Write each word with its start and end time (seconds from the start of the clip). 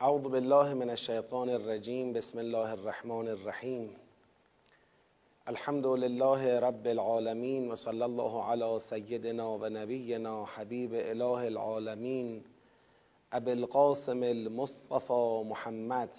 اعوذ 0.00 0.22
بالله 0.22 0.74
من 0.74 0.90
الشیطان 0.90 1.48
الرجیم 1.48 2.12
بسم 2.12 2.38
الله 2.38 2.70
الرحمن 2.72 3.28
الرحیم. 3.28 3.96
الحمد 5.46 5.86
لله 5.86 6.60
رب 6.60 6.86
العالمین 6.86 7.70
و 7.70 7.76
صلی 7.76 8.02
الله 8.02 8.42
علی 8.42 8.78
سیدنا 8.78 9.48
و 9.58 9.68
نبینا 9.68 10.44
حبیب 10.44 10.94
اله 10.94 11.46
العالمین. 11.46 12.44
ابی 13.32 13.50
القاسم 13.50 14.22
المصطفى 14.22 15.42
محمد. 15.46 16.10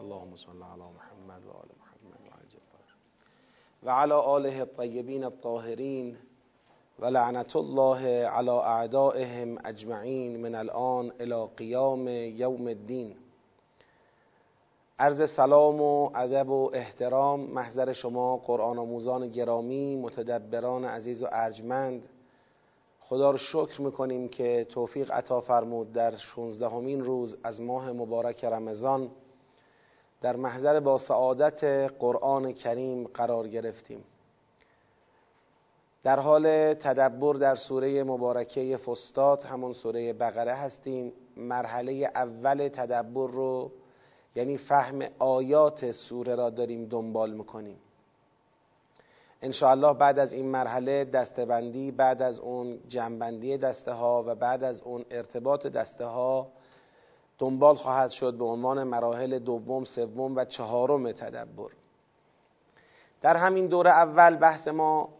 اللهم 0.00 0.36
صل 0.36 0.62
علی 0.62 0.90
محمد 0.98 1.46
و 1.46 1.50
آل 1.50 1.68
محمد 1.80 2.20
و 3.82 3.90
علی 3.90 4.12
آله 4.12 4.58
الطیبین 4.58 5.24
الطاهرین. 5.24 6.16
و 6.98 7.06
لعنت 7.06 7.56
الله 7.56 8.26
علی 8.26 8.50
اعدائهم 8.50 9.58
اجمعین 9.64 10.36
من 10.40 10.54
الان 10.54 11.12
الى 11.20 11.46
قیام 11.56 12.08
یوم 12.08 12.66
الدین. 12.66 13.14
عرض 14.98 15.30
سلام 15.30 15.80
و 15.80 16.10
ادب 16.14 16.48
و 16.48 16.70
احترام 16.74 17.40
محضر 17.40 17.92
شما 17.92 18.36
قرآن 18.36 18.78
آموزان 18.78 19.28
گرامی 19.28 19.96
متدبران 19.96 20.84
عزیز 20.84 21.22
و 21.22 21.26
ارجمند. 21.32 22.06
خدا 23.00 23.30
رو 23.30 23.38
شکر 23.38 23.80
می‌کنیم 23.80 24.28
که 24.28 24.66
توفیق 24.70 25.10
عطا 25.12 25.40
فرمود 25.40 25.92
در 25.92 26.16
16 26.16 26.68
همین 26.68 27.04
روز 27.04 27.36
از 27.44 27.60
ماه 27.60 27.92
مبارک 27.92 28.44
رمضان 28.44 29.10
در 30.20 30.36
محضر 30.36 30.80
با 30.80 30.98
سعادت 30.98 31.64
قرآن 31.98 32.52
کریم 32.52 33.06
قرار 33.06 33.48
گرفتیم. 33.48 34.04
در 36.06 36.20
حال 36.20 36.74
تدبر 36.74 37.34
در 37.34 37.54
سوره 37.54 38.04
مبارکه 38.04 38.76
فستاد 38.76 39.42
همون 39.42 39.72
سوره 39.72 40.12
بقره 40.12 40.54
هستیم. 40.54 41.12
مرحله 41.36 42.10
اول 42.14 42.68
تدبر 42.68 43.30
رو 43.30 43.70
یعنی 44.36 44.56
فهم 44.56 45.02
آیات 45.18 45.92
سوره 45.92 46.34
را 46.34 46.50
داریم 46.50 46.84
دنبال 46.84 47.30
می‌کنیم. 47.30 47.76
انشاءالله 49.42 49.92
بعد 49.92 50.18
از 50.18 50.32
این 50.32 50.48
مرحله 50.48 51.04
دستبندی 51.04 51.90
بعد 51.90 52.22
از 52.22 52.38
اون 52.38 52.78
جنبندی 52.88 53.58
دسته 53.58 53.92
ها 53.92 54.24
و 54.26 54.34
بعد 54.34 54.64
از 54.64 54.80
اون 54.80 55.04
ارتباط 55.10 55.66
دسته 55.66 56.04
ها 56.04 56.48
دنبال 57.38 57.74
خواهد 57.74 58.10
شد 58.10 58.34
به 58.34 58.44
عنوان 58.44 58.82
مراحل 58.82 59.38
دوم 59.38 59.84
سوم 59.84 60.36
و 60.36 60.44
چهارم 60.44 61.12
تدبر. 61.12 61.70
در 63.22 63.36
همین 63.36 63.66
دوره 63.66 63.90
اول 63.90 64.36
بحث 64.36 64.68
ما 64.68 65.15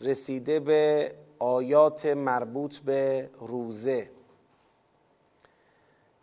رسیده 0.00 0.60
به 0.60 1.12
آیات 1.38 2.06
مربوط 2.06 2.78
به 2.78 3.30
روزه. 3.40 4.10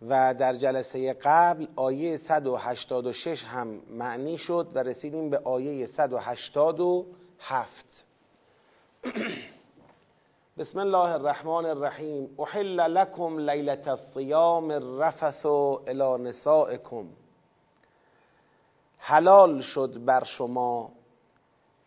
و 0.10 0.34
در 0.34 0.54
جلسه 0.54 1.14
قبل 1.14 1.68
آیه 1.76 2.18
186 2.18 3.44
هم 3.44 3.82
معنی 3.90 4.38
شد 4.38 4.72
و 4.76 4.80
رسیدیم 4.80 5.30
به 5.30 5.38
آیه 5.38 5.86
187 5.86 8.04
بسم 10.58 10.80
الله 10.80 11.12
الرحمن 11.12 11.66
الرحیم. 11.66 12.36
احل 12.40 12.96
لكم 12.96 13.40
لیلة 13.40 13.88
الصیام 13.88 14.72
الرفث 14.72 15.46
الى 15.88 16.24
نسائكم 16.24 17.10
حلال 18.98 19.62
شد 19.62 20.06
بر 20.06 20.24
شما 20.24 20.92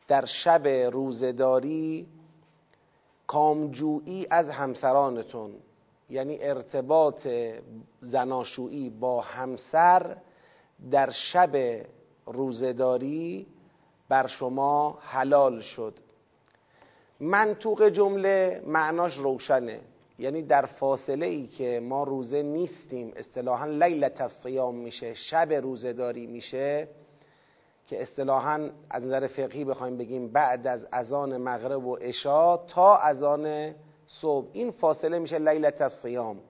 در 0.09 0.25
شب 0.25 0.67
روزداری 0.67 2.06
کامجویی 3.27 4.27
از 4.31 4.48
همسرانتون 4.48 5.55
یعنی 6.11 6.39
ارتباط 6.41 7.28
زناشویی 8.00 8.91
با 8.91 9.20
همسر 9.20 10.17
در 10.91 11.11
شب 11.11 11.84
روزداری 12.27 13.47
بر 14.09 14.27
شما 14.27 14.98
حلال 15.03 15.61
شد. 15.61 15.95
منطوق 17.21 17.88
جمله 17.88 18.62
معناش 18.66 19.16
روشنه 19.16 19.81
یعنی 20.19 20.43
در 20.43 20.66
فاصله 20.66 21.27
ای 21.27 21.47
که 21.47 21.81
ما 21.81 22.05
روزه 22.05 22.43
نیستیم 22.43 23.12
اصطلاحا 23.16 23.66
لیلت 23.66 24.21
الصیام 24.21 24.75
میشه 24.75 25.15
شب 25.15 25.53
روزداری 25.53 26.27
میشه 26.27 26.88
که 27.88 28.03
اصطلاحا 28.03 28.71
از 28.91 29.04
نظر 29.04 29.26
فقهی 29.26 29.65
بخوایم 29.65 29.97
بگیم 29.97 30.28
بعد 30.28 30.66
از 30.66 30.87
اذان 30.93 31.37
مغرب 31.37 31.87
و 31.87 31.97
عشا 31.97 32.56
تا 32.56 32.97
اذان 32.97 33.75
صبح. 34.06 34.49
این 34.53 34.71
فاصله 34.71 35.19
میشه 35.19 35.38
لیلت 35.38 35.81
الصیام. 35.81 36.41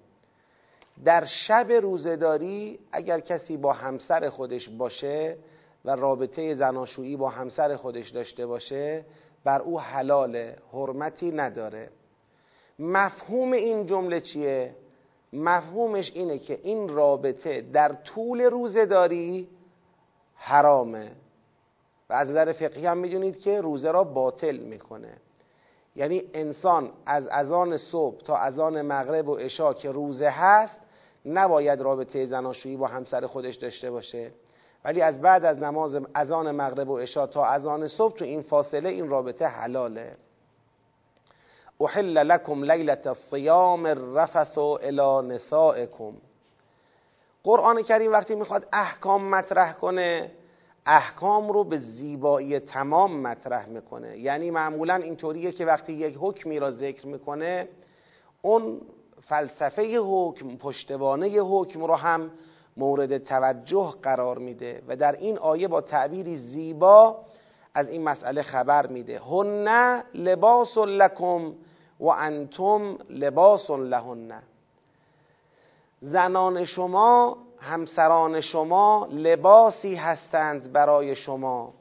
در 1.04 1.25
شب 1.25 1.72
روزداری 1.72 2.78
اگر 2.93 3.21
کسی 3.21 3.56
با 3.56 3.72
همسر 3.72 4.28
خودش 4.28 4.69
باشه 4.69 5.37
و 5.84 5.97
رابطه 5.97 6.54
زناشویی 6.54 7.16
با 7.16 7.28
همسر 7.28 7.76
خودش 7.76 8.10
داشته 8.10 8.47
باشه 8.47 9.05
بر 9.44 9.60
او 9.60 9.81
حلال 9.81 10.53
حرمتی 10.72 11.31
نداره. 11.31 11.91
مفهوم 12.78 13.53
این 13.53 13.87
جمله 13.87 14.20
چیه؟ 14.20 14.75
مفهومش 15.32 16.12
اینه 16.15 16.38
که 16.38 16.60
این 16.62 16.88
رابطه 16.88 17.60
در 17.60 17.93
طول 17.93 18.41
روزداری 18.41 19.49
حرامه. 20.34 21.12
و 22.10 22.14
از 22.14 22.30
نظر 22.30 22.52
فقهی 22.52 22.86
هم 22.86 22.98
می‌دونید 22.98 23.38
که 23.38 23.60
روزه 23.60 23.91
را 23.91 24.04
باطل 24.04 24.56
می‌کنه. 24.56 25.16
یعنی 25.96 26.22
انسان 26.34 26.91
از 27.06 27.28
اذان 27.28 27.76
صبح 27.76 28.20
تا 28.20 28.36
اذان 28.36 28.82
مغرب 28.82 29.28
و 29.28 29.36
عشا 29.36 29.74
که 29.74 29.92
روزه 29.92 30.28
هست 30.28 30.80
نباید 31.26 31.80
رابطه 31.80 32.26
زناشویی 32.26 32.76
با 32.76 32.86
همسر 32.86 33.26
خودش 33.26 33.54
داشته 33.54 33.91
باشه. 33.91 34.30
ولی 34.84 35.02
از 35.02 35.20
بعد 35.20 35.44
از 35.44 35.58
نماز 35.58 35.98
اذان 36.14 36.50
مغرب 36.50 36.88
و 36.88 36.98
عشا 36.98 37.26
تا 37.26 37.44
اذان 37.44 37.88
صبح 37.88 38.16
تو 38.16 38.25
این 38.25 38.42
فاصله 38.42 38.88
این 38.88 39.08
رابطه 39.08 39.46
حلاله. 39.46 40.16
احل 41.80 42.19
لكم 42.19 42.64
لیلة 42.64 43.02
الصیام 43.06 43.86
الرفث 43.86 44.58
الى 44.58 45.28
نسائكم 45.34 46.16
قرآن 47.44 47.82
کریم 47.82 48.12
وقتی 48.12 48.34
می‌خواد 48.34 48.66
احکام 48.72 49.30
مطرح 49.30 49.72
کنه 49.72 50.30
احکام 50.91 51.49
رو 51.49 51.65
به 51.65 51.78
زیبایی 51.78 52.59
تمام 52.59 53.21
مطرح 53.21 53.66
می‌کنه. 53.66 54.19
یعنی 54.19 54.50
معمولا 54.50 54.94
اینطوریه 54.94 55.53
که 55.53 55.66
وقتی 55.66 55.93
یک 55.93 56.16
حکمی 56.21 56.59
را 56.59 56.71
ذکر 56.71 57.06
می‌کنه 57.06 57.69
اون 58.43 58.81
فلسفه 59.22 59.99
حکم 59.99 60.56
پشتوانه 60.56 61.28
حکم 61.28 61.84
رو 61.84 61.94
هم 61.94 62.31
مورد 62.76 63.19
توجه 63.19 63.94
قرار 64.03 64.38
میده 64.38 64.82
و 64.88 64.97
در 64.97 65.12
این 65.12 65.38
آیه 65.38 65.69
با 65.69 65.81
تعبیری 65.81 66.37
زیبا 66.37 67.19
از 67.75 67.88
این 67.88 68.03
مسئله 68.03 68.43
خبر 68.43 68.87
میده. 68.87 69.19
هن 69.19 70.03
لباس 70.15 70.78
لکم 70.78 71.53
و 72.00 72.06
انتم 72.06 72.99
لباس 73.10 73.70
لهن. 73.70 74.43
زنان 76.00 76.65
شما 76.65 77.38
همسران 77.60 78.41
شما 78.41 79.08
لباسی 79.12 79.94
هستند 79.94 80.72
برای 80.72 81.16
شما 81.16 81.74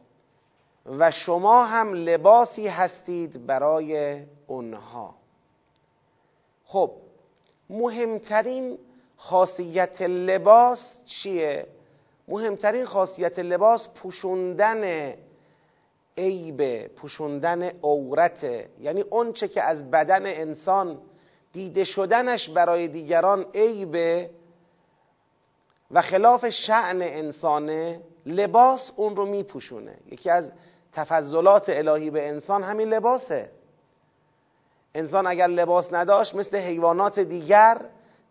و 0.86 1.12
شما 1.12 1.66
هم 1.66 1.94
لباسی 1.94 2.68
هستید 2.68 3.46
برای 3.46 4.24
اونها 4.48 5.16
خب 6.66 6.92
مهمترین 7.70 8.78
خاصیت 9.18 10.02
لباس 10.02 11.00
چیه؟ 11.06 11.68
مهمترین 12.28 12.86
خاصیت 12.86 13.40
لباس 13.40 13.88
پوشوندن 13.88 15.14
عیب 16.18 16.88
پوشوندن 16.88 17.64
عورته 17.64 18.70
یعنی 18.82 19.02
اونچه 19.02 19.48
که 19.48 19.64
از 19.64 19.92
بدن 19.92 20.26
انسان 20.26 20.98
دیده 21.54 21.84
شدنش 21.84 22.50
برای 22.50 22.88
دیگران 22.88 23.46
عیبه 23.54 24.30
و 25.92 26.02
خلاف 26.02 26.50
شعن 26.50 27.02
انسانه 27.02 28.02
لباس 28.26 28.92
اون 28.96 29.16
رو 29.16 29.26
میپوشونه. 29.26 29.98
یکی 30.12 30.30
از 30.30 30.52
تفضلات 30.94 31.70
الهی 31.70 32.10
به 32.10 32.30
انسان 32.30 32.64
همین 32.64 32.90
لباسه. 32.90 33.50
انسان 34.96 35.28
اگر 35.28 35.48
لباس 35.48 35.94
نداشت 35.94 36.36
مثل 36.36 36.58
حیوانات 36.58 37.20
دیگر 37.20 37.82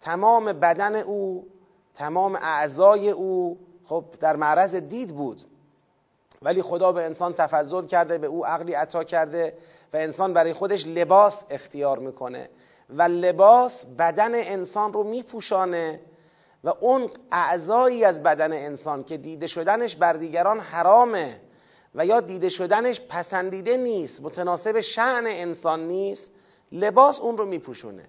تمام 0.00 0.52
بدن 0.52 0.96
او 0.96 1.46
تمام 1.94 2.36
اعضای 2.36 3.10
او 3.10 3.58
خب 3.84 4.04
در 4.20 4.36
معرض 4.36 4.74
دید 4.74 5.16
بود. 5.16 5.40
ولی 6.42 6.62
خدا 6.62 6.92
به 6.92 7.04
انسان 7.04 7.34
تفضل 7.34 7.86
کرده 7.86 8.18
به 8.18 8.26
او 8.26 8.46
عقلی 8.46 8.72
عطا 8.72 9.04
کرده 9.04 9.54
و 9.92 9.96
انسان 9.96 10.32
برای 10.32 10.52
خودش 10.52 10.86
لباس 10.86 11.44
اختیار 11.50 11.98
می‌کنه. 11.98 12.48
و 12.90 13.02
لباس 13.02 13.84
بدن 13.98 14.34
انسان 14.34 14.92
رو 14.92 15.02
میپوشانه 15.02 16.00
و 16.66 16.74
اون 16.80 17.10
اعضایی 17.32 18.04
از 18.04 18.22
بدن 18.22 18.52
انسان 18.52 19.04
که 19.04 19.16
دیده 19.16 19.46
شدنش 19.46 19.96
بر 19.96 20.12
دیگران 20.12 20.60
حرامه 20.60 21.40
و 21.94 22.06
یا 22.06 22.20
دیده 22.20 22.48
شدنش 22.48 23.00
پسندیده 23.00 23.76
نیست 23.76 24.22
متناسب 24.22 24.80
شعن 24.80 25.26
انسان 25.26 25.86
نیست 25.86 26.30
لباس 26.72 27.20
اون 27.20 27.38
رو 27.38 27.46
میپوشونه. 27.46 28.04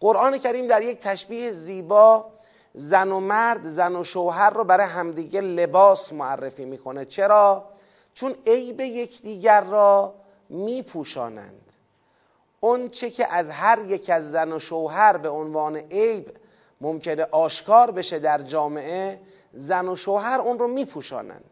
قرآن 0.00 0.38
کریم 0.38 0.66
در 0.66 0.82
یک 0.82 0.98
تشبیه 1.00 1.52
زیبا 1.52 2.26
زن 2.74 3.12
و 3.12 3.20
مرد 3.20 3.68
زن 3.70 3.96
و 3.96 4.04
شوهر 4.04 4.50
رو 4.50 4.64
برای 4.64 4.86
همدیگه 4.86 5.40
لباس 5.40 6.12
معرفی 6.12 6.64
می‌کنه. 6.64 7.04
چرا؟ 7.04 7.64
چون 8.14 8.34
عیب 8.46 8.80
یکدیگر 8.80 9.64
را 9.64 10.14
میپوشانند. 10.48 11.72
اون 12.60 12.88
چه 12.88 13.10
که 13.10 13.34
از 13.34 13.50
هر 13.50 13.78
یک 13.78 14.10
از 14.10 14.30
زن 14.30 14.52
و 14.52 14.58
شوهر 14.58 15.16
به 15.16 15.28
عنوان 15.28 15.76
عیب 15.76 16.26
ممکنه 16.84 17.26
آشکار 17.30 17.90
بشه 17.90 18.18
در 18.18 18.42
جامعه 18.42 19.20
زن 19.52 19.88
و 19.88 19.96
شوهر 19.96 20.40
اون 20.40 20.58
رو 20.58 20.68
میپوشانند. 20.68 21.50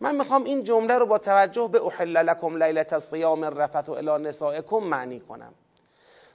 من 0.00 0.16
می‌خوام 0.16 0.44
این 0.44 0.64
جمله 0.64 0.98
رو 0.98 1.06
با 1.06 1.18
توجه 1.18 1.68
به 1.72 1.86
احل 1.86 2.16
لکم 2.16 2.62
لیلت 2.62 2.92
الصیام 2.92 3.44
الرفث 3.44 3.88
الی 3.88 4.28
نسائکم 4.28 4.78
معنی 4.78 5.20
کنم. 5.20 5.52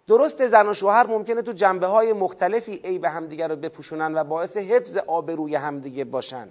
درست 0.07 0.47
زن 0.47 0.67
و 0.67 0.73
شوهر 0.73 1.07
ممکنه 1.07 1.41
تو 1.41 1.53
جنبه 1.53 1.87
های 1.87 2.13
مختلفی 2.13 2.81
عیب 2.83 3.05
همدیگه 3.05 3.47
رو 3.47 3.55
بپوشونن 3.55 4.15
و 4.15 4.23
باعث 4.23 4.57
حفظ 4.57 4.97
آبروی 4.97 5.55
همدیگه 5.55 6.05
باشن. 6.05 6.49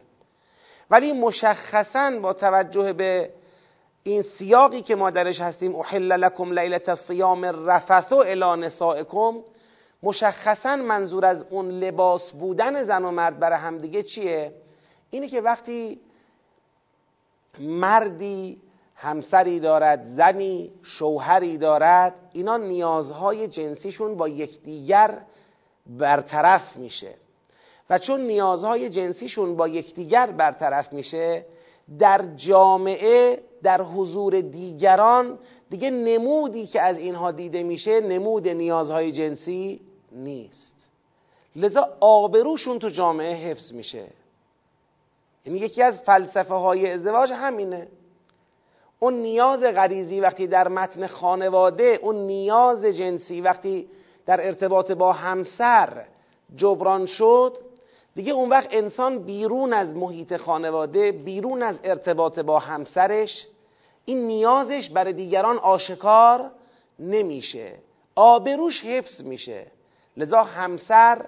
ولی 0.90 1.12
مشخصا 1.12 2.10
با 2.22 2.32
توجه 2.32 2.92
به 2.92 3.30
این 4.02 4.22
سیاقی 4.22 4.82
که 4.82 4.94
ما 4.96 5.10
درش 5.10 5.40
هستیم 5.40 5.76
احل 5.76 6.12
لکم 6.12 6.58
لیلت 6.58 6.88
الصیام 6.88 7.44
الرفث 7.44 8.12
الی 8.12 8.66
نسائکم 8.66 9.34
مشخصا 10.02 10.76
منظور 10.76 11.24
از 11.24 11.44
اون 11.50 11.70
لباس 11.70 12.30
بودن 12.30 12.84
زن 12.84 13.04
و 13.04 13.10
مرد 13.10 13.38
برای 13.38 13.58
همدیگه 13.58 14.02
چیه؟ 14.02 14.52
اینه 15.10 15.28
که 15.28 15.40
وقتی 15.40 16.00
مردی 17.58 18.60
همسری 18.94 19.60
دارد 19.60 20.04
زنی 20.04 20.72
شوهری 20.82 21.58
دارد 21.58 22.14
اینا 22.32 22.56
نیازهای 22.56 23.48
جنسیشون 23.48 24.16
با 24.16 24.28
یکدیگر 24.28 25.18
برطرف 25.86 26.76
میشه. 26.76 27.14
و 27.90 27.98
چون 27.98 28.20
نیازهای 28.20 28.88
جنسیشون 28.88 29.56
با 29.56 29.68
یکدیگر 29.68 30.26
برطرف 30.26 30.92
میشه 30.92 31.44
در 31.98 32.24
جامعه 32.36 33.42
در 33.62 33.82
حضور 33.82 34.40
دیگران 34.40 35.38
دیگه 35.70 35.90
نمودی 35.90 36.66
که 36.66 36.80
از 36.80 36.98
اینها 36.98 37.32
دیده 37.32 37.62
میشه 37.62 38.00
نمود 38.00 38.48
نیازهای 38.48 39.12
جنسی 39.12 39.80
نیست. 40.12 40.88
لذا 41.56 41.96
آبروشون 42.00 42.78
تو 42.78 42.88
جامعه 42.88 43.34
حفظ 43.34 43.72
میشه. 43.72 44.06
یعنی 45.46 45.58
یکی 45.58 45.82
از 45.82 45.98
فلسفه 45.98 46.54
های 46.54 46.92
ازدواج 46.92 47.32
همینه. 47.32 47.88
اون 49.00 49.14
نیاز 49.14 49.62
غریزی 49.62 50.20
وقتی 50.20 50.46
در 50.46 50.68
متن 50.68 51.06
خانواده 51.06 51.98
اون 52.02 52.16
نیاز 52.16 52.84
جنسی 52.84 53.40
وقتی 53.40 53.88
در 54.26 54.46
ارتباط 54.46 54.92
با 54.92 55.12
همسر 55.12 56.04
جبران 56.56 57.06
شد 57.06 57.56
دیگه 58.14 58.32
اون 58.32 58.48
وقت 58.48 58.68
انسان 58.70 59.18
بیرون 59.18 59.72
از 59.72 59.94
محیط 59.94 60.36
خانواده 60.36 61.12
بیرون 61.12 61.62
از 61.62 61.80
ارتباط 61.84 62.38
با 62.38 62.58
همسرش 62.58 63.46
این 64.04 64.26
نیازش 64.26 64.90
برای 64.90 65.12
دیگران 65.12 65.58
آشکار 65.58 66.50
نمیشه. 66.98 67.74
آبروش 68.14 68.84
حفظ 68.84 69.22
میشه. 69.22 69.66
لذا 70.18 70.42
همسر 70.42 71.24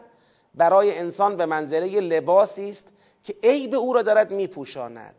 برای 0.55 0.99
انسان 0.99 1.37
به 1.37 1.47
منزله 1.47 2.01
لباسی 2.01 2.69
است 2.69 2.89
که 3.25 3.35
عیب 3.43 3.75
او 3.75 3.93
را 3.93 4.03
دارد 4.03 4.31
میپوشاند. 4.31 5.15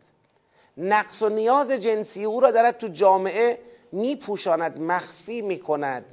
نقص 0.76 1.22
و 1.22 1.28
نیاز 1.28 1.70
جنسی 1.70 2.24
او 2.24 2.40
را 2.40 2.50
دارد 2.50 2.78
تو 2.78 2.88
جامعه 2.88 3.58
میپوشاند 3.92 4.80
مخفی 4.80 5.42
می‌کند. 5.42 6.04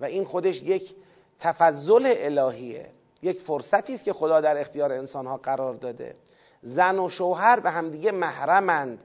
و 0.00 0.04
این 0.04 0.24
خودش 0.24 0.62
یک 0.62 0.94
تفضل 1.40 2.14
الهیه 2.16 2.86
یک 3.22 3.40
فرصتی 3.40 3.94
است 3.94 4.04
که 4.04 4.12
خدا 4.12 4.40
در 4.40 4.60
اختیار 4.60 4.92
انسانها 4.92 5.36
قرار 5.36 5.74
داده. 5.74 6.14
زن 6.62 6.98
و 6.98 7.08
شوهر 7.08 7.60
به 7.60 7.70
همدیگه 7.70 8.12
محرمند. 8.12 8.98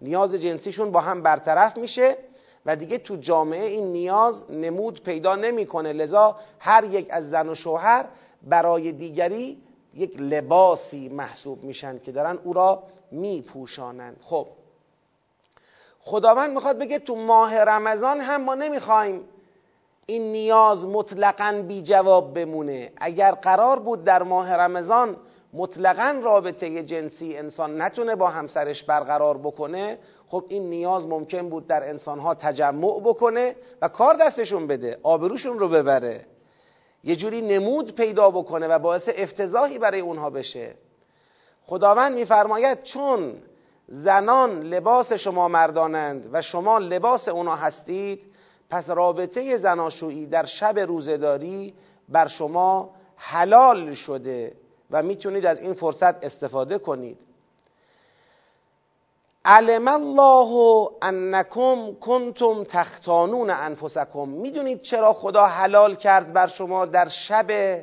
نیاز 0.00 0.34
جنسیشون 0.34 0.90
با 0.90 1.00
هم 1.00 1.22
برطرف 1.22 1.76
میشه. 1.76 2.16
و 2.66 2.76
دیگه 2.76 2.98
تو 2.98 3.16
جامعه 3.16 3.66
این 3.66 3.92
نیاز 3.92 4.50
نمود 4.50 5.02
پیدا 5.02 5.36
نمی‌کنه. 5.36 5.92
لذا 5.92 6.36
هر 6.58 6.84
یک 6.84 7.06
از 7.10 7.30
زن 7.30 7.48
و 7.48 7.54
شوهر 7.54 8.06
برای 8.42 8.92
دیگری 8.92 9.62
یک 9.94 10.20
لباسی 10.20 11.08
محسوب 11.08 11.64
میشن 11.64 11.98
که 11.98 12.12
دارن 12.12 12.38
او 12.44 12.52
را 12.52 12.82
میپوشانند. 13.10 14.16
خب 14.22 14.46
خداوند 16.00 16.50
می‌خواد 16.50 16.78
بگه 16.78 16.98
تو 16.98 17.16
ماه 17.16 17.58
رمضان 17.58 18.20
هم 18.20 18.42
ما 18.42 18.54
نمی‌خوایم 18.54 19.20
این 20.06 20.32
نیاز 20.32 20.86
مطلقا 20.86 21.64
بی 21.68 21.82
جواب 21.82 22.34
بمونه. 22.34 22.92
اگر 22.96 23.32
قرار 23.32 23.78
بود 23.78 24.04
در 24.04 24.22
ماه 24.22 24.52
رمضان 24.52 25.16
مطلقا 25.52 26.20
رابطه 26.22 26.82
جنسی 26.82 27.36
انسان 27.36 27.82
نتونه 27.82 28.16
با 28.16 28.28
همسرش 28.28 28.82
برقرار 28.84 29.38
بکنه 29.38 29.98
خب 30.28 30.44
این 30.48 30.70
نیاز 30.70 31.06
ممکن 31.06 31.48
بود 31.48 31.66
در 31.66 31.88
انسانها 31.88 32.34
تجمع 32.34 33.00
بکنه 33.00 33.56
و 33.82 33.88
کار 33.88 34.14
دستشون 34.14 34.66
بده 34.66 34.98
آبروشون 35.02 35.58
رو 35.58 35.68
ببره. 35.68 36.26
یه 37.04 37.16
جوری 37.16 37.42
نمود 37.42 37.94
پیدا 37.94 38.30
بکنه 38.30 38.68
و 38.68 38.78
باعث 38.78 39.08
افتضاحی 39.16 39.78
برای 39.78 40.00
اونها 40.00 40.30
بشه. 40.30 40.74
خداوند 41.66 42.14
میفرماید 42.14 42.82
چون 42.82 43.34
زنان 43.88 44.62
لباس 44.62 45.12
شما 45.12 45.48
مردانند 45.48 46.28
و 46.32 46.42
شما 46.42 46.78
لباس 46.78 47.28
اونا 47.28 47.56
هستید 47.56 48.32
پس 48.70 48.90
رابطه 48.90 49.56
زناشویی 49.56 50.26
در 50.26 50.44
شب 50.44 50.78
روزداری 50.78 51.74
بر 52.08 52.26
شما 52.26 52.90
حلال 53.16 53.94
شده 53.94 54.52
و 54.90 55.02
می‌تونید 55.02 55.46
از 55.46 55.60
این 55.60 55.74
فرصت 55.74 56.24
استفاده 56.24 56.78
کنید. 56.78 57.25
علم 59.48 59.88
الله 59.88 60.88
انکم 61.02 61.94
کنتم 62.00 62.64
تختانون 62.64 63.50
انفسکم. 63.50 64.28
می‌دونید 64.28 64.82
چرا 64.82 65.12
خدا 65.12 65.46
حلال 65.46 65.94
کرد 65.94 66.32
بر 66.32 66.46
شما 66.46 66.86
در 66.86 67.08
شب 67.08 67.80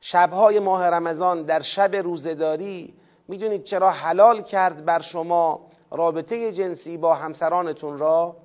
شبهای 0.00 0.60
ماه 0.60 0.86
رمضان 0.86 1.42
در 1.42 1.60
شب 1.60 1.96
روزداری 1.96 2.94
می‌دونید 3.28 3.64
چرا 3.64 3.90
حلال 3.90 4.42
کرد 4.42 4.84
بر 4.84 5.00
شما 5.00 5.60
رابطه 5.90 6.52
جنسی 6.52 6.96
با 6.96 7.14
همسرانتون 7.14 7.98
را؟ 7.98 8.36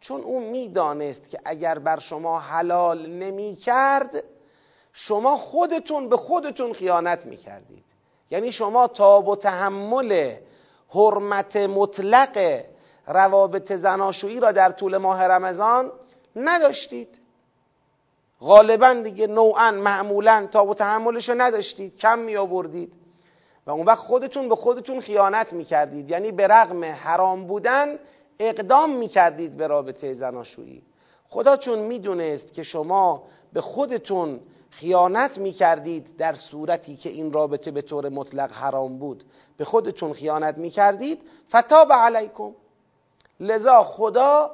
چون 0.00 0.20
او 0.20 0.40
می‌دانست 0.40 1.30
که 1.30 1.38
اگر 1.44 1.78
بر 1.78 1.98
شما 1.98 2.38
حلال 2.38 3.06
نمی 3.06 3.56
کرد 3.56 4.24
شما 4.92 5.36
خودتون 5.36 6.08
به 6.08 6.16
خودتون 6.16 6.72
خیانت 6.72 7.26
می 7.26 7.36
کردید 7.36 7.84
یعنی 8.30 8.52
شما 8.52 8.86
تاب 8.86 9.28
و 9.28 9.36
تحمل 9.36 10.34
حرمت 10.94 11.56
مطلق 11.56 12.64
روابط 13.06 13.72
زناشویی 13.72 14.40
را 14.40 14.52
در 14.52 14.70
طول 14.70 14.96
ماه 14.96 15.22
رمضان 15.22 15.92
نداشتید. 16.36 17.18
غالبا 18.40 18.94
دیگه 18.94 19.26
نوعا 19.26 19.70
معمولا 19.70 20.48
تاب 20.52 20.68
و 20.68 20.74
تحملش 20.74 21.28
رو 21.28 21.34
نداشتید 21.38 21.96
کم 21.96 22.18
می 22.18 22.36
آوردید 22.36 22.92
و 23.66 23.70
اون 23.70 23.86
وقت 23.86 23.98
خودتون 23.98 24.48
به 24.48 24.56
خودتون 24.56 25.00
خیانت 25.00 25.52
می 25.52 25.64
کردید 25.64 26.10
یعنی 26.10 26.32
به 26.32 26.46
رغم 26.46 26.84
حرام 26.84 27.46
بودن 27.46 27.98
اقدام 28.38 28.96
می 28.96 29.08
کردید 29.08 29.56
به 29.56 29.66
رابطه 29.66 30.12
زناشویی. 30.14 30.82
خدا 31.28 31.56
چون 31.56 31.78
می‌دونست 31.78 32.54
که 32.54 32.62
شما 32.62 33.22
به 33.52 33.60
خودتون 33.60 34.40
خیانت 34.70 35.38
می 35.38 35.52
کردید 35.52 36.16
در 36.16 36.34
صورتی 36.34 36.96
که 36.96 37.08
این 37.08 37.32
رابطه 37.32 37.70
به 37.70 37.82
طور 37.82 38.08
مطلق 38.08 38.52
حرام 38.52 38.98
بود 38.98 39.24
به 39.62 39.66
خودتون 39.66 40.12
خیانت 40.12 40.58
می 40.58 40.70
کردید 40.70 41.20
فتاب 41.56 41.92
علیکم 41.92 42.50
لذا 43.40 43.84
خدا 43.84 44.50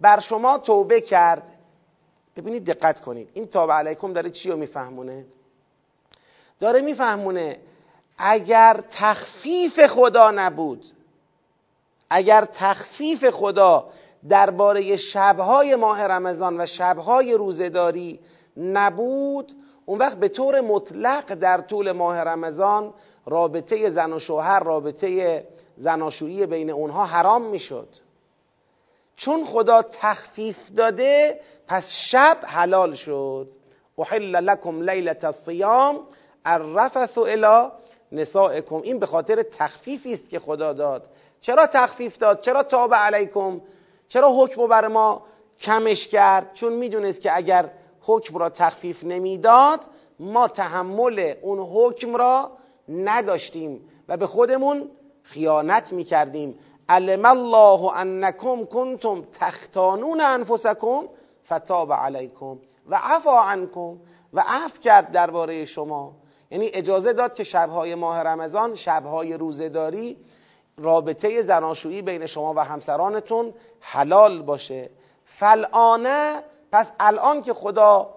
بر 0.00 0.20
شما 0.20 0.58
توبه 0.58 1.00
کرد. 1.00 1.42
ببینید 2.36 2.64
دقت 2.64 3.00
کنید. 3.00 3.28
این 3.34 3.46
تاب 3.46 3.72
علیکم 3.72 4.12
داره 4.12 4.30
چی 4.30 4.50
رو 4.50 4.56
میفهمونه؟ 4.56 5.24
داره 6.60 6.80
میفهمونه 6.80 7.58
اگر 8.18 8.84
تخفیف 8.90 9.86
خدا 9.86 10.30
نبود 10.30 10.84
اگر 12.10 12.44
تخفیف 12.44 13.30
خدا 13.30 13.88
درباره 14.28 14.96
شبهای 14.96 15.76
ماه 15.76 16.02
رمضان 16.02 16.60
و 16.60 16.66
شبهای 16.66 17.34
روزداری 17.34 18.20
نبود 18.56 19.52
اون 19.86 19.98
وقت 19.98 20.16
به 20.16 20.28
طور 20.28 20.60
مطلق 20.60 21.34
در 21.34 21.60
طول 21.60 21.92
ماه 21.92 22.20
رمضان 22.20 22.94
رابطه 23.26 23.90
زن 23.90 24.12
و 24.12 24.18
شوهر 24.18 24.60
رابطه 24.60 25.44
زناشویی 25.76 26.46
بین 26.46 26.70
اونها 26.70 27.04
حرام 27.04 27.42
می‌شد. 27.42 27.88
چون 29.16 29.44
خدا 29.44 29.82
تخفیف 29.82 30.58
داده 30.76 31.40
پس 31.66 31.88
شب 31.90 32.36
حلال 32.42 32.94
شد. 32.94 33.48
احل 33.98 34.36
لکم 34.36 34.82
لیلت 34.90 35.24
الصیام 35.24 36.00
الرفث 36.44 37.18
الى 37.18 37.70
نسائکم. 38.12 38.76
این 38.82 38.98
به 38.98 39.06
خاطر 39.06 39.42
تخفیفی 39.42 40.12
است 40.12 40.30
که 40.30 40.38
خدا 40.38 40.72
داد. 40.72 41.08
چرا 41.40 41.66
تخفیف 41.66 42.18
داد؟ 42.18 42.40
چرا 42.40 42.62
تاب 42.62 42.94
علیکم؟ 42.94 43.60
چرا 44.08 44.32
حکم 44.32 44.66
بر 44.66 44.88
ما 44.88 45.22
کمش 45.60 46.08
کرد؟ 46.08 46.54
چون 46.54 46.72
می‌دونست 46.72 47.20
که 47.20 47.36
اگر 47.36 47.70
حکم 48.00 48.38
را 48.38 48.48
تخفیف 48.48 49.04
نمی‌داد 49.04 49.80
ما 50.20 50.48
تحمل 50.48 51.34
اون 51.42 51.58
حکم 51.58 52.16
را 52.16 52.50
نداشتیم 52.92 53.80
و 54.08 54.16
به 54.16 54.26
خودمون 54.26 54.90
خیانت 55.22 55.92
می‌کردیم. 55.92 56.58
علم 56.88 57.24
الله 57.24 57.96
انکم 57.96 58.64
کنتم 58.64 59.24
تختانون 59.40 60.20
انفسکم 60.20 61.02
فتاب 61.46 61.92
علیکم 61.92 62.58
و 62.88 63.00
عفا 63.02 63.40
عنکم 63.42 63.96
و 64.32 64.44
عفو 64.46 64.80
کرد 64.80 65.12
درباره 65.12 65.64
شما. 65.64 66.12
یعنی 66.50 66.70
اجازه 66.74 67.12
داد 67.12 67.34
که 67.34 67.44
شبهای 67.44 67.94
ماه 67.94 68.18
رمضان 68.18 68.74
شبهای 68.74 69.34
روزهداری 69.34 70.16
رابطه 70.78 71.42
زناشویی 71.42 72.02
بین 72.02 72.26
شما 72.26 72.54
و 72.54 72.64
همسرانتون 72.64 73.54
حلال 73.80 74.42
باشه. 74.42 74.90
فلانه 75.24 76.42
پس 76.72 76.90
الان 77.00 77.42
که 77.42 77.54
خدا 77.54 78.14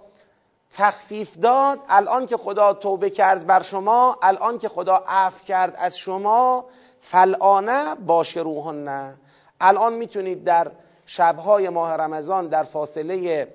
تخفیف 0.77 1.37
داد 1.37 1.79
الان 1.89 2.25
که 2.25 2.37
خدا 2.37 2.73
توبه 2.73 3.09
کرد 3.09 3.47
بر 3.47 3.61
شما 3.61 4.17
الان 4.21 4.59
که 4.59 4.69
خدا 4.69 5.03
عفو 5.07 5.45
کرد 5.45 5.75
از 5.77 5.97
شما 5.97 6.65
فلانه 7.01 7.95
روحن 8.35 8.83
نه. 8.83 9.15
الان 9.61 9.93
می‌تونید 9.93 10.43
در 10.43 10.71
شبهای 11.05 11.69
ماه 11.69 11.93
رمضان 11.93 12.47
در 12.47 12.63
فاصله 12.63 13.47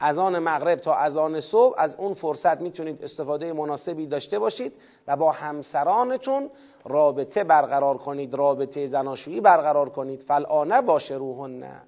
از 0.00 0.18
آن 0.18 0.38
مغرب 0.38 0.78
تا 0.78 0.94
از 0.94 1.16
آن 1.16 1.40
صبح 1.40 1.74
از 1.78 1.94
اون 1.94 2.14
فرصت 2.14 2.60
می‌تونید 2.60 3.04
استفاده 3.04 3.52
مناسبی 3.52 4.06
داشته 4.06 4.38
باشید 4.38 4.72
و 5.06 5.16
با 5.16 5.32
همسرانتون 5.32 6.50
رابطه 6.84 7.44
برقرار 7.44 7.98
کنید 7.98 8.34
رابطه 8.34 8.86
زناشویی 8.86 9.40
برقرار 9.40 9.88
کنید. 9.88 10.20
فلانه 10.20 10.80
باشه 10.82 11.14
روحن 11.14 11.50
نه. 11.50 11.82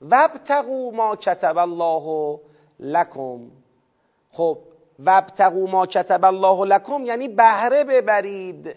وابتغوا 0.00 0.90
ما 0.90 1.16
کتب 1.16 1.58
الله 1.58 2.38
لکم. 2.80 3.40
خب 4.32 4.58
وابتغوا 4.98 5.66
ما 5.66 5.86
کتب 5.86 6.24
الله 6.24 6.64
لکم 6.64 7.04
یعنی 7.04 7.28
بهره 7.28 7.84
ببرید 7.84 8.76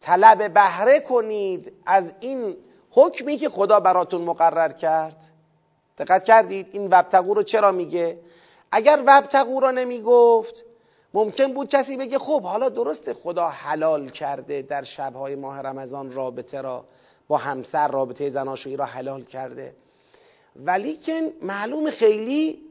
طلب 0.00 0.54
بهره 0.54 1.00
کنید 1.00 1.72
از 1.86 2.12
این 2.20 2.56
حکمی 2.90 3.36
که 3.36 3.48
خدا 3.48 3.80
براتون 3.80 4.22
مقرر 4.22 4.72
کرد. 4.72 5.16
دقت 5.98 6.24
کردید 6.24 6.68
این 6.72 6.86
وبتقو 6.86 7.34
رو 7.34 7.42
چرا 7.42 7.72
میگه؟ 7.72 8.18
اگر 8.72 9.02
وبتقو 9.06 9.60
رو 9.60 9.72
نمی‌گفت 9.72 10.64
ممکن 11.14 11.54
بود 11.54 11.68
کسی 11.68 11.96
بگه 11.96 12.18
خب 12.18 12.42
حالا 12.42 12.68
درسته 12.68 13.14
خدا 13.14 13.48
حلال 13.48 14.08
کرده 14.08 14.62
در 14.62 14.82
شبهای 14.82 15.34
ماه 15.34 15.60
رمضان 15.60 16.12
رابطه 16.12 16.60
را 16.60 16.84
با 17.28 17.36
همسر 17.36 17.88
رابطه 17.88 18.30
زناشویی 18.30 18.76
را 18.76 18.84
حلال 18.84 19.24
کرده. 19.24 19.74
ولی 20.56 20.96
که 20.96 21.32
معلوم 21.42 21.90
خیلی 21.90 22.67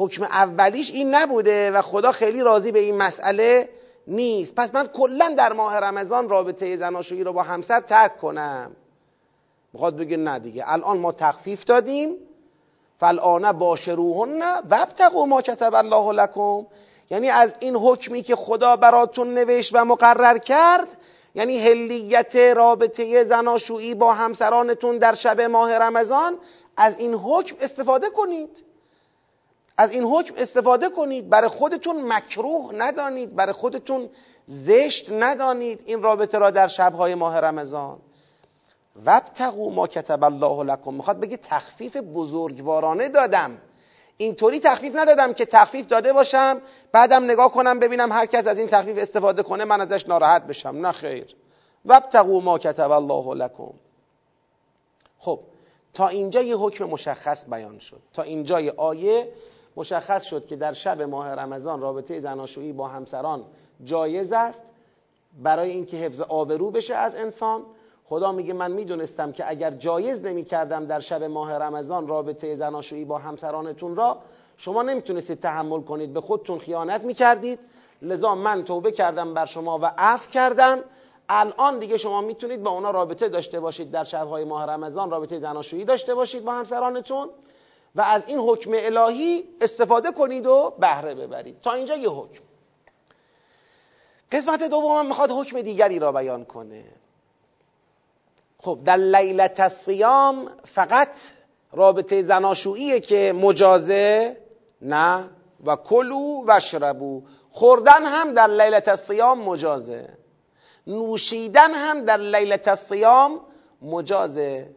حکم 0.00 0.22
اولیش 0.22 0.90
این 0.90 1.14
نبوده 1.14 1.70
و 1.70 1.82
خدا 1.82 2.12
خیلی 2.12 2.40
راضی 2.40 2.72
به 2.72 2.78
این 2.78 2.96
مسئله 2.96 3.68
نیست. 4.06 4.54
پس 4.54 4.74
من 4.74 4.86
کلا 4.86 5.34
در 5.38 5.52
ماه 5.52 5.76
رمضان 5.76 6.28
رابطه 6.28 6.76
زناشویی 6.76 7.24
رو 7.24 7.32
با 7.32 7.42
همسر 7.42 7.80
ترک 7.80 8.16
کنم. 8.16 8.70
می‌خواد 9.72 9.96
بگه 9.96 10.16
نه 10.16 10.38
دیگه. 10.38 10.64
الان 10.66 10.98
ما 10.98 11.12
تخفیف 11.12 11.64
دادیم. 11.64 12.16
فالآن 12.98 13.52
باشروهن 13.52 14.60
وابتقوا 14.70 15.26
ما 15.26 15.42
کتب 15.42 15.74
الله 15.74 16.12
لکم. 16.12 16.66
یعنی 17.10 17.28
از 17.28 17.54
این 17.58 17.76
حکمی 17.76 18.22
که 18.22 18.36
خدا 18.36 18.76
براتون 18.76 19.34
نوشت 19.34 19.70
و 19.74 19.84
مقرر 19.84 20.38
کرد 20.38 20.88
یعنی 21.34 21.58
هلیت 21.58 22.36
رابطه 22.36 23.24
زناشویی 23.24 23.94
با 23.94 24.14
همسرانتون 24.14 24.98
در 24.98 25.14
شب 25.14 25.40
ماه 25.40 25.78
رمضان 25.78 26.38
از 26.76 26.98
این 26.98 27.14
حکم 27.14 27.56
استفاده 27.60 28.10
کنید. 28.10 28.69
از 29.80 29.90
این 29.90 30.04
حکم 30.04 30.34
استفاده 30.36 30.88
کنید. 30.88 31.28
برای 31.28 31.48
خودتون 31.48 32.12
مکروه 32.12 32.70
ندانید. 32.74 33.36
برای 33.36 33.52
خودتون 33.52 34.08
زشت 34.46 35.12
ندانید. 35.12 35.82
این 35.86 36.02
رابطه 36.02 36.38
را 36.38 36.50
در 36.50 36.68
شبهای 36.68 37.14
ماه 37.14 37.40
رمضان. 37.40 37.98
وابتقوا 39.04 39.70
ما 39.70 39.86
کتب 39.86 40.24
الله 40.24 40.64
لکم. 40.64 40.94
می‌خواد 40.94 41.20
بگه 41.20 41.36
تخفیف 41.36 41.96
بزرگوارانه 41.96 43.08
دادم. 43.08 43.58
اینطوری 44.16 44.60
تخفیف 44.60 44.96
ندادم 44.96 45.32
که 45.32 45.46
تخفیف 45.46 45.86
داده 45.86 46.12
باشم 46.12 46.60
بعدم 46.92 47.24
نگاه 47.24 47.52
کنم 47.52 47.78
ببینم 47.78 48.12
هر 48.12 48.26
کس 48.26 48.46
از 48.46 48.58
این 48.58 48.68
تخفیف 48.68 48.98
استفاده 48.98 49.42
کنه 49.42 49.64
من 49.64 49.80
ازش 49.80 50.08
ناراحت 50.08 50.46
بشم. 50.46 50.68
نه 50.68 50.92
خیر. 50.92 51.34
وابتقوا 51.84 52.40
ما 52.40 52.58
کتب 52.58 52.90
الله 52.90 53.34
لکم. 53.34 53.72
خب 55.18 55.40
تا 55.94 56.08
اینجا 56.08 56.42
یه 56.42 56.56
حکم 56.56 56.84
مشخص 56.84 57.44
بیان 57.50 57.78
شد. 57.78 58.00
تا 58.12 58.22
اینجای 58.22 58.70
آیه 58.70 59.28
مشخص 59.76 60.22
شد 60.22 60.46
که 60.46 60.56
در 60.56 60.72
شب 60.72 61.02
ماه 61.02 61.28
رمضان 61.28 61.80
رابطه 61.80 62.20
زناشویی 62.20 62.72
با 62.72 62.88
همسران 62.88 63.42
جایز 63.84 64.32
است 64.32 64.62
برای 65.42 65.70
اینکه 65.70 65.96
حفظ 65.96 66.20
آبرو 66.20 66.70
بشه 66.70 66.94
از 66.94 67.14
انسان. 67.14 67.62
خدا 68.04 68.32
میگه 68.32 68.52
من 68.52 68.72
می‌دونستم 68.72 69.32
که 69.32 69.50
اگر 69.50 69.70
جایز 69.70 70.24
نمی 70.24 70.44
کردم 70.44 70.86
در 70.86 71.00
شب 71.00 71.22
ماه 71.22 71.52
رمضان 71.52 72.08
رابطه 72.08 72.54
زناشویی 72.54 73.04
با 73.04 73.18
همسرانتون 73.18 73.96
را 73.96 74.18
شما 74.56 74.82
نمی‌تونستید 74.82 75.40
تحمل 75.40 75.80
کنید 75.80 76.12
به 76.12 76.20
خودتون 76.20 76.58
خیانت 76.58 77.04
می‌کردید. 77.04 77.58
لذا 78.02 78.34
من 78.34 78.64
توبه 78.64 78.92
کردم 78.92 79.34
بر 79.34 79.46
شما 79.46 79.78
و 79.78 79.92
عفو 79.98 80.30
کردم. 80.30 80.78
الان 81.28 81.78
دیگه 81.78 81.96
شما 81.96 82.20
می‌تونید 82.20 82.62
با 82.62 82.70
اونا 82.70 82.90
رابطه 82.90 83.28
داشته 83.28 83.60
باشید 83.60 83.90
در 83.90 84.04
شبهای 84.04 84.44
ماه 84.44 84.66
رمضان 84.66 85.10
رابطه 85.10 85.38
زناشویی 85.38 85.84
داشته 85.84 86.14
باشید 86.14 86.44
با 86.44 86.52
همسرانتون. 86.52 87.28
و 87.94 88.00
از 88.00 88.22
این 88.26 88.38
حکم 88.38 88.70
الهی 88.74 89.44
استفاده 89.60 90.12
کنید 90.12 90.46
و 90.46 90.74
بهره 90.80 91.14
ببرید. 91.14 91.60
تا 91.60 91.72
اینجا 91.72 91.96
یه 91.96 92.10
حکم. 92.10 92.40
قسمت 94.32 94.62
دوم 94.62 95.06
می‌خواد 95.06 95.30
حکم 95.30 95.62
دیگری 95.62 95.98
را 95.98 96.12
بیان 96.12 96.44
کنه. 96.44 96.84
خب 98.58 98.78
در 98.84 98.96
لیلت 98.96 99.60
الصیام 99.60 100.50
فقط 100.74 101.08
رابطه 101.72 102.22
زناشوییه 102.22 103.00
که 103.00 103.32
مجازه 103.36 104.36
نه 104.82 105.30
و 105.66 105.76
کلو 105.76 106.44
و 106.46 106.60
شربو 106.60 107.22
خوردن 107.50 108.04
هم 108.04 108.34
در 108.34 108.46
لیلت 108.46 108.88
الصیام 108.88 109.40
مجازه. 109.40 110.08
نوشیدن 110.86 111.70
هم 111.70 112.04
در 112.04 112.16
لیلت 112.16 112.68
الصیام 112.68 113.40
مجازه. 113.82 114.70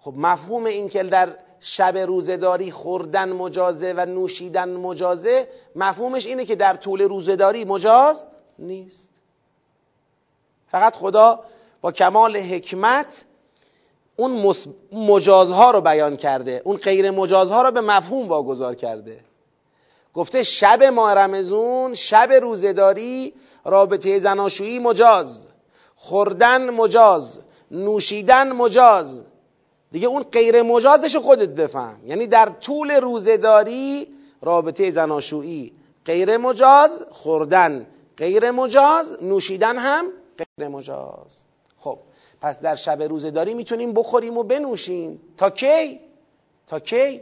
خب 0.00 0.14
مفهوم 0.16 0.64
این 0.64 0.88
که 0.88 1.02
در 1.02 1.36
شب 1.66 1.96
روزداری 1.96 2.70
خوردن 2.70 3.32
مجازه 3.32 3.94
و 3.96 4.06
نوشیدن 4.06 4.76
مجازه 4.76 5.48
مفهومش 5.76 6.26
اینه 6.26 6.44
که 6.44 6.56
در 6.56 6.74
طول 6.74 7.02
روزداری 7.02 7.64
مجاز 7.64 8.24
نیست. 8.58 9.10
فقط 10.68 10.96
خدا 10.96 11.40
با 11.80 11.92
کمال 11.92 12.36
حکمت 12.36 13.24
اون 14.16 14.54
مجازها 14.92 15.70
رو 15.70 15.80
بیان 15.80 16.16
کرده 16.16 16.62
اون 16.64 16.76
غیر 16.76 17.10
مجازها 17.10 17.62
رو 17.62 17.70
به 17.70 17.80
مفهوم 17.80 18.28
واگذار 18.28 18.74
کرده. 18.74 19.20
گفته 20.14 20.42
شب 20.42 20.82
ماه 20.82 21.14
رمزون 21.14 21.94
شب 21.94 22.32
روزداری 22.42 23.34
رابطه 23.64 24.18
زناشویی 24.18 24.78
مجاز 24.78 25.48
خوردن 25.96 26.70
مجاز 26.70 27.40
نوشیدن 27.70 28.52
مجاز. 28.52 29.24
دیگه 29.94 30.06
اون 30.06 30.22
غیر 30.22 30.62
مجازش 30.62 31.16
خودت 31.16 31.48
بفهم. 31.48 31.98
یعنی 32.06 32.26
در 32.26 32.48
طول 32.48 32.90
روزداری 32.90 34.06
رابطه 34.42 34.90
زناشویی 34.90 35.72
غیر 36.04 36.36
مجاز 36.36 37.06
خوردن 37.10 37.86
غیر 38.16 38.50
مجاز 38.50 39.22
نوشیدن 39.22 39.76
هم 39.76 40.06
غیر 40.38 40.68
مجاز. 40.68 41.42
خب 41.78 41.98
پس 42.40 42.60
در 42.60 42.76
شب 42.76 43.02
روزداری 43.02 43.54
می‌تونیم 43.54 43.92
بخوریم 43.92 44.38
و 44.38 44.42
بنوشیم. 44.42 45.20
تا 45.36 45.50
کی؟ 45.50 46.00
تا 46.66 46.78
کی؟ 46.80 47.20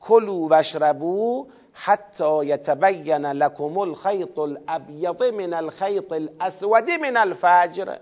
کلو 0.00 0.48
وشربو 0.48 1.46
حتی 1.72 2.44
یتبین 2.44 3.26
لکم 3.26 3.78
الخیط 3.78 4.38
الابیض 4.38 5.22
من 5.34 5.54
الخیط 5.54 6.12
الاسود 6.12 6.90
من 6.90 7.16
الفجر. 7.16 7.96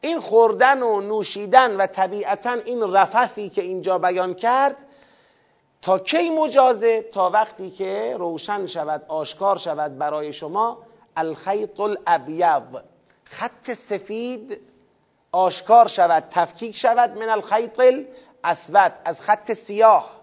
این 0.00 0.20
خوردن 0.20 0.82
و 0.82 1.00
نوشیدن 1.00 1.76
و 1.76 1.86
طبیعتا 1.86 2.52
این 2.52 2.92
رفثی 2.92 3.48
که 3.48 3.62
اینجا 3.62 3.98
بیان 3.98 4.34
کرد 4.34 4.76
تا 5.82 5.98
کی 5.98 6.30
مجازه؟ 6.30 7.02
تا 7.02 7.30
وقتی 7.30 7.70
که 7.70 8.14
روشن 8.18 8.66
شود 8.66 9.02
آشکار 9.08 9.58
شود 9.58 9.98
برای 9.98 10.32
شما 10.32 10.78
الخیط 11.16 11.80
الابیض. 11.80 12.82
خط 13.24 13.72
سفید 13.72 14.60
آشکار 15.32 15.88
شود 15.88 16.24
تفکیک 16.30 16.76
شود 16.76 17.18
من 17.18 17.28
الخیط 17.28 17.80
الاسود 17.80 18.92
از 19.04 19.20
خط 19.20 19.52
سیاه. 19.52 20.20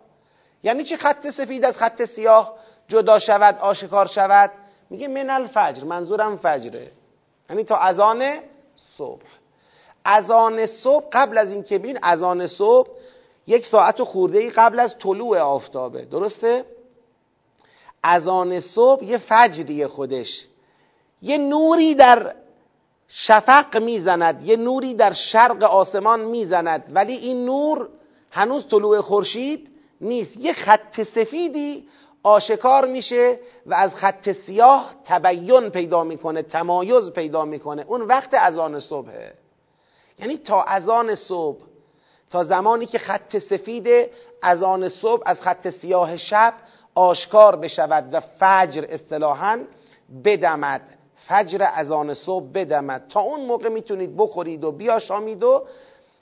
یعنی 0.64 0.84
چی 0.84 0.96
خط 0.96 1.30
سفید 1.30 1.66
از 1.66 1.78
خط 1.78 2.06
سیاه 2.06 2.54
جدا 2.88 3.20
شود 3.20 3.58
آشکار 3.60 4.06
شود؟ 4.06 4.52
میگه 4.90 5.08
من 5.08 5.30
الفجر 5.30 5.84
منظورم 5.84 6.38
فجره. 6.38 6.92
یعنی 7.50 7.64
تا 7.64 7.78
اذان 7.78 8.40
صبح. 8.76 9.26
اذان 10.08 10.66
صبح 10.66 11.06
قبل 11.12 11.38
از 11.38 11.52
اینکه 11.52 11.78
بین 11.78 12.00
اذان 12.04 12.48
صبح 12.48 12.90
یک 13.48 13.66
ساعت 13.66 14.04
خورده 14.04 14.40
ای 14.40 14.50
قبل 14.50 14.80
از 14.80 14.96
طلوع 15.00 15.40
آفتابه. 15.40 16.06
درسته؟ 16.06 16.66
اذان 18.04 18.60
صبح 18.60 19.04
یه 19.04 19.18
فجریه 19.18 19.88
خودش. 19.88 20.48
یه 21.22 21.38
نوری 21.38 21.96
در 21.96 22.36
شفق 23.08 23.78
می‌زند 23.78 24.42
یه 24.42 24.56
نوری 24.56 24.94
در 24.94 25.14
شرق 25.14 25.64
آسمان 25.64 26.20
می‌زند 26.20 26.92
ولی 26.92 27.16
این 27.16 27.46
نور 27.46 27.90
هنوز 28.32 28.68
طلوع 28.68 29.02
خورشید 29.02 29.72
نیست. 30.02 30.38
یه 30.38 30.54
خط 30.54 31.02
سفیدی 31.02 31.88
آشکار 32.24 32.88
میشه 32.88 33.40
و 33.66 33.74
از 33.74 33.96
خط 33.96 34.32
سیاه 34.32 34.96
تبین 35.06 35.70
پیدا 35.70 36.04
می‌کنه 36.04 36.42
تمایز 36.42 37.12
پیدا 37.12 37.46
می‌کنه. 37.46 37.86
اون 37.88 38.02
وقت 38.02 38.34
اذان 38.34 38.80
صبحه. 38.80 39.47
یعنی 40.20 40.38
تا 40.38 40.64
اذان 40.64 41.16
صبح 41.16 41.62
تا 42.30 42.44
زمانی 42.44 42.86
که 42.86 43.00
خط 43.00 43.38
سفید 43.38 44.10
اذان 44.44 44.90
صبح 44.90 45.24
از 45.26 45.42
خط 45.42 45.70
سیاه 45.70 46.18
شب 46.18 46.54
آشکار 46.96 47.56
بشود 47.56 48.14
و 48.14 48.20
فجر 48.20 48.86
اصطلاحا 48.90 49.60
بدمد. 50.24 50.82
فجر 51.16 51.68
اذان 51.74 52.14
صبح 52.14 52.46
بدمد. 52.54 53.08
تا 53.10 53.22
اون 53.22 53.46
موقع 53.46 53.70
می‌تونید 53.70 54.18
بخورید 54.18 54.64
و 54.64 54.72
بیاشامید 54.72 55.44
و 55.44 55.66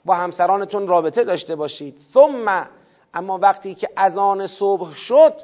با 0.04 0.14
همسرانتون 0.14 0.88
رابطه 0.88 1.24
داشته 1.24 1.56
باشید. 1.56 1.98
ثم 2.14 2.68
اما 3.14 3.38
وقتی 3.38 3.74
که 3.74 3.88
اذان 3.96 4.46
صبح 4.46 4.94
شد 4.94 5.34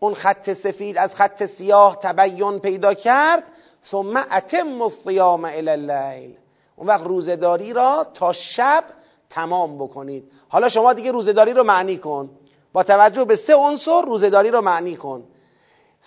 اون 0.00 0.14
خط 0.14 0.52
سفید 0.52 0.98
از 0.98 1.14
خط 1.14 1.46
سیاه 1.46 1.98
تبین 2.02 2.58
پیدا 2.58 2.94
کرد. 2.94 3.42
ثم 3.90 4.16
اتم 4.16 4.82
الصیام 4.82 5.44
الی 5.44 5.70
اللیل. 5.70 6.36
اون 6.76 6.86
وقت 6.86 7.04
روزداری 7.06 7.72
را 7.72 8.06
تا 8.14 8.32
شب 8.32 8.84
تمام 9.30 9.78
بکنید. 9.78 10.30
حالا 10.48 10.68
شما 10.68 10.92
دیگه 10.92 11.12
روزداری 11.12 11.52
رو 11.52 11.64
معنی 11.64 11.96
کن. 11.96 12.30
با 12.72 12.82
توجه 12.82 13.24
به 13.24 13.36
سه 13.36 13.54
عنصر 13.54 14.02
روزداری 14.02 14.50
رو 14.50 14.60
معنی 14.60 14.96
کن. 14.96 15.24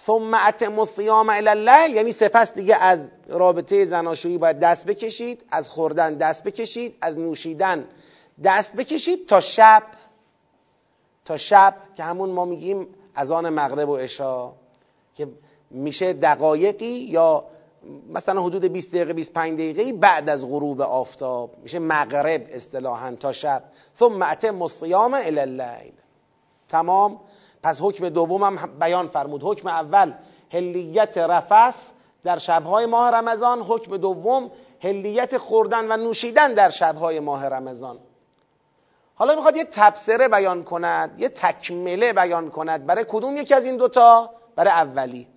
ثم 0.05 0.33
اتم 0.33 0.79
الصیام 0.79 1.29
الی 1.29 1.47
اللیل 1.47 1.95
یعنی 1.95 2.11
سپس 2.11 2.53
دیگه 2.53 2.75
از 2.75 3.07
رابطه 3.27 3.85
زناشویی 3.85 4.37
باید 4.37 4.59
دست 4.59 4.85
بکشید 4.85 5.45
از 5.51 5.69
خوردن 5.69 6.13
دست 6.13 6.43
بکشید 6.43 6.95
از 7.01 7.19
نوشیدن 7.19 7.85
دست 8.43 8.75
بکشید 8.75 9.27
تا 9.27 9.39
شب. 9.39 9.83
تا 11.25 11.37
شب 11.37 11.75
که 11.95 12.03
همون 12.03 12.29
ما 12.29 12.45
میگیم 12.45 12.87
از 13.15 13.31
آن 13.31 13.49
مغرب 13.49 13.89
و 13.89 13.95
عشا 13.95 14.51
که 15.15 15.27
میشه 15.71 16.13
دقایقی 16.13 16.85
یا 16.85 17.43
مثلا 18.09 18.41
حدود 18.41 18.65
20 18.65 18.89
دقیقه 18.89 19.13
25 19.13 19.53
دقیقه 19.53 19.93
بعد 19.93 20.29
از 20.29 20.45
غروب 20.45 20.81
آفتاب. 20.81 21.51
میشه 21.63 21.79
مغرب 21.79 22.45
اصطلاحا 22.49 23.15
تا 23.15 23.31
شب. 23.31 23.63
ثم 23.99 24.21
اتم 24.21 24.61
الصیام 24.61 25.13
الی 25.13 25.39
اللیل 25.39 25.93
تمام. 26.69 27.19
پس 27.63 27.77
حکم 27.81 28.09
دومم 28.09 28.79
بیان 28.79 29.07
فرمود. 29.07 29.41
حکم 29.43 29.67
اول 29.67 30.13
هلیت 30.51 31.17
رفث 31.17 31.75
در 32.23 32.37
شبهای 32.37 32.85
ماه 32.85 33.11
رمضان. 33.11 33.61
حکم 33.61 33.97
دوم 33.97 34.51
هلیت 34.81 35.37
خوردن 35.37 35.91
و 35.91 35.97
نوشیدن 35.97 36.53
در 36.53 36.69
شبهای 36.69 37.19
ماه 37.19 37.45
رمضان. 37.45 37.97
حالا 39.15 39.35
می‌خواد 39.35 39.57
یه 39.57 39.67
تبصره 39.71 40.27
بیان 40.27 40.63
کند 40.63 41.19
یه 41.21 41.29
تکمله 41.29 42.13
بیان 42.13 42.49
کند. 42.49 42.85
برای 42.85 43.05
کدوم 43.07 43.37
یکی 43.37 43.53
از 43.53 43.65
این 43.65 43.77
دوتا؟ 43.77 44.29
برای 44.55 44.71
اولی. 44.73 45.34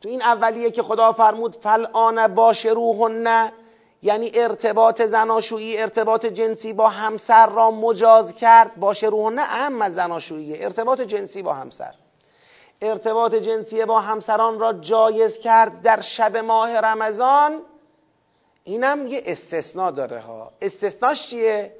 تو 0.00 0.08
این 0.08 0.22
اولیه 0.22 0.70
که 0.70 0.82
خدا 0.82 1.12
فرمود 1.12 1.56
فلان 1.56 2.34
باش 2.34 2.66
روحن 2.66 3.52
یعنی 4.02 4.30
ارتباط 4.34 5.02
زناشویی 5.02 5.78
ارتباط 5.78 6.26
جنسی 6.26 6.72
با 6.72 6.88
همسر 6.88 7.46
را 7.46 7.70
مجاز 7.70 8.34
کرد. 8.34 8.76
باشه 8.76 9.06
روحن 9.06 9.38
اهم 9.38 9.82
از 9.82 9.94
زناشویی 9.94 10.64
ارتباط 10.64 11.00
جنسی 11.00 11.42
با 11.42 11.54
همسر. 11.54 11.94
ارتباط 12.82 13.34
جنسی 13.34 13.84
با 13.84 14.00
همسران 14.00 14.58
را 14.60 14.72
جایز 14.72 15.38
کرد 15.38 15.82
در 15.82 16.00
شب 16.00 16.36
ماه 16.36 16.80
رمضان. 16.80 17.60
اینم 18.64 19.06
یه 19.06 19.22
استثناء 19.26 19.90
داره 19.90 20.18
ها. 20.18 20.52
استثناش 20.62 21.30
چیه؟ 21.30 21.72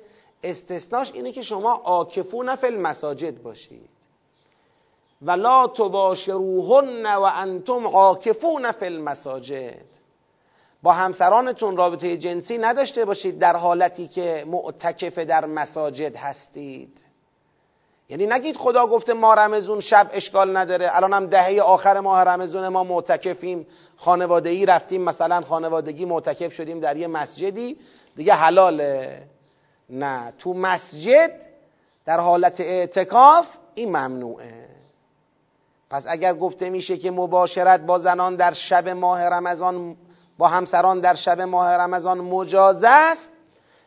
استثناش 0.45 1.13
اینه 1.15 1.33
که 1.33 1.43
شما 1.43 1.75
آکفون 1.75 2.57
فی 2.57 2.67
المساجد 2.67 3.43
باشید 3.43 4.00
ولا 5.23 5.67
تباشروهن 5.67 7.07
و 7.07 7.23
انتم 7.35 7.87
عاکفون 7.87 8.73
فی 8.73 8.87
المساجد. 8.87 9.91
با 10.83 10.93
همسرانتون 10.93 11.77
رابطه 11.77 12.17
جنسی 12.17 12.59
نداشته 12.59 13.05
باشید 13.05 13.39
در 13.39 13.57
حالتی 13.57 14.09
که 14.09 14.45
معتکف 14.47 15.19
در 15.19 15.45
مساجد 15.45 16.17
هستید. 16.17 17.11
یعنی 18.09 18.27
نگید 18.27 18.57
خدا 18.57 18.87
گفته 18.87 19.13
ما 19.13 19.35
رمزون 19.35 19.81
شب 19.81 20.09
اشکال 20.13 20.57
نداره 20.57 20.89
الان 20.93 21.13
هم 21.13 21.27
دهه 21.27 21.61
آخر 21.61 22.01
ماه 22.01 22.25
رمزون 22.25 22.69
ما 22.69 22.85
معتکفیم 22.85 23.67
خانوادگی 23.97 24.67
رفتیم 24.67 25.03
مثلا 25.03 25.41
خانوادگی 25.41 26.05
معتکف 26.05 26.53
شدیم 26.53 26.81
در 26.81 26.97
یه 26.97 27.07
مسجدی 27.07 27.77
دیگه 28.17 28.35
حلاله. 28.35 29.23
نه 29.91 30.33
تو 30.39 30.55
مسجد 30.55 31.33
در 32.07 32.21
حالت 32.21 32.61
اعتکاف 32.61 33.47
این 33.75 33.89
ممنوعه. 33.89 34.70
پس 35.91 36.05
اگر 36.09 36.35
گفته 36.35 36.71
میشه 36.71 36.99
که 36.99 37.11
مباشرت 37.11 37.81
با 37.81 37.99
زنان 37.99 38.37
در 38.37 38.53
شب 38.53 38.89
ماه 38.89 39.23
رمضان 39.23 39.97
با 40.39 40.49
همسران 40.49 41.01
در 41.01 41.15
شب 41.15 41.41
ماه 41.41 41.69
رمضان 41.71 42.19
مجاز 42.19 42.85
است 42.85 43.31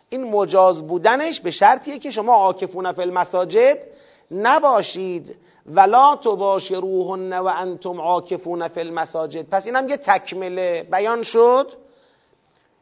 این 0.10 0.24
مجاز 0.24 0.88
بودنش 0.88 1.42
به 1.42 1.52
شرطیه 1.52 2.00
که 2.00 2.12
شما 2.12 2.34
عاکفون 2.34 2.92
فی 2.92 3.02
المساجد 3.02 3.78
نباشید. 4.32 5.36
ولا 5.66 6.16
تباشروهن 6.16 7.34
و 7.34 7.46
انتم 7.46 8.02
عاکفون 8.02 8.68
فی 8.68 8.80
المساجد. 8.80 9.50
پس 9.50 9.66
اینم 9.66 9.89
یه 9.89 9.98
تکمله. 9.98 10.88
بیان 10.92 11.24
شد. 11.24 11.72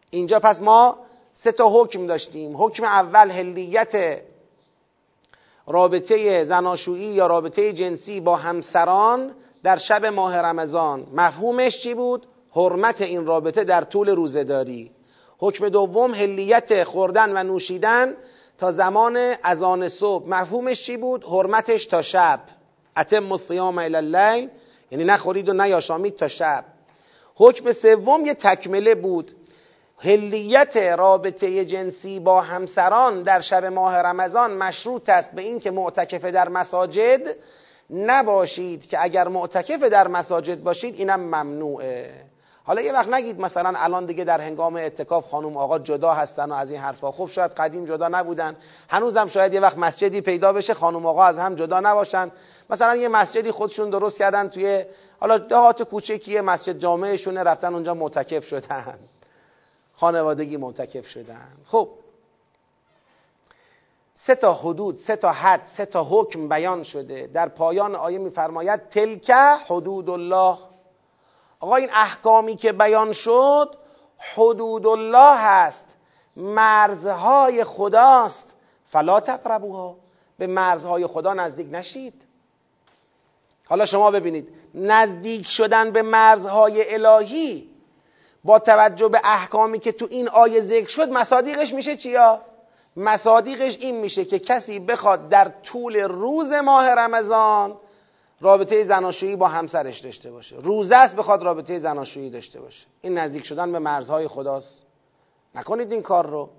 اینجا 0.10 0.40
پس 0.40 0.62
ما 0.62 0.98
سه 1.34 1.52
تا 1.52 1.70
حکم 1.70 2.08
داشتیم. 2.08 2.64
حکم 2.64 2.84
اول 2.84 3.32
هلیت 3.32 4.22
رابطه 5.72 6.44
زناشویی 6.44 7.06
یا 7.06 7.28
رابطه 7.28 7.74
جنسی 7.74 8.20
با 8.20 8.36
همسران 8.36 9.32
در 9.64 9.78
شب 9.78 10.06
ماه 10.06 10.38
رمضان. 10.38 11.08
مفهومش 11.14 11.80
چی 11.80 11.94
بود؟ 11.94 12.28
حرمت 12.52 13.02
این 13.02 13.26
رابطه 13.26 13.64
در 13.64 13.82
طول 13.82 14.10
روزداری 14.10 14.92
حکم 15.38 15.70
دوم 15.70 16.14
هلیت 16.14 16.84
خوردن 16.84 17.38
و 17.38 17.44
نوشیدن 17.44 18.14
تا 18.58 18.72
زمان 18.72 19.18
اذان 19.44 19.88
صبح. 19.88 20.30
مفهومش 20.30 20.84
چی 20.84 20.98
بود؟ 20.98 21.24
حرمتش 21.24 21.86
تا 21.86 22.02
شب. 22.02 22.40
اتم 22.98 23.32
الصیام 23.32 23.78
الی 23.78 23.96
اللیل 23.96 24.50
یعنی 24.92 25.04
نخورید 25.04 25.50
و 25.50 25.54
نیاشامید 25.54 26.16
تا 26.16 26.28
شب. 26.28 26.66
حکم 27.36 27.74
سوم 27.74 28.26
یه 28.26 28.34
تکمله 28.34 28.96
بود. 28.96 29.32
هلیت 30.04 30.78
رابطه 30.78 31.66
جنسی 31.66 32.20
با 32.20 32.42
همسران 32.42 33.24
در 33.24 33.40
شب 33.40 33.66
ماه 33.66 33.98
رمضان 33.98 34.54
مشروط 34.54 35.10
است 35.10 35.32
به 35.32 35.42
اینکه 35.42 35.72
معتکفه 35.72 36.32
در 36.32 36.50
مساجد 36.50 37.22
نباشید 37.90 38.88
که 38.88 39.04
اگر 39.04 39.28
معتکف 39.28 39.84
در 39.84 40.08
مساجد 40.08 40.64
باشید 40.64 40.96
اینم 40.96 41.20
ممنوعه. 41.20 42.10
حالا 42.64 42.82
یه 42.82 42.94
وقت 42.94 43.10
نگید 43.10 43.40
مثلا 43.40 43.74
الان 43.76 44.06
دیگه 44.06 44.24
در 44.24 44.42
هنگام 44.42 44.76
اعتکاف 44.76 45.26
خانم 45.30 45.58
آقا 45.58 45.80
جدا 45.80 46.14
هستن 46.14 46.52
و 46.52 46.54
از 46.54 46.72
این 46.72 46.80
حرفا. 46.80 47.12
خب 47.12 47.28
شاید 47.28 47.52
قدیم 47.52 47.86
جدا 47.86 48.08
نبودن. 48.08 48.56
هنوزم 48.90 49.28
شاید 49.28 49.54
یه 49.54 49.60
وقت 49.60 49.78
مسجدی 49.78 50.22
پیدا 50.22 50.54
بشه 50.54 50.74
خانم 50.74 51.06
آقا 51.06 51.24
از 51.24 51.40
هم 51.40 51.56
جدا 51.56 51.80
نباشن. 51.80 52.32
مثلا 52.70 52.96
یه 52.96 53.08
مسجدی 53.08 53.52
خودشون 53.52 53.90
درست 53.90 54.18
کردن 54.18 54.50
توی 54.50 54.86
حالا 55.20 55.38
دهات 55.38 55.84
کوچکی 55.84 56.42
مسجد 56.42 56.78
جامعشونه 56.78 57.44
رفتن 57.44 57.74
اونجا 57.74 57.94
معتکف 57.94 58.46
شدن. 58.46 58.98
خانوادگی 60.02 60.58
معتکف 60.58 61.08
شدن. 61.08 61.48
خب. 61.66 61.90
سه 64.16 64.36
تا 64.36 64.54
حدود 64.54 64.98
سه 64.98 65.16
تا 65.16 65.32
حد 65.32 65.66
سه 65.66 65.86
تا 65.86 66.04
حکم 66.04 66.50
بیان 66.50 66.84
شده. 66.84 67.28
در 67.28 67.50
پایان 67.50 67.96
آیه 67.96 68.18
میفرماید 68.18 68.90
تلک 68.90 69.32
حدود 69.68 70.10
الله. 70.10 70.58
آقا 71.60 71.76
این 71.76 71.90
احکامی 71.94 72.56
که 72.56 72.72
بیان 72.72 73.14
شد 73.14 73.78
حدود 74.34 74.88
الله 74.88 75.38
هست. 75.38 75.86
مرزهای 76.36 77.64
خداست. 77.64 78.56
فلا 78.92 79.20
تقربوها. 79.20 79.96
به 80.38 80.48
مرزهای 80.48 81.08
خدا 81.08 81.34
نزدیک 81.34 81.68
نشید. 81.72 82.22
حالا 83.66 83.86
شما 83.86 84.12
ببینید 84.12 84.50
نزدیک 84.74 85.48
شدن 85.48 85.92
به 85.92 86.02
مرزهای 86.02 86.94
الهی 86.94 87.71
با 88.44 88.60
توجه 88.60 89.08
به 89.08 89.22
احکامی 89.24 89.80
که 89.80 89.92
تو 89.92 90.08
این 90.10 90.30
آیه 90.30 90.62
ذکر 90.62 90.90
شد 90.90 91.10
مصادیقش 91.10 91.74
میشه 91.74 91.96
چیا؟ 91.96 92.42
مصادیقش 92.96 93.78
این 93.80 94.00
میشه 94.00 94.26
که 94.26 94.40
کسی 94.40 94.80
بخواد 94.80 95.30
در 95.30 95.52
طول 95.64 95.96
روز 95.96 96.52
ماه 96.52 96.90
رمضان 96.90 97.78
رابطه 98.42 98.84
زناشویی 98.84 99.36
با 99.36 99.48
همسرش 99.48 100.00
داشته 100.00 100.32
باشه. 100.32 100.56
روزه 100.56 100.96
است 100.96 101.16
بخواد 101.16 101.44
رابطه 101.44 101.80
زناشویی 101.80 102.30
داشته 102.30 102.62
باشه. 102.62 102.86
این 103.02 103.18
نزدیک 103.18 103.46
شدن 103.46 103.72
به 103.72 103.80
مرزهای 103.80 104.28
خداست. 104.28 104.86
نکنید 105.56 105.92
این 105.92 106.02
کار 106.02 106.28
رو. 106.28 106.50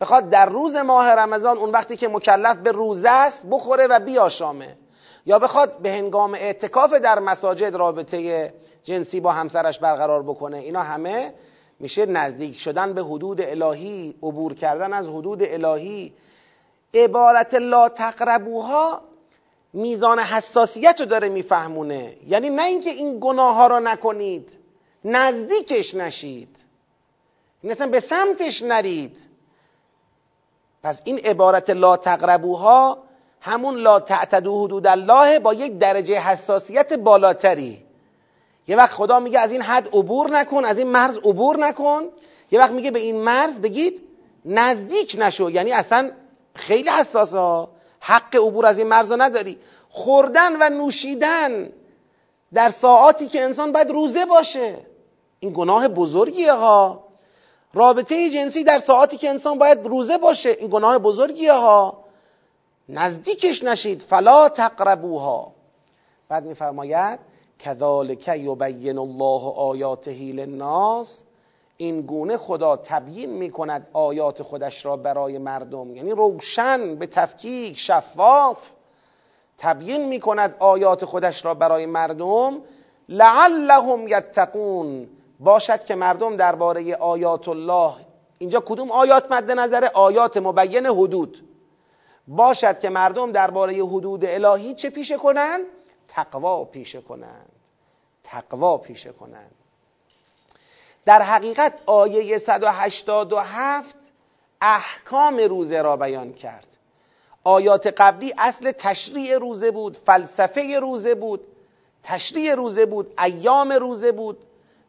بخواد 0.00 0.30
در 0.30 0.46
روز 0.46 0.76
ماه 0.76 1.08
رمضان 1.08 1.58
اون 1.58 1.70
وقتی 1.70 1.96
که 1.96 2.08
مکلف 2.08 2.56
به 2.56 2.72
روزه 2.72 3.08
است 3.08 3.46
بخوره 3.50 3.86
و 3.86 4.00
بیاشامه. 4.00 4.76
یا 5.26 5.38
بخواد 5.38 5.78
به 5.78 5.90
هنگام 5.90 6.34
اعتکاف 6.34 6.92
در 6.92 7.18
مساجد 7.18 7.74
رابطه 7.74 8.52
جنسی 8.88 9.20
با 9.20 9.32
همسرش 9.32 9.78
برقرار 9.78 10.22
بکنه. 10.22 10.56
اینا 10.56 10.82
همه 10.82 11.34
میشه 11.80 12.06
نزدیک 12.06 12.58
شدن 12.58 12.92
به 12.92 13.02
حدود 13.02 13.40
الهی 13.40 14.14
عبور 14.22 14.54
کردن 14.54 14.92
از 14.92 15.08
حدود 15.08 15.42
الهی. 15.42 16.12
عبارت 16.94 17.54
لا 17.54 17.88
تقربوها 17.88 19.00
میزان 19.72 20.18
حساسیت 20.18 21.00
رو 21.00 21.06
داره 21.06 21.28
میفهمونه. 21.28 22.16
یعنی 22.26 22.50
نه 22.50 22.62
اینکه 22.62 22.90
این 22.90 23.18
گناه 23.20 23.54
ها 23.54 23.66
رو 23.66 23.80
نکنید 23.80 24.58
نزدیکش 25.04 25.94
نشید. 25.94 26.58
مثلا 27.64 27.86
به 27.86 28.00
سمتش 28.00 28.62
نرید. 28.62 29.16
پس 30.82 31.02
این 31.04 31.18
عبارت 31.18 31.70
لا 31.70 31.96
تقربوها 31.96 32.98
همون 33.40 33.74
لا 33.76 34.00
تعتدو 34.00 34.64
حدود 34.64 34.86
الله 34.86 35.38
با 35.38 35.54
یک 35.54 35.78
درجه 35.78 36.20
حساسیت 36.20 36.92
بالاتری. 36.92 37.87
یه 38.68 38.76
وقت 38.76 38.92
خدا 38.92 39.20
میگه 39.20 39.38
از 39.38 39.52
این 39.52 39.62
حد 39.62 39.88
عبور 39.92 40.30
نکن 40.30 40.64
از 40.64 40.78
این 40.78 40.88
مرز 40.88 41.16
عبور 41.16 41.58
نکن. 41.58 42.02
یه 42.50 42.60
وقت 42.60 42.70
میگه 42.70 42.90
به 42.90 42.98
این 42.98 43.20
مرز 43.20 43.60
بگید 43.60 44.02
نزدیک 44.44 45.16
نشو. 45.18 45.50
یعنی 45.50 45.72
اصلا 45.72 46.10
خیلی 46.54 46.90
حساسه 46.90 47.68
حق 48.00 48.36
عبور 48.36 48.66
از 48.66 48.78
این 48.78 48.86
مرز 48.86 49.12
نداری. 49.12 49.58
خوردن 49.88 50.56
و 50.62 50.68
نوشیدن 50.68 51.72
در 52.54 52.70
ساعاتی 52.70 53.28
که 53.28 53.44
انسان 53.44 53.72
باید 53.72 53.90
روزه 53.90 54.24
باشه. 54.24 54.76
این 55.40 55.52
گناه 55.56 55.88
بزرگیه 55.88 56.52
ها. 56.52 57.04
رابطه 57.74 58.30
جنسی 58.30 58.64
در 58.64 58.78
ساعاتی 58.78 59.16
که 59.16 59.30
انسان 59.30 59.58
باید 59.58 59.86
روزه 59.86 60.18
باشه. 60.18 60.50
این 60.50 60.70
گناه 60.70 60.98
بزرگیه 60.98 61.52
ها. 61.52 62.04
نزدیکش 62.88 63.62
نشید. 63.62 64.02
فلا 64.02 64.48
تقربوها. 64.48 65.52
بعد 66.28 66.44
میفرماید 66.44 67.18
کذالک 67.58 68.28
یبین 68.28 68.98
الله 68.98 69.52
آیاته 69.56 70.12
للناس. 70.12 71.22
این 71.76 72.00
گونه 72.00 72.36
خدا 72.36 72.76
تبیین 72.76 73.30
می‌کند 73.30 73.88
آیات 73.92 74.42
خودش 74.42 74.84
را 74.84 74.96
برای 74.96 75.38
مردم. 75.38 75.96
یعنی 75.96 76.10
روشن 76.10 76.94
به 76.94 77.06
تفکیک 77.06 77.78
شفاف 77.78 78.58
تبیین 79.58 80.08
می‌کند 80.08 80.56
آیات 80.58 81.04
خودش 81.04 81.44
را 81.44 81.54
برای 81.54 81.86
مردم. 81.86 82.58
لعلهم 83.08 84.08
یتقون. 84.08 85.08
باشد 85.40 85.84
که 85.84 85.94
مردم 85.94 86.36
درباره 86.36 86.94
آیات 86.94 87.48
الله 87.48 87.92
اینجا 88.38 88.60
کدوم 88.66 88.90
آیات 88.90 89.32
مد 89.32 89.50
نظر 89.50 89.84
آیات 89.94 90.36
مبین 90.36 90.86
حدود. 90.86 91.38
باشد 92.28 92.78
که 92.78 92.88
مردم 92.88 93.32
درباره 93.32 93.84
حدود 93.84 94.24
الهی 94.24 94.74
چه 94.74 94.90
پیشه 94.90 95.16
کنند؟ 95.16 95.60
تقوا 96.08 96.64
پیشه 96.64 97.00
کنند. 97.00 97.52
تقوا 98.24 98.78
پیشه 98.78 99.12
کنند. 99.12 99.54
در 101.04 101.22
حقیقت 101.22 101.78
آیه 101.86 102.38
187 102.38 103.96
احکام 104.60 105.36
روزه 105.36 105.82
را 105.82 105.96
بیان 105.96 106.32
کرد. 106.32 106.66
آیات 107.44 107.86
قبلی 107.86 108.34
اصل 108.38 108.72
تشریع 108.72 109.38
روزه 109.38 109.70
بود 109.70 109.96
فلسفه 109.96 110.78
روزه 110.80 111.14
بود 111.14 111.40
تشریع 112.02 112.54
روزه 112.54 112.86
بود 112.86 113.14
ایام 113.18 113.72
روزه 113.72 114.12
بود 114.12 114.38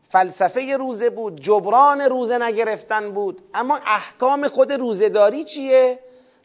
فلسفه 0.10 0.78
روزه 0.78 1.10
بود 1.10 1.42
جبران 1.42 2.02
روزه 2.02 2.38
نگرفتن 2.38 3.12
بود. 3.12 3.42
اما 3.54 3.80
احکام 3.86 4.48
خود 4.48 4.72
روزهداری 4.72 5.44
چیه؟ 5.44 6.00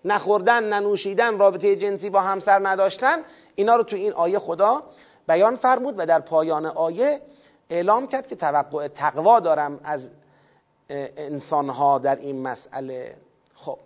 نخوردن 0.04 0.64
ننوشیدن 0.64 1.38
رابطه 1.38 1.76
جنسی 1.76 2.10
با 2.10 2.20
همسر 2.20 2.68
نداشتن. 2.68 3.24
اینا 3.54 3.76
رو 3.76 3.82
تو 3.82 3.96
این 3.96 4.12
آیه 4.12 4.38
خدا 4.38 4.82
بیان 5.26 5.56
فرمود 5.56 5.94
و 5.98 6.06
در 6.06 6.20
پایان 6.20 6.66
آیه 6.66 7.20
اعلام 7.70 8.06
کرد 8.06 8.26
که 8.26 8.36
توقع 8.36 8.88
تقوا 8.88 9.40
دارم 9.40 9.80
از 9.84 10.10
انسانها 11.16 11.98
در 11.98 12.16
این 12.16 12.42
مسئله. 12.42 13.16
خب. 13.54 13.78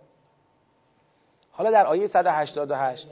حالا 1.51 1.71
در 1.71 1.85
آیه 1.85 2.07
188 2.07 3.07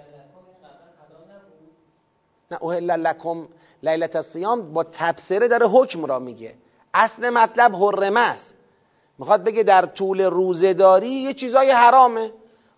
نه 2.52 2.58
اوهل 2.62 2.92
لکم 2.92 3.48
لیلت 3.84 4.16
الصیام 4.16 4.74
با 4.74 4.84
تبصره 4.84 5.48
داره 5.48 5.68
حکم 5.68 6.06
را 6.06 6.20
میگه. 6.20 6.56
اصل 6.94 7.30
مطلب 7.30 7.76
حرمه 7.76 8.20
است. 8.20 8.54
می‌خواد 9.20 9.44
بگه 9.44 9.64
در 9.64 9.86
طول 9.86 10.22
روزهداری 10.22 11.10
یه 11.10 11.34
چیزای 11.34 11.72
حرامه. 11.72 12.32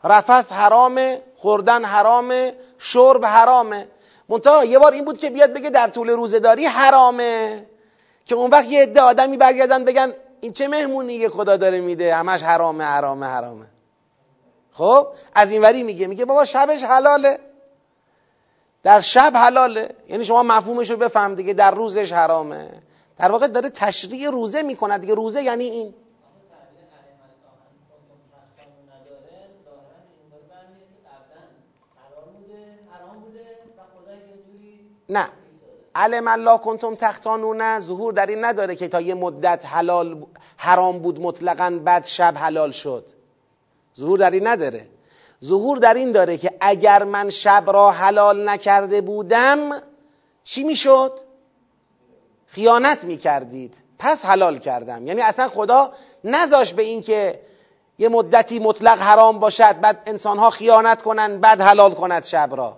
رفس 0.03 0.51
حرامه 0.51 1.21
خوردن 1.37 1.83
حرامه 1.85 2.53
شرب 2.77 3.25
حرامه. 3.25 3.87
منتها 4.29 4.65
یه 4.65 4.79
بار 4.79 4.93
این 4.93 5.05
بود 5.05 5.17
که 5.17 5.29
بیاد 5.29 5.53
بگه 5.53 5.69
در 5.69 5.87
طول 5.87 6.09
روزهداری 6.09 6.65
حرامه. 6.65 7.65
که 8.25 8.35
اون 8.35 8.51
وقت 8.51 8.65
یه 8.65 8.81
عده 8.81 9.01
آدمی 9.01 9.37
برگردن 9.37 9.85
بگن 9.85 10.13
این 10.41 10.53
چه 10.53 10.67
مهمونی 10.67 11.27
خدا 11.27 11.57
داره 11.57 11.79
میده؟ 11.79 12.15
همش 12.15 12.43
حرامه 12.43 12.83
حرامه 12.83 13.25
حرامه. 13.25 13.65
خب؟ 14.73 15.07
از 15.33 15.51
این 15.51 15.61
وری 15.61 15.83
میگه 15.83 16.07
میگه 16.07 16.25
بابا 16.25 16.45
شبش 16.45 16.83
حلاله. 16.83 17.39
در 18.83 18.99
شب 19.01 19.31
حلاله. 19.35 19.89
یعنی 20.09 20.25
شما 20.25 20.43
مفهومش 20.43 20.89
رو 20.91 20.97
بفهم 20.97 21.35
دیگه 21.35 21.53
در 21.53 21.71
روزش 21.71 22.11
حرامه. 22.11 22.69
در 23.17 23.31
واقع 23.31 23.47
داره 23.47 23.69
تشریع 23.69 24.29
روزه 24.29 24.61
می‌کنه 24.61 24.97
دیگه. 24.97 25.13
روزه 25.13 25.43
یعنی 25.43 25.63
این. 25.63 25.93
نه. 35.09 35.29
علم 35.95 36.27
الله 36.27 36.57
کنتم 36.57 36.95
تختانونه 36.95 37.79
ظهور 37.79 38.13
در 38.13 38.25
این 38.25 38.45
نداره 38.45 38.75
که 38.75 38.87
تا 38.87 39.01
یه 39.01 39.13
مدت 39.13 39.65
حلال 39.65 40.25
حرام 40.57 40.99
بود 40.99 41.21
مطلقا 41.21 41.79
بعد 41.83 42.05
شب 42.05 42.33
حلال 42.37 42.71
شد. 42.71 43.05
ظهور 43.99 44.19
در 44.19 44.31
این 44.31 44.47
نداره. 44.47 44.87
ظهور 45.43 45.77
در 45.77 45.93
این 45.93 46.11
داره 46.11 46.37
که 46.37 46.51
اگر 46.61 47.03
من 47.03 47.29
شب 47.29 47.63
را 47.67 47.91
حلال 47.91 48.49
نکرده 48.49 49.01
بودم 49.01 49.81
چی 50.43 50.63
می‌شد؟ 50.63 51.19
خیانت 52.47 53.03
می‌کردید. 53.03 53.77
پس 53.99 54.25
حلال 54.25 54.57
کردم. 54.57 55.07
یعنی 55.07 55.21
اصلا 55.21 55.47
خدا 55.47 55.93
نذاش 56.23 56.73
به 56.73 56.81
این 56.81 57.01
که 57.01 57.39
یه 57.97 58.09
مدتی 58.09 58.59
مطلق 58.59 58.99
حرام 58.99 59.39
باشد 59.39 59.79
بعد 59.81 60.03
انسانها 60.05 60.49
خیانت 60.49 61.01
کنند 61.01 61.41
بعد 61.41 61.61
حلال 61.61 61.93
کند 61.93 62.23
شب 62.23 62.49
را. 62.51 62.77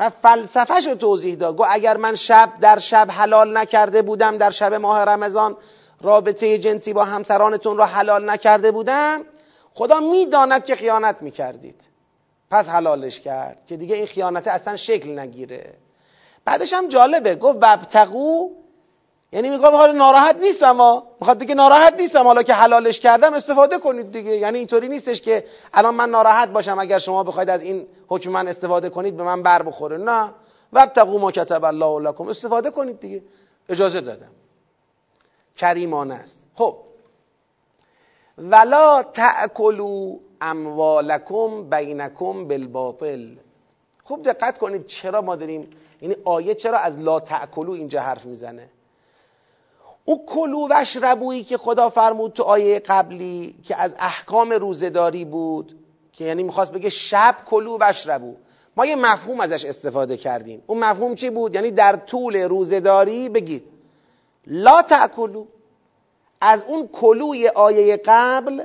و 0.00 0.10
فلسفهش 0.10 0.86
رو 0.86 0.94
توضیح 0.94 1.34
داد. 1.34 1.56
گو 1.56 1.64
اگر 1.68 1.96
من 1.96 2.14
شب 2.14 2.52
در 2.60 2.78
شب 2.78 3.08
حلال 3.10 3.56
نکرده 3.56 4.02
بودم 4.02 4.36
در 4.36 4.50
شب 4.50 4.74
ماه 4.74 5.04
رمضان 5.04 5.56
رابطه 6.00 6.58
جنسی 6.58 6.92
با 6.92 7.04
همسرانتون 7.04 7.76
را 7.76 7.86
حلال 7.86 8.30
نکرده 8.30 8.70
بودم 8.70 9.20
خدا 9.74 10.00
می‌داند 10.00 10.64
که 10.64 10.76
خیانت 10.76 11.22
می‌کردید. 11.22 11.82
پس 12.50 12.68
حلالش 12.68 13.20
کرد 13.20 13.58
که 13.66 13.76
دیگه 13.76 13.96
این 13.96 14.06
خیانت 14.06 14.46
اصلا 14.46 14.76
شکل 14.76 15.18
نگیره. 15.18 15.74
بعدش 16.44 16.72
هم 16.72 16.88
جالبه 16.88 17.34
گفت 17.34 17.58
وبتقو 17.62 18.50
یعنی 19.32 19.50
میگم 19.50 19.70
حالا 19.70 19.92
ناراحت 19.92 20.36
نیستم 20.36 20.76
ها 20.76 21.06
می‌خواد 21.20 21.38
بگه 21.38 21.54
ناراحت 21.54 21.94
نیستم 21.94 22.24
حالا 22.24 22.42
که 22.42 22.54
حلالش 22.54 23.00
کردم 23.00 23.34
استفاده 23.34 23.78
کنید 23.78 24.12
دیگه. 24.12 24.36
یعنی 24.36 24.58
اینطوری 24.58 24.88
نیستش 24.88 25.20
که 25.20 25.44
الان 25.72 25.94
من 25.94 26.10
ناراحت 26.10 26.48
باشم 26.48 26.78
اگر 26.78 26.98
شما 26.98 27.24
بخواید 27.24 27.50
از 27.50 27.62
این 27.62 27.86
حکم 28.08 28.30
من 28.30 28.48
استفاده 28.48 28.90
کنید 28.90 29.16
به 29.16 29.22
من 29.22 29.42
بر 29.42 29.62
بخوره. 29.62 29.96
نه. 29.96 30.30
وبتقو 30.72 31.18
ما 31.18 31.32
کتب 31.32 31.64
الله 31.64 32.08
لكم 32.08 32.28
استفاده 32.28 32.70
کنید 32.70 33.00
دیگه. 33.00 33.22
اجازه 33.68 34.00
دادم. 34.00 34.30
کریمانه 35.56 36.14
است. 36.14 36.46
خب. 36.54 36.76
ولا 38.38 39.02
تأکلوا 39.02 40.16
اموالکم 40.40 41.70
بینکم 41.70 42.48
بالباطل. 42.48 43.28
خوب 44.04 44.22
دقت 44.22 44.58
کنید 44.58 44.86
چرا 44.86 45.20
ما 45.20 45.36
داریم 45.36 45.70
یعنی 46.00 46.16
آیه 46.24 46.54
چرا 46.54 46.78
از 46.78 47.00
لا 47.00 47.20
تأکلوا 47.20 47.74
اینجا 47.74 48.00
حرف 48.00 48.24
می‌زنه؟ 48.26 48.68
او 50.10 50.26
کلو 50.26 50.68
وشربویی 50.70 51.44
که 51.44 51.56
خدا 51.56 51.88
فرمود 51.88 52.32
تو 52.32 52.42
آیه 52.42 52.78
قبلی 52.78 53.54
که 53.64 53.76
از 53.76 53.94
احکام 53.98 54.52
روزداری 54.52 55.24
بود 55.24 55.76
که 56.12 56.24
یعنی 56.24 56.42
می‌خواست 56.42 56.72
بگه 56.72 56.90
شب 56.90 57.36
کلو 57.46 57.78
وشربو. 57.80 58.34
ما 58.76 58.86
یه 58.86 58.96
مفهوم 58.96 59.40
ازش 59.40 59.64
استفاده 59.64 60.16
کردیم. 60.16 60.62
اون 60.66 60.78
مفهوم 60.78 61.14
چی 61.14 61.30
بود؟ 61.30 61.54
یعنی 61.54 61.70
در 61.70 61.96
طول 61.96 62.36
روزداری 62.36 63.28
بگید. 63.28 63.64
لا 64.46 64.82
تأکلو. 64.82 65.46
از 66.40 66.64
اون 66.68 66.88
کلوی 66.88 67.48
آیه 67.48 68.00
قبل 68.04 68.62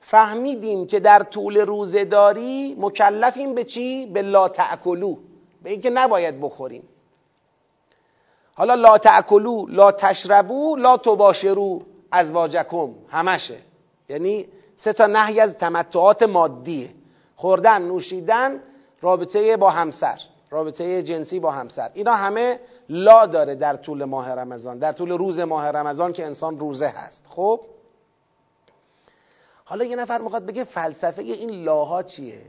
فهمیدیم 0.00 0.86
که 0.86 1.00
در 1.00 1.22
طول 1.22 1.56
روزداری 1.56 2.76
مکلفیم 2.78 3.54
به 3.54 3.64
چی؟ 3.64 4.06
به 4.06 4.22
لا 4.22 4.48
تأکلو. 4.48 5.16
به 5.62 5.70
اینکه 5.70 5.90
نباید 5.90 6.40
بخوریم. 6.40 6.88
حالا 8.56 8.74
لا 8.74 8.98
تأکلو 8.98 9.66
لا 9.68 9.92
تشربو 9.92 10.76
لا 10.76 10.96
تباشرو 10.96 11.82
از 12.10 12.30
واجکم 12.30 12.94
همشه. 13.08 13.58
یعنی 14.08 14.48
سه 14.76 14.92
تا 14.92 15.06
نهی 15.06 15.40
از 15.40 15.54
تمتعات 15.54 16.22
مادیه 16.22 16.90
خوردن 17.36 17.82
نوشیدن 17.82 18.60
رابطه 19.00 19.56
با 19.56 19.70
همسر 19.70 20.20
رابطه 20.50 21.02
جنسی 21.02 21.40
با 21.40 21.50
همسر. 21.50 21.90
اینا 21.94 22.14
همه 22.14 22.60
لا 22.88 23.26
داره 23.26 23.54
در 23.54 23.76
طول 23.76 24.04
ماه 24.04 24.30
رمضان 24.30 24.78
در 24.78 24.92
طول 24.92 25.10
روز 25.10 25.40
ماه 25.40 25.66
رمضان 25.68 26.12
که 26.12 26.26
انسان 26.26 26.58
روزه 26.58 26.88
هست. 26.88 27.24
خب؟ 27.28 27.60
حالا 29.64 29.84
یه 29.84 29.96
نفر 29.96 30.18
می‌خواد 30.18 30.46
بگه 30.46 30.64
فلسفه 30.64 31.22
این 31.22 31.50
لاها 31.50 32.02
چیه؟ 32.02 32.42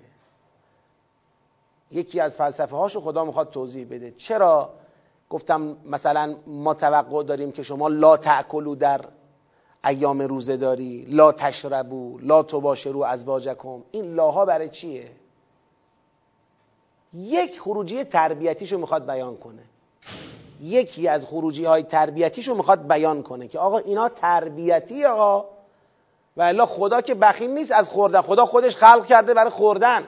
یکی 1.92 2.20
از 2.20 2.36
فلسفه 2.36 2.76
هاشو 2.76 3.02
خدا 3.02 3.26
می‌خواد 3.26 3.50
توضیح 3.50 3.88
بده. 3.92 4.12
چرا 4.12 4.70
گفتم 5.30 5.78
مثلا 5.86 6.36
ما 6.48 6.74
توقع 6.74 7.24
داریم 7.24 7.52
که 7.52 7.64
شما 7.64 7.88
لا 7.88 8.18
تأکلو 8.18 8.76
در 8.76 9.02
ایام 9.86 10.22
روزه 10.22 10.58
داری 10.58 11.06
لا 11.10 11.32
تشربو 11.32 12.20
لا 12.22 12.44
تباشرو 12.44 13.02
ازواجکم. 13.02 13.84
این 13.92 14.14
لاها 14.14 14.46
برای 14.46 14.70
چیه؟ 14.70 15.12
یک 17.14 17.60
خروجی 17.60 18.04
تربیتیشو 18.04 18.78
می‌خواد 18.78 19.06
بیان 19.06 19.38
کنه. 19.38 19.64
یکی 20.62 21.08
از 21.08 21.26
خروجی 21.26 21.66
های 21.66 21.84
تربیتیشو 21.84 22.56
می‌خواد 22.56 22.88
بیان 22.88 23.24
کنه 23.24 23.48
که 23.48 23.60
آقا 23.60 23.78
اینا 23.78 24.10
تربیتی 24.10 25.06
آقا. 25.06 25.46
و 26.38 26.66
خدا 26.66 27.02
که 27.02 27.16
بخیل 27.16 27.50
نیست 27.50 27.72
از 27.72 27.90
خوردن. 27.90 28.22
خدا 28.22 28.46
خودش 28.46 28.76
خلق 28.76 29.06
کرده 29.06 29.34
برای 29.34 29.50
خوردن. 29.50 30.04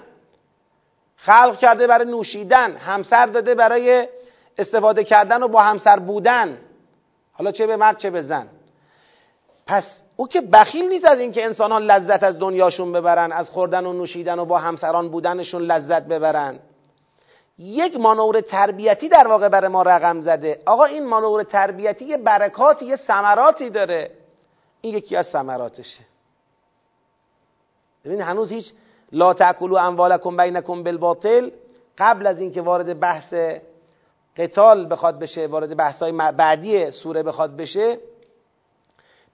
خلق 1.15 1.57
کرده 1.57 1.87
برای 1.87 2.07
نوشیدن. 2.07 2.71
همسر 2.71 3.25
داده 3.25 3.55
برای 3.55 4.07
استفاده 4.59 5.03
کردن 5.03 5.43
و 5.43 5.47
با 5.47 5.61
همسر 5.61 5.99
بودن. 5.99 6.57
حالا 7.31 7.51
چه 7.51 7.67
به 7.67 7.75
مرد 7.75 7.97
چه 7.97 8.09
به 8.09 8.21
زن. 8.21 8.47
پس 9.67 10.01
او 10.15 10.27
که 10.27 10.41
بخیل 10.41 10.89
نیست 10.89 11.05
از 11.05 11.19
اینکه 11.19 11.45
انسان 11.45 11.71
ها 11.71 11.77
لذت 11.79 12.23
از 12.23 12.39
دنیاشون 12.39 12.91
ببرن 12.91 13.31
از 13.31 13.49
خوردن 13.49 13.85
و 13.85 13.93
نوشیدن 13.93 14.39
و 14.39 14.45
با 14.45 14.57
همسران 14.57 15.09
بودنشون 15.09 15.61
لذت 15.61 16.03
ببرن. 16.03 16.59
یک 17.57 17.97
مانور 17.97 18.41
تربیتی 18.41 19.09
در 19.09 19.27
واقع 19.27 19.49
برای 19.49 19.67
ما 19.67 19.83
رقم 19.83 20.21
زده. 20.21 20.61
آقا 20.65 20.85
این 20.85 21.07
مانور 21.07 21.43
تربیتی 21.43 22.05
یه 22.05 22.17
برکاتی 22.17 22.85
یه 22.85 22.95
ثمراتی 22.95 23.69
داره. 23.69 24.11
این 24.81 24.95
یکی 24.95 25.15
از 25.15 25.27
ثمراتشه. 25.27 26.03
ببین 28.05 28.21
هنوز 28.21 28.51
هیچ 28.51 28.73
لا 29.11 29.33
تاکلوا 29.33 29.81
اموالکم 29.81 30.37
بینکم 30.37 30.83
بالباطل. 30.83 31.49
قبل 31.97 32.27
از 32.27 32.39
اینکه 32.39 32.61
وارد 32.61 32.99
بحث 32.99 33.33
قتال 34.39 34.85
بخواد 34.85 35.19
بشه 35.19 35.47
وارد 35.47 35.77
بحث 35.77 36.01
های 36.01 36.11
بعدی 36.11 36.91
سوره 36.91 37.23
بخواد 37.23 37.55
بشه 37.55 37.97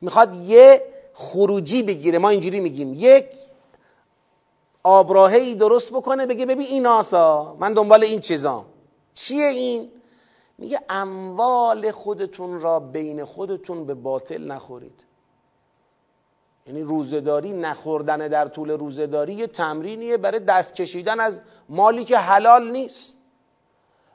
می‌خواد 0.02 0.34
یه 0.34 0.82
خروجی 1.14 1.84
بگیره. 1.84 2.18
ما 2.18 2.30
اینجوری 2.30 2.60
میگیم. 2.60 2.94
یک 2.94 3.26
آبراهی 4.84 5.56
درست 5.56 5.92
بکنه 5.92 6.26
بگه 6.26 6.46
ببین 6.46 6.68
این 6.68 6.86
آسا 6.86 7.56
من 7.60 7.74
دنبال 7.74 8.04
این 8.04 8.22
چیزام. 8.22 8.66
چیه 9.14 9.46
این؟ 9.46 9.92
میگه 10.58 10.80
اموال 10.90 11.92
خودتون 11.92 12.62
را 12.62 12.80
بین 12.80 13.26
خودتون 13.26 13.86
به 13.86 13.94
باطل 13.94 14.52
نخورید. 14.52 15.04
یعنی 16.68 16.82
روزداری 16.82 17.54
نخوردن 17.54 18.28
در 18.28 18.48
طول 18.48 18.72
روزداری 18.72 19.34
یه 19.34 19.48
تمرینیه 19.48 20.18
برای 20.18 20.40
دست 20.40 20.76
کشیدن 20.76 21.20
از 21.20 21.42
مالی 21.70 22.06
که 22.06 22.18
حلال 22.18 22.72
نیست. 22.72 23.15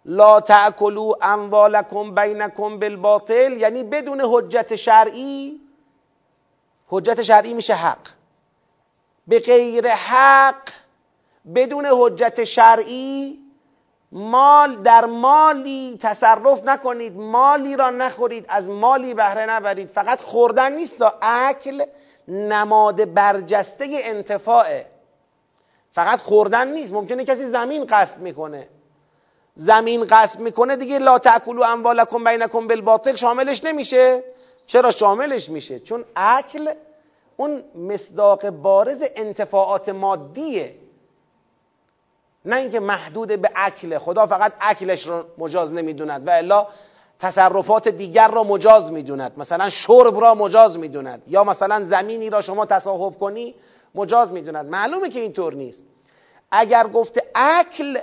لا 0.04 0.40
تأکلوا 0.40 1.14
اموالکم 1.22 2.14
بینکم 2.14 2.78
بالباطل 2.78 3.52
یعنی 3.52 3.82
بدون 3.82 4.20
حجت 4.20 4.74
شرعی 4.76 5.60
حجت 6.88 7.22
شرعی 7.22 7.54
میشه 7.54 7.74
حق. 7.74 8.08
به 9.26 9.38
غیر 9.38 9.88
حق 9.88 10.68
بدون 11.54 11.86
حجت 11.86 12.44
شرعی 12.44 13.38
مال 14.12 14.82
در 14.82 15.04
مالی 15.04 15.98
تصرف 16.02 16.64
نکنید 16.64 17.16
مالی 17.16 17.76
را 17.76 17.90
نخورید 17.90 18.46
از 18.48 18.68
مالی 18.68 19.14
بهره 19.14 19.46
نبرید. 19.46 19.88
فقط 19.88 20.20
خوردن 20.20 20.72
نیست 20.72 21.04
اکل 21.22 21.84
نماد 22.28 23.14
برجسته 23.14 23.86
انتفاعه. 23.90 24.86
فقط 25.92 26.18
خوردن 26.18 26.68
نیست 26.68 26.92
ممکنه 26.92 27.24
کسی 27.24 27.44
زمین 27.44 27.86
قصد 27.90 28.18
می‌کنه. 28.18 28.68
زمین 29.54 30.06
قصد 30.10 30.40
می‌کنه 30.40 30.76
دیگه 30.76 30.98
لا 30.98 31.18
تاکلوا 31.18 31.66
اموالکم 31.66 32.24
بینکم 32.24 32.66
بالباطل 32.66 33.14
شاملش 33.14 33.64
نمیشه. 33.64 34.24
چرا 34.66 34.90
شاملش 34.90 35.48
میشه؟ 35.48 35.78
چون 35.78 36.04
اکل 36.16 36.72
اون 37.36 37.62
مصداق 37.74 38.50
بارز 38.50 39.02
انتفاعات 39.16 39.88
مادیه. 39.88 40.74
نه 42.44 42.56
اینکه 42.56 42.80
محدود 42.80 43.28
به 43.28 43.50
اکله. 43.56 43.98
خدا 43.98 44.26
فقط 44.26 44.52
اکلش 44.60 45.06
رو 45.06 45.24
مجاز 45.38 45.72
نمی‌دوند 45.72 46.28
و 46.28 46.30
الا 46.30 46.66
تصرفات 47.18 47.88
دیگر 47.88 48.28
را 48.28 48.44
مجاز 48.44 48.92
می‌دوند. 48.92 49.32
مثلا 49.36 49.68
شرب 49.68 50.20
را 50.20 50.34
مجاز 50.34 50.78
می‌دوند. 50.78 51.22
یا 51.26 51.44
مثلا 51.44 51.84
زمینی 51.84 52.30
را 52.30 52.40
شما 52.40 52.66
تصاحب 52.66 53.18
کنی 53.18 53.54
مجاز 53.94 54.32
می‌دوند. 54.32 54.66
معلومه 54.66 55.08
که 55.08 55.20
اینطور 55.20 55.54
نیست. 55.54 55.84
اگر 56.50 56.86
گفته 56.86 57.22
اکل 57.34 57.98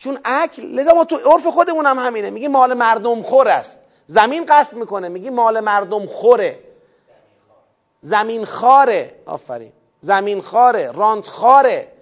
چون 0.00 0.18
اکل 0.24 0.62
لذا 0.62 0.94
ما 0.94 1.04
تو 1.04 1.16
عرف 1.16 1.46
خودمون 1.46 1.86
هم 1.86 1.98
همینه. 1.98 2.30
میگی 2.30 2.48
مال 2.48 2.74
مردم 2.74 3.22
خور 3.22 3.48
است. 3.48 3.80
زمین 4.06 4.44
قصد 4.48 4.72
می‌کنه. 4.72 5.08
میگی 5.08 5.30
مال 5.30 5.60
مردم 5.60 6.06
خوره. 6.06 6.58
زمین 8.00 8.44
خاره 8.44 9.14
آفرین. 9.26 9.72
زمین 10.00 10.40
خاره 10.40 10.92
راند 10.92 11.24
خاره 11.24 11.92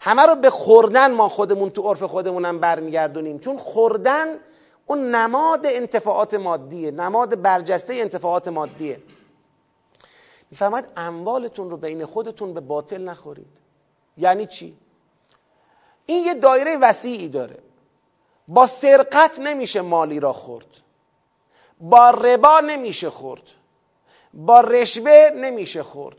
همه 0.00 0.22
رو 0.22 0.34
به 0.34 0.50
خوردن 0.50 1.12
ما 1.12 1.28
خودمون 1.28 1.70
تو 1.70 1.82
عرف 1.82 2.02
خودمونم 2.02 2.60
برمیگردونیم. 2.60 3.38
چون 3.38 3.56
خوردن 3.56 4.26
اون 4.86 5.14
نماد 5.14 5.66
انتفاعات 5.66 6.34
مادیه. 6.34 6.90
نماد 6.90 7.42
برجسته 7.42 7.94
انتفاعات 7.94 8.48
مادیه. 8.48 8.98
می‌فهمد 10.50 10.88
اموالتون 10.96 11.70
رو 11.70 11.76
بین 11.76 12.06
خودتون 12.06 12.54
به 12.54 12.60
باطل 12.60 13.04
نخورید. 13.04 13.58
یعنی 14.16 14.46
چی؟ 14.46 14.76
این 16.06 16.24
یه 16.24 16.34
دایره 16.34 16.76
وسیعی 16.76 17.28
داره. 17.28 17.58
با 18.48 18.66
سرقت 18.66 19.38
نمیشه 19.38 19.80
مالی 19.80 20.20
را 20.20 20.32
خورد. 20.32 20.66
با 21.80 22.10
ربا 22.10 22.60
نمیشه 22.60 23.10
خورد. 23.10 23.42
با 24.34 24.60
رشوه 24.60 25.30
نمیشه 25.34 25.82
خورد. 25.82 26.16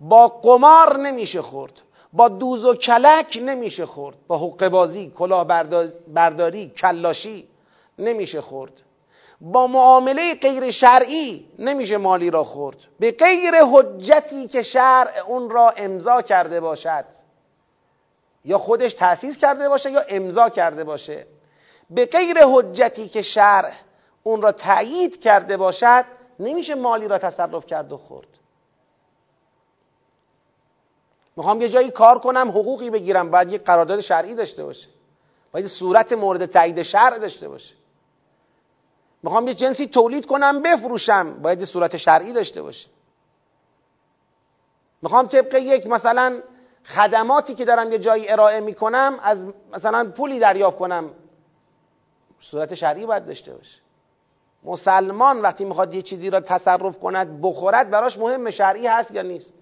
با 0.00 0.28
قمار 0.28 0.96
نمیشه 0.96 1.42
خورد. 1.42 1.72
با 2.12 2.28
دوز 2.28 2.64
و 2.64 2.74
کلک 2.74 3.38
نمیشه 3.42 3.86
خورد. 3.86 4.16
با 4.26 4.38
حق 4.38 4.68
بازی 4.68 5.12
کلاه 5.18 5.44
برداری 6.08 6.68
کلاشی 6.68 7.48
نمیشه 7.98 8.40
خورد. 8.40 8.72
با 9.40 9.66
معامله 9.66 10.34
غیر 10.34 10.70
شرعی 10.70 11.48
نمیشه 11.58 11.96
مالی 11.96 12.30
را 12.30 12.44
خورد. 12.44 12.76
به 13.00 13.10
غیر 13.10 13.54
حجتی 13.54 14.48
که 14.48 14.62
شرع 14.62 15.24
اون 15.26 15.50
را 15.50 15.70
امضا 15.70 16.22
کرده 16.22 16.60
باشد. 16.60 17.04
یا 18.48 18.58
خودش 18.58 18.94
تأسیس 18.94 19.38
کرده 19.38 19.68
باشه 19.68 19.90
یا 19.90 20.00
امضا 20.08 20.48
کرده 20.48 20.84
باشه. 20.84 21.26
به 21.90 22.06
غیر 22.06 22.38
حجتی 22.44 23.08
که 23.08 23.22
شرع 23.22 23.72
اون 24.22 24.42
را 24.42 24.52
تأیید 24.52 25.20
کرده 25.20 25.56
باشد 25.56 26.04
نمیشه 26.40 26.74
مالی 26.74 27.08
را 27.08 27.18
تصرف 27.18 27.66
کرد 27.66 27.92
و 27.92 27.96
خورد. 27.96 28.26
می‌خوام 31.36 31.60
یه 31.60 31.68
جایی 31.68 31.90
کار 31.90 32.18
کنم 32.18 32.48
حقوقی 32.48 32.90
بگیرم 32.90 33.30
باید 33.30 33.52
یه 33.52 33.58
قرارداد 33.58 34.00
شرعی 34.00 34.34
داشته 34.34 34.64
باشه. 34.64 34.88
باید 35.52 35.66
صورت 35.66 36.12
مورد 36.12 36.46
تایید 36.46 36.82
شرع 36.82 37.18
داشته 37.18 37.48
باشه. 37.48 37.74
می‌خوام 39.22 39.48
یه 39.48 39.54
جنسی 39.54 39.86
تولید 39.86 40.26
کنم 40.26 40.62
بفروشم 40.62 41.42
باید 41.42 41.64
صورت 41.64 41.96
شرعی 41.96 42.32
داشته 42.32 42.62
باشه. 42.62 42.88
می‌خوام 45.02 45.26
طبق 45.26 45.54
یک 45.54 45.86
مثلا 45.86 46.42
خدماتی 46.88 47.54
که 47.54 47.64
دارم 47.64 47.92
یه 47.92 47.98
جایی 47.98 48.28
ارائه 48.28 48.60
می‌کنم 48.60 49.18
از 49.22 49.46
مثلا 49.72 50.12
پولی 50.16 50.38
دریافت 50.38 50.78
کنم. 50.78 51.10
صورت 52.40 52.74
شرعی 52.74 53.06
باید 53.06 53.26
داشته 53.26 53.52
باشه. 53.54 53.80
مسلمان 54.64 55.40
وقتی 55.40 55.64
می‌خواد 55.64 55.94
یه 55.94 56.02
چیزی 56.02 56.30
را 56.30 56.40
تصرف 56.40 56.98
کند 56.98 57.40
بخورد 57.42 57.90
براش 57.90 58.18
مهم 58.18 58.50
شرعی 58.50 58.86
هست 58.86 59.10
یا 59.10 59.22
نیست؟ 59.22 59.54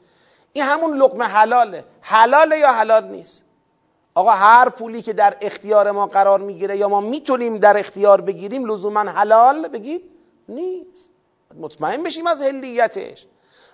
این 0.53 0.65
همون 0.65 0.97
لقمه 0.97 1.25
حلاله. 1.25 1.85
حلاله 2.01 2.59
یا 2.59 2.73
حلال 2.73 3.05
نیست؟ 3.05 3.43
آقا 4.15 4.31
هر 4.31 4.69
پولی 4.69 5.03
که 5.03 5.13
در 5.13 5.37
اختیار 5.41 5.91
ما 5.91 6.07
قرار 6.07 6.41
می‌گیره 6.41 6.77
یا 6.77 6.89
ما 6.89 7.01
می‌تونیم 7.01 7.59
در 7.59 7.79
اختیار 7.79 8.21
بگیریم 8.21 8.71
لزوما 8.71 9.01
حلال 9.01 9.69
بگید 9.69 10.03
نیست. 10.49 11.11
مطمئن 11.61 12.03
بشیم 12.03 12.27
از 12.27 12.43
هلیتش 12.43 13.27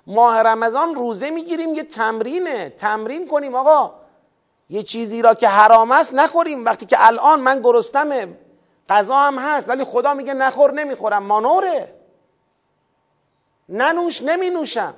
ماه 0.07 0.39
رمضان 0.39 0.95
روزه 0.95 1.31
می‌گیریم 1.31 1.75
یه 1.75 1.83
تمرینه. 1.83 2.71
تمرین 2.71 3.29
کنیم 3.29 3.55
آقا. 3.55 3.95
یه 4.69 4.83
چیزی 4.83 5.23
را 5.23 5.35
که 5.35 5.49
حرام 5.49 5.93
است 5.93 6.15
نخوریم. 6.15 6.65
وقتی 6.65 6.87
که 6.87 6.97
الان 7.07 7.41
من 7.41 7.61
گرستمه 7.63 8.29
غذا 8.89 9.17
هم 9.17 9.39
هست 9.39 9.69
ولی 9.69 9.85
خدا 9.85 10.15
میگه 10.15 10.35
نخور 10.35 10.73
نمی‌خورم. 10.73 11.23
مانوره. 11.23 11.95
ننوش 13.69 14.23
نمی 14.23 14.51
نوشم 14.51 14.95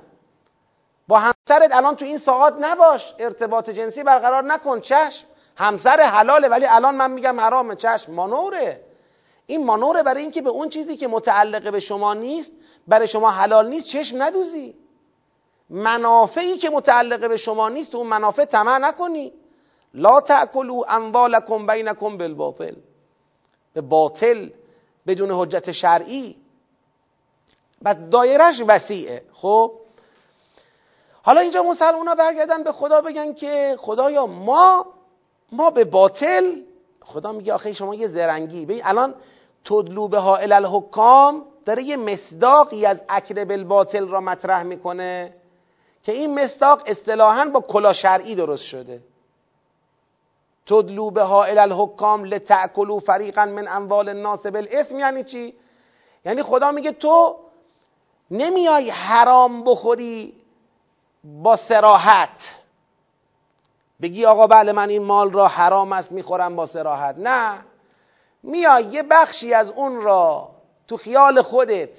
با 1.07 1.19
همسرت 1.19 1.75
الان 1.75 1.95
تو 1.95 2.05
این 2.05 2.17
ساعات 2.17 2.55
نباش. 2.59 3.13
ارتباط 3.19 3.69
جنسی 3.69 4.03
برقرار 4.03 4.43
نکن. 4.43 4.81
چشم. 4.81 5.27
همسر 5.57 6.01
حلاله 6.01 6.47
ولی 6.47 6.65
الان 6.65 6.95
من 6.95 7.11
میگم 7.11 7.39
حرامه. 7.39 7.75
چشم. 7.75 8.11
مانوره. 8.11 8.81
این 9.45 9.65
مانوره 9.65 10.03
برای 10.03 10.21
اینکه 10.21 10.41
به 10.41 10.49
اون 10.49 10.69
چیزی 10.69 10.97
که 10.97 11.07
متعلق 11.07 11.71
به 11.71 11.79
شما 11.79 12.13
نیست 12.13 12.51
برای 12.87 13.07
شما 13.07 13.29
حلال 13.29 13.67
نیست 13.67 13.85
چشم 13.85 14.23
ندوزی. 14.23 14.75
منافعی 15.69 16.57
که 16.57 16.69
متعلق 16.69 17.29
به 17.29 17.37
شما 17.37 17.69
نیست 17.69 17.91
تو 17.91 17.97
اون 17.97 18.07
منافع 18.07 18.45
طمع 18.45 18.77
نکنی. 18.77 19.33
لا 19.93 20.21
تأکلوا 20.21 20.85
اموالکم 20.87 21.67
بینکم 21.67 22.17
بالباطل. 22.17 22.75
به 23.73 23.81
باطل 23.81 24.49
بدون 25.07 25.31
حجت 25.31 25.71
شرعی. 25.71 26.35
بس 27.85 27.95
دایرش 28.11 28.61
وسیعه. 28.67 29.21
خب؟ 29.33 29.71
حالا 31.23 31.41
اینجا 31.41 31.63
مسلمان 31.63 32.15
برگردن 32.15 32.63
به 32.63 32.71
خدا 32.71 33.01
بگن 33.01 33.33
که 33.33 33.75
خدایا 33.79 34.25
ما 34.25 34.85
ما 35.51 35.69
به 35.69 35.85
باطل. 35.85 36.61
خدا 37.01 37.31
میگه 37.31 37.53
آخه 37.53 37.73
شما 37.73 37.95
یه 37.95 38.07
زرنگی. 38.07 38.65
ببین 38.65 38.81
الان 38.83 39.15
تدلو 39.65 40.07
به 40.07 40.19
ها 40.19 40.37
الحکام 40.37 41.45
داره 41.65 41.83
یه 41.83 41.97
مصداقی 41.97 42.85
از 42.85 43.01
اکر 43.09 43.45
بالباطل 43.45 44.07
را 44.07 44.21
مطرح 44.21 44.63
می‌کنه. 44.63 45.33
که 46.05 46.11
این 46.11 46.39
مصداق 46.39 46.83
اصطلاحا 46.85 47.45
با 47.45 47.59
کلا 47.59 47.93
شرعی 47.93 48.35
درست 48.35 48.63
شده. 48.63 49.01
تدلو 50.65 51.11
به 51.11 51.21
ها 51.21 51.43
الحکام 51.43 52.25
لتأکلوا 52.25 52.99
فریقا 52.99 53.45
من 53.45 53.67
اموال 53.67 54.09
الناس 54.09 54.45
بالاثم 54.45 54.99
یعنی 54.99 55.23
چی؟ 55.23 55.53
یعنی 56.25 56.43
خدا 56.43 56.71
میگه 56.71 56.91
تو 56.91 57.35
نمیای 58.31 58.89
حرام 58.89 59.63
بخوری 59.63 60.33
با 61.23 61.55
سراحت. 61.55 62.59
بگی 64.01 64.25
آقا 64.25 64.47
بله 64.47 64.71
من 64.71 64.89
این 64.89 65.03
مال 65.03 65.31
را 65.31 65.47
حرام 65.47 65.91
است 65.91 66.11
می‌خورم 66.11 66.55
با 66.55 66.65
سراحت. 66.65 67.15
نه. 67.17 67.59
میای 68.43 68.83
یه 68.83 69.03
بخشی 69.03 69.53
از 69.53 69.71
اون 69.71 70.01
را 70.01 70.49
تو 70.87 70.97
خیال 70.97 71.41
خودت 71.41 71.97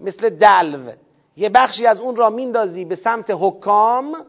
مثل 0.00 0.30
دلو 0.30 0.92
یه 1.36 1.48
بخشی 1.48 1.86
از 1.86 2.00
اون 2.00 2.16
را 2.16 2.30
میندازی 2.30 2.84
به 2.84 2.94
سمت 2.94 3.30
حکام 3.30 4.26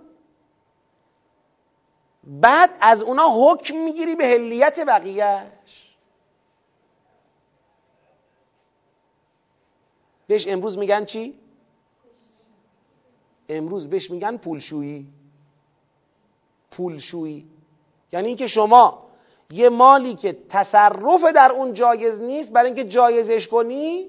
بعد 2.23 2.77
از 2.81 3.01
اونا 3.01 3.29
حکم 3.29 3.77
می‌گیری 3.77 4.15
به 4.15 4.25
هلیت 4.25 4.79
بقیهش 4.79 5.95
بهش 10.27 10.47
امروز 10.47 10.77
میگن 10.77 11.05
چی؟ 11.05 11.39
امروز 13.49 13.89
بهش 13.89 14.11
میگن 14.11 14.37
پولشویی. 14.37 15.07
پولشویی. 16.71 17.47
یعنی 18.11 18.27
اینکه 18.27 18.47
شما 18.47 19.07
یه 19.51 19.69
مالی 19.69 20.15
که 20.15 20.37
تصرف 20.49 21.23
در 21.35 21.51
اون 21.51 21.73
جایز 21.73 22.21
نیست 22.21 22.51
برای 22.51 22.67
اینکه 22.67 22.83
جایزش 22.83 23.47
کنی 23.47 24.07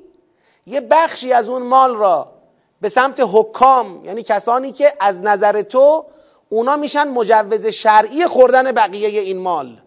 یه 0.67 0.81
بخشی 0.81 1.33
از 1.33 1.49
اون 1.49 1.63
مال 1.63 1.97
را 1.97 2.34
به 2.81 2.89
سمت 2.89 3.21
حکام 3.33 4.05
یعنی 4.05 4.23
کسانی 4.23 4.73
که 4.73 4.93
از 5.01 5.21
نظر 5.21 5.63
تو 5.63 6.05
اونا 6.49 6.77
میشن 6.77 7.09
مجوز 7.09 7.67
شرعی 7.67 8.27
خوردن 8.27 8.73
بقیه 8.73 9.21
این 9.21 9.39
مال. 9.39 9.81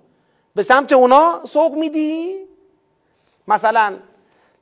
به 0.55 0.63
سمت 0.63 0.91
اونا 0.93 1.41
سوق 1.45 1.73
میدی؟ 1.73 2.35
مثلا 3.47 3.97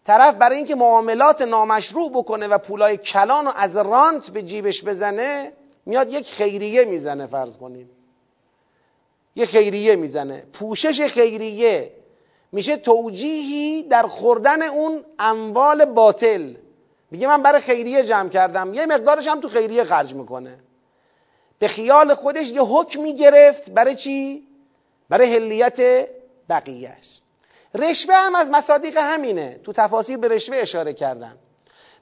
طرف 0.05 0.35
برای 0.35 0.57
اینکه 0.57 0.75
معاملات 0.75 1.41
نامشروع 1.41 2.11
بکنه 2.11 2.47
و 2.47 2.57
پولای 2.57 2.97
کلان 2.97 3.47
و 3.47 3.51
از 3.55 3.77
رانت 3.77 4.29
به 4.29 4.41
جیبش 4.41 4.83
بزنه 4.83 5.51
میاد 5.85 6.13
یک 6.13 6.31
خیریه 6.31 6.85
می‌زنه 6.85 7.27
فرض 7.27 7.57
کنید 7.57 7.89
یه 9.35 9.45
خیریه 9.45 9.95
می‌زنه. 9.95 10.43
پوشش 10.53 11.01
خیریه 11.01 11.91
میشه 12.51 12.77
توجیهی 12.77 13.83
در 13.83 14.03
خوردن 14.03 14.61
اون 14.61 15.03
اموال 15.19 15.85
باطل. 15.85 16.53
میگه 17.11 17.27
من 17.27 17.43
برای 17.43 17.61
خیریه 17.61 18.03
جمع 18.03 18.29
کردم. 18.29 18.73
یه 18.73 18.85
مقدارش 18.85 19.27
هم 19.27 19.39
تو 19.39 19.47
خیریه 19.47 19.83
خرج 19.83 20.13
می‌کنه. 20.13 20.59
به 21.59 21.67
خیال 21.67 22.13
خودش 22.13 22.49
یه 22.49 22.61
حکمی 22.61 23.15
گرفت 23.15 23.69
برای 23.69 23.95
چی؟ 23.95 24.47
برای 25.09 25.35
هلیت 25.35 26.07
بقیهش 26.49 27.21
رشوه 27.75 28.15
هم 28.15 28.35
از 28.35 28.49
مصادیق 28.49 28.97
همینه. 28.97 29.59
تو 29.63 29.73
تفاصیل 29.73 30.17
به 30.17 30.27
رشوه 30.27 30.57
اشاره 30.57 30.93
کردن. 30.93 31.37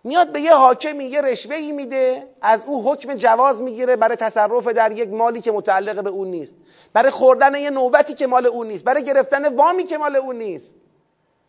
میاد 0.04 0.32
به 0.32 0.42
یه 0.42 0.54
حاکمی 0.54 1.06
یه 1.06 1.22
رشوه 1.22 1.56
ای 1.56 1.72
میده. 1.72 2.28
از 2.42 2.63
او 2.66 2.92
حکم 2.92 3.16
جواز 3.16 3.62
می‌گیره. 3.62 3.96
برای 3.96 4.16
تصرف 4.16 4.68
در 4.68 4.92
یک 4.92 5.10
مالی 5.10 5.42
که 5.42 5.52
متعلق 5.52 6.04
به 6.04 6.10
اون 6.10 6.28
نیست. 6.28 6.56
برای 6.94 7.12
خوردن 7.12 7.56
یه 7.56 7.70
نوبتی 7.70 8.13
که 8.13 8.28
مال 8.28 8.46
اون 8.46 8.68
نیست. 8.68 8.84
برای 8.84 9.04
گرفتن 9.04 9.56
وامی 9.56 9.84
که 9.84 9.98
مال 9.98 10.16
اون 10.16 10.36
نیست. 10.36 10.74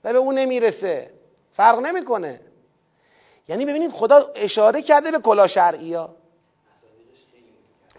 و 0.04 0.12
به 0.12 0.18
اون 0.18 0.38
نمی‌رسه. 0.38 1.10
فرق 1.52 1.78
نمی‌کنه. 1.78 2.40
یعنی 3.48 3.66
ببینید 3.66 3.90
خدا 3.90 4.30
اشاره 4.34 4.82
کرده 4.82 5.10
به 5.10 5.18
کلا 5.18 5.46
شرعی 5.46 5.94
ها. 5.94 6.10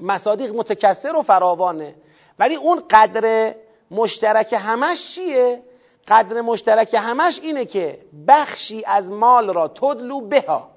مصادیق 0.02 0.56
متکثر 0.56 1.16
و 1.16 1.22
فراوانه. 1.22 1.96
ولی 2.40 2.56
اون 2.56 2.84
قدر 2.90 3.56
مشترک 3.92 4.54
همش 4.54 5.16
چیه؟ 5.16 5.64
قدر 6.08 6.42
مشترک 6.42 6.94
همش 6.94 7.40
اینه 7.44 7.66
که 7.66 8.00
بخشی 8.28 8.84
از 8.86 9.12
مال 9.12 9.54
را 9.54 9.68
تدلو 9.68 10.22
بها. 10.22 10.70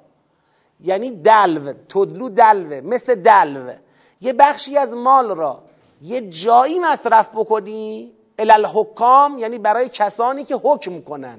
یعنی 0.81 1.11
دلو 1.11 1.73
تدلو 1.89 2.29
دلوه 2.29 2.81
مثل 2.81 3.15
دلو. 3.15 3.73
یه 4.21 4.33
بخشی 4.33 4.77
از 4.77 4.93
مال 4.93 5.37
را 5.37 5.63
یه 6.03 6.21
جایی 6.21 6.79
مصرف 6.79 7.29
بکنی 7.29 8.13
الالحکام 8.39 9.39
یعنی 9.39 9.59
برای 9.59 9.89
کسانی 9.89 10.45
که 10.45 10.55
حکم 10.55 11.01
کنن. 11.01 11.39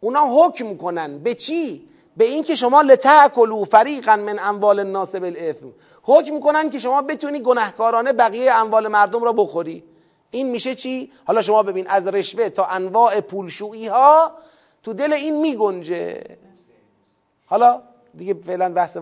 اونا 0.00 0.26
حکم 0.26 0.76
کنن. 0.76 1.18
به 1.18 1.34
چی؟ 1.34 1.89
به 2.16 2.24
اینکه 2.24 2.54
شما 2.54 2.80
لتعکلوا 2.80 3.64
فریقا 3.64 4.16
من 4.16 4.38
اموال 4.38 4.80
الناس 4.80 5.14
بالاثم 5.14 5.72
حکم 6.02 6.40
کنن 6.40 6.70
که 6.70 6.78
شما 6.78 7.02
بتونی 7.02 7.40
گناهکارانه 7.40 8.12
بقیه 8.12 8.52
اموال 8.52 8.88
مردم 8.88 9.22
را 9.24 9.32
بخوری. 9.32 9.84
این 10.30 10.50
میشه 10.50 10.74
چی؟ 10.74 11.12
حالا 11.24 11.42
شما 11.42 11.62
ببین 11.62 11.86
از 11.86 12.06
رشوه 12.06 12.48
تا 12.48 12.64
انواع 12.64 13.20
پولشویی 13.20 13.86
ها 13.86 14.32
تو 14.82 14.92
دل 14.92 15.12
این 15.12 15.40
میگنجه. 15.40 16.24
حالا 17.46 17.82
دیگه 18.14 18.34
فعلا 18.34 18.72
بحث 18.72 18.96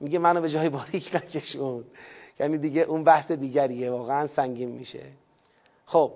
میگه 0.00 0.18
منو 0.18 0.40
به 0.40 0.48
جای 0.48 0.68
باریک 0.68 1.14
نکشون. 1.14 1.84
یعنی 2.40 2.58
دیگه 2.58 2.82
اون 2.82 3.04
بحث 3.04 3.30
دیگریه 3.30 3.90
واقعا 3.90 4.26
سنگین 4.26 4.68
میشه. 4.68 5.02
خب 5.86 6.12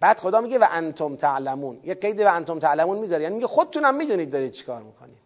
بعد 0.00 0.18
خدا 0.18 0.40
میگه 0.40 0.58
و 0.58 0.66
انتم 0.70 1.16
تعلمون. 1.16 1.80
یه 1.84 1.94
قید 1.94 2.20
و 2.20 2.34
انتم 2.34 2.58
تعلمون 2.58 2.98
می‌ذاره. 2.98 3.22
یعنی 3.22 3.34
میگه 3.34 3.46
خودتونم 3.46 3.94
می‌دونید 3.94 4.30
دارید 4.30 4.52
چیکار 4.52 4.82
می‌کنید. 4.82 5.23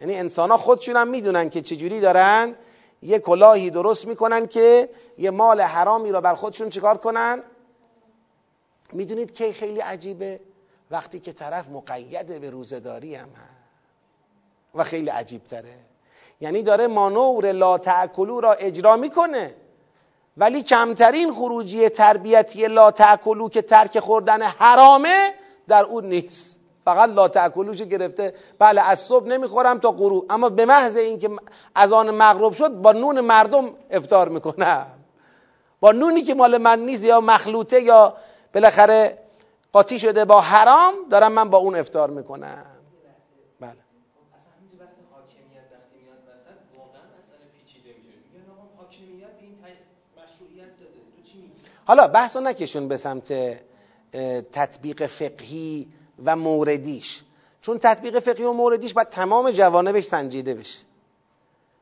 یعنی 0.00 0.16
انسان 0.16 0.50
ها 0.50 0.56
خودشونم 0.56 1.08
می‌دونن 1.08 1.50
که 1.50 1.60
چجوری 1.60 2.00
دارن. 2.00 2.54
یه 3.02 3.18
کلاهی 3.18 3.70
درست 3.70 4.06
می‌کنن 4.06 4.46
که 4.46 4.88
یه 5.18 5.30
مال 5.30 5.60
حرامی 5.60 6.12
را 6.12 6.20
بر 6.20 6.34
خودشون 6.34 6.70
چیکار 6.70 6.96
کنن؟ 6.96 7.42
می‌دونید 8.92 9.34
که 9.34 9.52
خیلی 9.52 9.80
عجیبه؟ 9.80 10.40
وقتی 10.90 11.20
که 11.20 11.32
طرف 11.32 11.68
مقید 11.68 12.40
به 12.40 12.50
روزداری 12.50 13.14
هم 13.14 13.28
هست. 13.28 13.58
و 14.74 14.84
خیلی 14.84 15.10
عجیب 15.10 15.44
تره 15.44 15.74
یعنی 16.40 16.62
داره 16.62 16.86
مانور 16.86 17.52
لا 17.52 17.78
تأکلو 17.78 18.40
را 18.40 18.52
اجرا 18.52 18.96
می‌کنه. 18.96 19.54
ولی 20.36 20.62
کمترین 20.62 21.32
خروجی 21.32 21.88
تربیتی 21.88 22.66
لا 22.66 22.90
تأکلو 22.90 23.48
که 23.48 23.62
ترک 23.62 24.00
خوردن 24.00 24.42
حرامه 24.42 25.34
در 25.68 25.84
اون 25.84 26.06
نیست. 26.06 26.57
فقط 26.88 27.08
لا 27.08 27.28
تأکلوش 27.28 27.82
گرفته. 27.82 28.34
بله 28.58 28.80
از 28.80 29.00
صبح 29.00 29.26
نمی‌خورم 29.26 29.78
تا 29.78 29.90
غروب. 29.90 30.26
اما 30.30 30.48
به 30.48 30.64
محض 30.64 30.96
اینکه 30.96 31.30
از 31.74 31.92
آن 31.92 32.10
مغرب 32.10 32.52
شد 32.52 32.68
با 32.68 32.92
نون 32.92 33.20
مردم 33.20 33.70
افتار 33.90 34.28
می‌کنم. 34.28 34.86
با 35.80 35.92
نونی 35.92 36.22
که 36.22 36.34
مال 36.34 36.58
من 36.58 36.78
نیست 36.78 37.04
یا 37.04 37.20
مخلوطه 37.20 37.80
یا 37.80 38.16
بالاخره 38.54 39.18
قاطی 39.72 39.98
شده 39.98 40.24
با 40.24 40.40
حرام 40.40 40.94
دارم 41.10 41.32
من 41.32 41.50
با 41.50 41.58
اون 41.58 41.76
افتار 41.76 42.10
می‌کنم. 42.10 42.64
بله. 43.60 43.76
حالا 51.84 52.08
بحث 52.08 52.36
رو 52.36 52.42
نکشون 52.42 52.88
به 52.88 52.96
سمت 52.96 53.32
تطبیق 54.52 55.06
فقهی 55.06 55.88
و 56.24 56.36
موردیش. 56.36 57.22
چون 57.60 57.78
تطبیق 57.78 58.18
فقهی 58.18 58.44
و 58.44 58.52
موردیش 58.52 58.94
باید 58.94 59.08
تمام 59.08 59.50
جوانبش 59.50 60.04
سنجیده 60.04 60.54
بشه. 60.54 60.78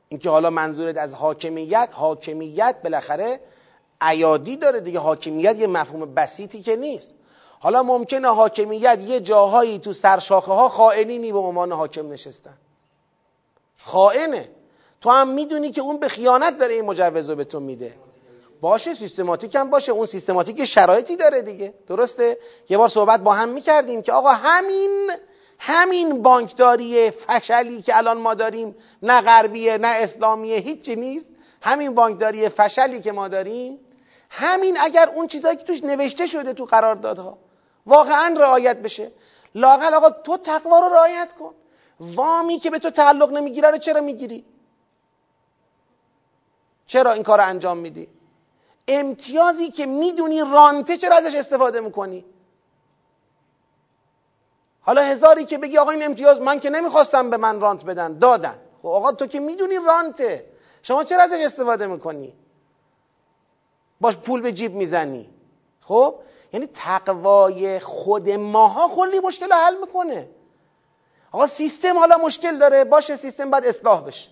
اینکه 0.09 0.31
حالا 0.31 0.51
منظورت 0.51 0.97
از 0.97 1.15
حاکمیت 1.15 1.89
حاکمیت 1.93 2.77
بالاخره 2.85 3.41
عیادی 4.01 4.57
داره 4.57 4.81
دیگه. 4.81 4.99
حاکمیت 4.99 5.59
یه 5.59 5.67
مفهوم 5.67 6.15
بسیطی 6.15 6.63
که 6.63 6.77
نیست. 6.77 7.15
حالا 7.59 7.83
ممکنه 7.83 8.29
حاکمیت 8.29 9.01
یه 9.01 9.21
جاهایی 9.21 9.79
تو 9.79 9.93
سرشاخه 9.93 10.53
ها 10.53 10.69
خائنینی 10.69 11.33
به 11.33 11.39
عنوان 11.39 11.73
حاکم 11.73 12.13
نشستن. 12.13 12.55
خائنه. 13.79 14.49
تو 15.01 15.11
هم 15.11 15.29
می‌دونی 15.29 15.73
که 15.73 15.81
اون 15.81 16.01
به 16.01 16.09
خیانت 16.09 16.59
داره 16.59 16.75
این 16.75 16.85
مجوز 16.85 17.31
رو 17.31 17.37
به 17.37 17.45
تو 17.45 17.61
میده. 17.61 17.95
باشه 18.61 18.95
سیستماتیک 18.95 19.55
هم 19.55 19.71
باشه. 19.71 19.93
اون 19.93 20.07
سیستماتیک 20.07 20.65
شرایطی 20.65 21.17
داره 21.17 21.43
دیگه. 21.43 21.75
درسته؟ 21.89 22.39
یه 22.69 22.79
بار 22.79 22.89
صحبت 22.89 23.21
با 23.21 23.33
هم 23.33 23.49
می‌کردیم 23.49 24.03
که 24.03 24.13
آقا 24.13 24.33
همین 24.33 25.11
همین 25.59 26.23
بانکداری 26.23 27.11
فشلی 27.11 27.83
که 27.83 27.97
الان 27.97 28.19
ما 28.19 28.35
داریم 28.35 28.77
نه 29.03 29.21
غربیه 29.21 29.79
نه 29.79 29.89
اسلامیه 29.89 30.57
هیچی 30.57 30.97
نیست. 30.97 31.27
همین 31.63 31.95
بانکداری 31.95 32.49
فشلی 32.49 33.01
که 33.01 33.13
ما 33.13 33.29
داریم 33.29 33.79
همین 34.31 34.77
اگر 34.81 35.09
اون 35.15 35.27
چیزهایی 35.27 35.57
که 35.57 35.65
توش 35.65 35.85
نوشته 35.85 36.27
شده 36.27 36.53
تو 36.53 36.65
قراردادها 36.65 37.39
واقعا 37.87 38.35
رعایت 38.39 38.77
بشه. 38.77 39.13
لاقل 39.55 39.95
آقا 39.95 40.11
تو 40.11 40.37
تقوا 40.37 40.81
رو 40.81 40.89
رعایت 40.89 41.33
کن. 41.33 41.55
وامی 42.01 42.59
که 42.59 42.71
به 42.71 42.79
تو 42.79 42.91
تعلق 42.91 43.33
نمی‌گیره 43.33 43.71
رو 43.71 43.79
چرا 43.79 44.01
می‌گیری؟ 44.01 44.45
چرا 46.87 47.13
این 47.13 47.23
کار 47.23 47.39
رو 47.39 47.45
انجام 47.47 47.79
میدی؟ 47.79 48.09
امتیازی 48.89 49.71
که 49.71 49.87
می‌دونی 49.87 50.41
رانته 50.41 50.97
چرا 50.97 51.17
ازش 51.17 51.35
استفاده 51.35 51.81
می‌کنی؟ 51.81 52.25
حالا 54.81 55.03
هزاری 55.03 55.45
که 55.45 55.59
بگی 55.59 55.79
آقا 55.79 55.91
این 55.91 56.03
امتیاز 56.05 56.41
من 56.41 56.61
که 56.61 56.71
نمی‌خواستم 56.71 57.31
به 57.31 57.37
من 57.37 57.61
رانت 57.61 57.85
بدن 57.85 58.19
دادن. 58.19 58.59
خب 58.83 58.89
آقا 58.89 59.13
تو 59.13 59.27
که 59.27 59.41
می‌دونی 59.41 59.77
رانته. 59.87 60.47
شما 60.83 61.05
چرا 61.05 61.23
ازش 61.23 61.41
استفاده 61.41 61.87
می‌کنی؟ 61.87 62.35
باش 64.01 64.17
پول 64.17 64.41
به 64.41 64.53
جیب 64.53 64.75
می‌زنی. 64.75 65.31
خب؟ 65.81 66.15
یعنی 66.53 66.69
تقوای 66.75 67.81
خود 67.81 68.31
ماها 68.31 68.89
کلی 68.89 69.21
مشکل 69.21 69.53
حل 69.53 69.77
می‌کنه. 69.81 70.29
آقا 71.33 71.47
سیستم 71.47 71.99
حالا 71.99 72.19
مشکل 72.19 72.59
داره. 72.59 72.85
باشه 72.85 73.17
سیستم 73.17 73.51
باید 73.51 73.65
اصلاح 73.65 74.01
بشه. 74.01 74.29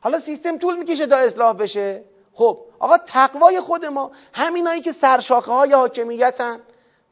حالا 0.00 0.20
سیستم 0.20 0.58
طول 0.58 0.76
می‌کشه 0.76 1.06
تا 1.06 1.16
اصلاح 1.16 1.52
بشه. 1.52 2.04
خب؟ 2.34 2.58
آقا 2.82 2.98
تقوای 2.98 3.60
خود 3.60 3.84
ما. 3.84 4.10
همینایی 4.32 4.80
که 4.80 4.92
سرشاخه 4.92 5.52
های 5.52 5.72
حاکمیتن. 5.72 6.60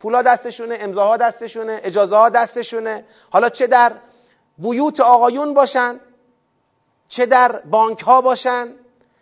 پولا 0.00 0.22
دستشونه 0.22 0.76
امضاها 0.80 1.16
دستشونه 1.16 1.80
اجازه 1.82 2.16
ها 2.16 2.28
دستشونه. 2.28 3.04
حالا 3.30 3.48
چه 3.48 3.66
در 3.66 3.92
بیوت 4.58 5.00
آقایون 5.00 5.54
باشن 5.54 6.00
چه 7.08 7.26
در 7.26 7.52
بانک 7.52 8.00
ها 8.00 8.20
باشن 8.20 8.68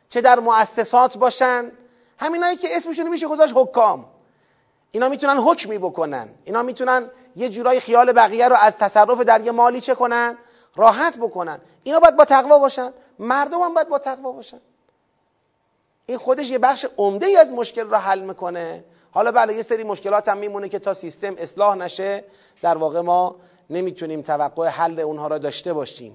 چه 0.09 0.21
در 0.21 0.41
مؤسسات 0.41 1.19
باشن. 1.19 1.73
همینایی 2.19 2.57
که 2.57 2.77
اسمشون 2.77 3.09
میشه 3.09 3.27
گذاشت 3.27 3.53
حکام. 3.57 4.05
اینا 4.91 5.09
می‌تونن 5.09 5.39
حکمی 5.39 5.79
بکنن. 5.79 6.29
اینا 6.45 6.63
می‌تونن 6.63 7.11
یه 7.37 7.49
جورای 7.49 7.81
خیال 7.81 8.13
بقیه 8.13 8.49
رو 8.49 8.57
از 8.57 8.77
تصرف 8.77 9.21
در 9.21 9.41
یه 9.41 9.53
مالی 9.53 9.81
چه 9.81 9.95
کنن؟ 9.95 10.39
راحت 10.77 11.19
بکنن. 11.19 11.59
اینا 11.83 12.01
باید 12.01 12.17
با 12.17 12.25
تقوا 12.25 12.59
باشن. 12.59 12.93
مردم 13.19 13.61
هم 13.61 13.75
باید 13.75 13.89
با 13.89 13.99
تقوا 13.99 14.33
باشن. 14.33 14.61
این 16.09 16.19
خودش 16.19 16.51
یه 16.51 16.59
بخش 16.59 16.87
عمده 16.97 17.27
ای 17.27 17.37
از 17.37 17.53
مشکل 17.53 17.83
رو 17.83 17.97
حل 17.97 18.21
می‌کنه. 18.21 18.85
حالا 19.11 19.33
بله 19.33 19.55
یه 19.55 19.63
سری 19.63 19.85
مشکلات 19.85 20.29
هم 20.29 20.39
میمونه 20.39 20.69
که 20.69 20.79
تا 20.79 20.95
سیستم 20.95 21.35
اصلاح 21.39 21.77
نشه 21.77 22.25
در 22.63 22.77
واقع 22.77 23.01
ما 23.01 23.37
نمی‌تونیم 23.71 24.23
توقع 24.23 24.69
حل 24.69 25.01
اونها 25.01 25.27
را 25.27 25.39
داشته 25.39 25.73
باشیم. 25.73 26.15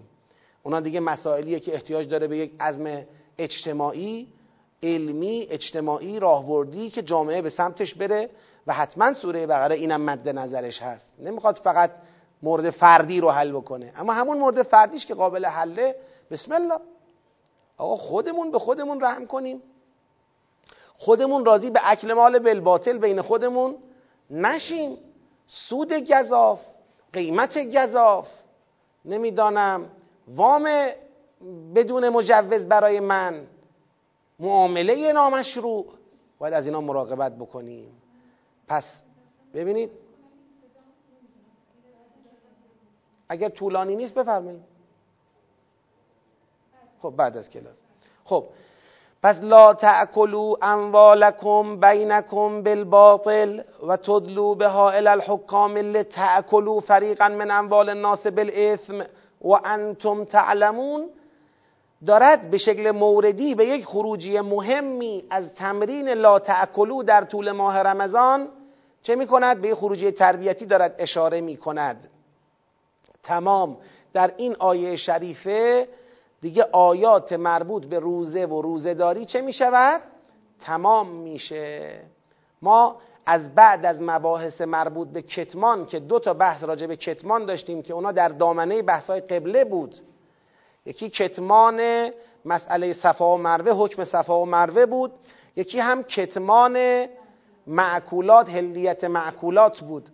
اونا 0.63 0.79
دیگه 0.79 0.99
مسائلیه 0.99 1.59
که 1.59 1.73
احتیاج 1.73 2.07
داره 2.07 2.27
به 2.27 2.37
یک 2.37 2.51
عزم 2.59 3.05
اجتماعی 3.37 4.27
علمی 4.83 5.47
اجتماعی 5.49 6.19
راهبردی 6.19 6.89
که 6.89 7.01
جامعه 7.01 7.41
به 7.41 7.49
سمتش 7.49 7.95
بره 7.95 8.29
و 8.67 8.73
حتما 8.73 9.13
سوره 9.13 9.47
بقره 9.47 9.75
اینم 9.75 10.01
مد 10.01 10.29
نظرش 10.29 10.81
هست. 10.81 11.13
نمی‌خواد 11.19 11.55
فقط 11.63 11.91
مورد 12.43 12.69
فردی 12.69 13.21
رو 13.21 13.29
حل 13.29 13.51
بکنه. 13.51 13.93
اما 13.95 14.13
همون 14.13 14.37
مورد 14.37 14.63
فردیش 14.63 15.05
که 15.05 15.13
قابل 15.13 15.45
حله 15.45 15.95
بسم 16.31 16.53
الله. 16.53 16.77
آقا 17.77 17.95
خودمون 17.95 18.51
به 18.51 18.59
خودمون 18.59 19.01
رحم 19.01 19.27
کنیم. 19.27 19.61
خودمون 21.03 21.45
راضی 21.45 21.69
به 21.69 21.79
اکل 21.83 22.13
مال 22.13 22.39
بالباطل 22.39 22.97
بین 22.97 23.21
خودمون 23.21 23.77
نشیم. 24.29 24.97
سود 25.47 25.93
گذاف 25.93 26.59
قیمت 27.13 27.57
گذاف 27.57 28.27
نمی‌دانم. 29.05 29.89
وام 30.27 30.87
بدون 31.75 32.09
مجوز 32.09 32.65
برای 32.65 32.99
من. 32.99 33.47
معامله 34.39 35.11
نامشروع. 35.13 35.85
باید 36.39 36.53
از 36.53 36.65
اینا 36.65 36.81
مراقبت 36.81 37.35
بکنیم. 37.35 38.01
پس 38.67 39.01
ببینید. 39.53 39.91
اگر 43.29 43.49
طولانی 43.49 43.95
نیست 43.95 44.13
بفرمایید. 44.13 44.61
خب 47.01 47.13
بعد 47.17 47.37
از 47.37 47.49
کلاس. 47.49 47.81
خب 48.25 48.45
پس 49.24 49.39
لا 49.41 49.74
تأکلوا 49.74 50.55
اموالکم 50.61 51.80
بینکم 51.80 52.63
بالباطل 52.63 53.61
و 53.88 53.97
تدلو 53.97 54.55
بها 54.55 54.89
الى 54.89 55.09
الحکام 55.09 55.78
لتأکلوا 55.78 56.80
فریقا 56.80 57.28
من 57.28 57.51
اموال 57.51 57.89
الناس 57.89 58.28
بالاثم 58.28 59.01
و 59.41 59.53
انتم 59.65 60.24
تعلمون. 60.24 61.09
دارد 62.05 62.51
به 62.51 62.57
شکل 62.57 62.91
موردی 62.91 63.55
به 63.55 63.65
یک 63.65 63.86
خروجی 63.86 64.39
مهمی 64.39 65.24
از 65.30 65.53
تمرین 65.53 66.09
لا 66.09 66.39
تأکلو 66.39 67.03
در 67.03 67.24
طول 67.24 67.51
ماه 67.51 67.80
رمضان 67.80 68.47
چه 69.03 69.15
می 69.15 69.28
کند؟ 69.28 69.61
به 69.61 69.67
یک 69.67 69.74
خروجی 69.74 70.11
تربیتی 70.11 70.65
دارد 70.65 70.95
اشاره 70.99 71.41
می 71.41 71.57
کند 71.57 72.09
تمام. 73.24 73.78
در 74.13 74.32
این 74.38 74.55
آیه 74.59 74.95
شریفه 74.95 75.88
دیگه 76.43 76.67
آیات 76.71 77.33
مربوط 77.33 77.85
به 77.85 77.99
روزه 77.99 78.45
و 78.45 78.61
روزهداری 78.61 79.25
چه 79.25 79.41
می 79.41 79.53
شود؟ 79.53 80.01
تمام 80.61 81.09
میشه. 81.09 81.99
ما 82.61 82.97
از 83.25 83.55
بعد 83.55 83.85
از 83.85 84.01
مباحث 84.01 84.61
مربوط 84.61 85.07
به 85.07 85.21
کتمان 85.21 85.85
که 85.85 85.99
دو 85.99 86.19
تا 86.19 86.33
بحث 86.33 86.63
راجع 86.63 86.87
به 86.87 86.95
کتمان 86.95 87.45
داشتیم 87.45 87.81
که 87.81 87.93
اونا 87.93 88.11
در 88.11 88.29
دامنه 88.29 88.81
بحث 88.81 89.09
قبله 89.09 89.63
بود. 89.63 89.95
یکی 90.85 91.09
کتمان 91.09 92.09
مسئله 92.45 92.93
صفا 92.93 93.35
و 93.35 93.37
مروه 93.37 93.85
حکم 93.85 94.03
صفا 94.03 94.41
و 94.41 94.45
مروه 94.45 94.85
بود. 94.85 95.11
یکی 95.55 95.79
هم 95.79 96.03
کتمان 96.03 97.05
معکولات 97.67 98.49
هلیت 98.49 99.03
معکولات 99.03 99.79
بود. 99.79 100.09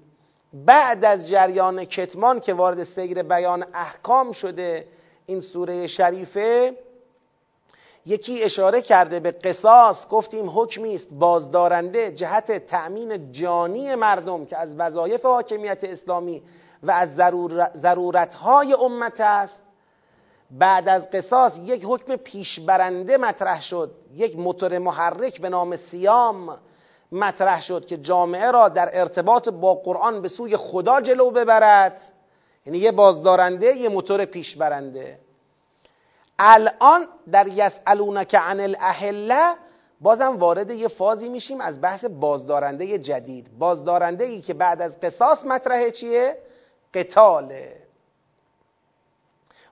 بعد 0.54 1.06
از 1.06 1.30
جریان 1.30 1.86
کتمان 1.86 2.40
که 2.40 2.54
وارد 2.54 2.84
سیر 2.84 3.24
بیان 3.24 3.66
احکام 3.74 4.32
شده 4.32 4.86
این 5.30 5.40
سوره 5.40 5.88
شریفه 5.88 6.78
یکی 8.06 8.44
اشاره 8.44 8.82
کرده 8.82 9.20
به 9.20 9.32
قصاص. 9.32 10.08
گفتیم 10.10 10.50
حکمی 10.50 10.96
است 10.96 11.10
بازدارنده 11.12 12.12
جهت 12.12 12.66
تأمین 12.66 13.32
جانی 13.32 13.96
مردم 13.96 14.46
که 14.46 14.58
از 14.58 14.76
وظایف 14.76 15.26
حاکمیت 15.26 15.84
اسلامی 15.84 16.42
و 16.84 16.92
از 16.92 17.16
ضرورتهای 17.78 18.74
امت 18.74 19.22
است. 19.22 19.60
بعد 20.52 20.90
از 20.90 21.10
قصاص 21.12 21.58
یک 21.66 21.84
حکم 21.86 22.16
پیشبرنده 22.16 23.18
مطرح 23.18 23.62
شد. 23.62 23.92
یک 24.14 24.40
موتور 24.40 24.78
محرک 24.78 25.42
به 25.42 25.50
نام 25.50 25.76
سیام 25.76 26.58
مطرح 27.12 27.62
شد 27.62 27.86
که 27.86 27.98
جامعه 27.98 28.52
را 28.52 28.70
در 28.70 29.00
ارتباط 29.00 29.50
با 29.50 29.76
قرآن 29.76 30.22
به 30.22 30.28
سوی 30.28 30.58
خدا 30.58 31.02
جلو 31.02 31.32
ببرد. 31.32 32.02
یعنی 32.70 32.82
یه 32.82 32.92
بازدارنده 32.92 33.76
یه 33.76 33.90
موتور 33.90 34.26
پیشبرنده. 34.26 35.20
الان 36.40 37.08
در 37.32 37.48
یسالونک 37.48 38.36
عن 38.36 38.60
الاهله 38.60 39.56
بازم 40.02 40.38
وارد 40.38 40.72
یه 40.72 40.88
فازی 40.88 41.30
میشیم 41.30 41.62
از 41.62 41.82
بحث 41.82 42.06
بازدارنده 42.06 43.00
جدید. 43.00 43.58
بازدارنده 43.60 44.24
ای 44.24 44.42
که 44.42 44.54
بعد 44.54 44.82
از 44.82 45.00
قصاص 45.00 45.44
مطرحه 45.46 45.92
چیه؟ 45.92 46.38
قتاله. 46.94 47.78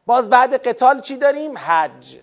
باز 0.05 0.29
بعد 0.29 0.67
قتال 0.67 1.01
چی 1.01 1.17
داریم؟ 1.17 1.57
حج. 1.57 2.17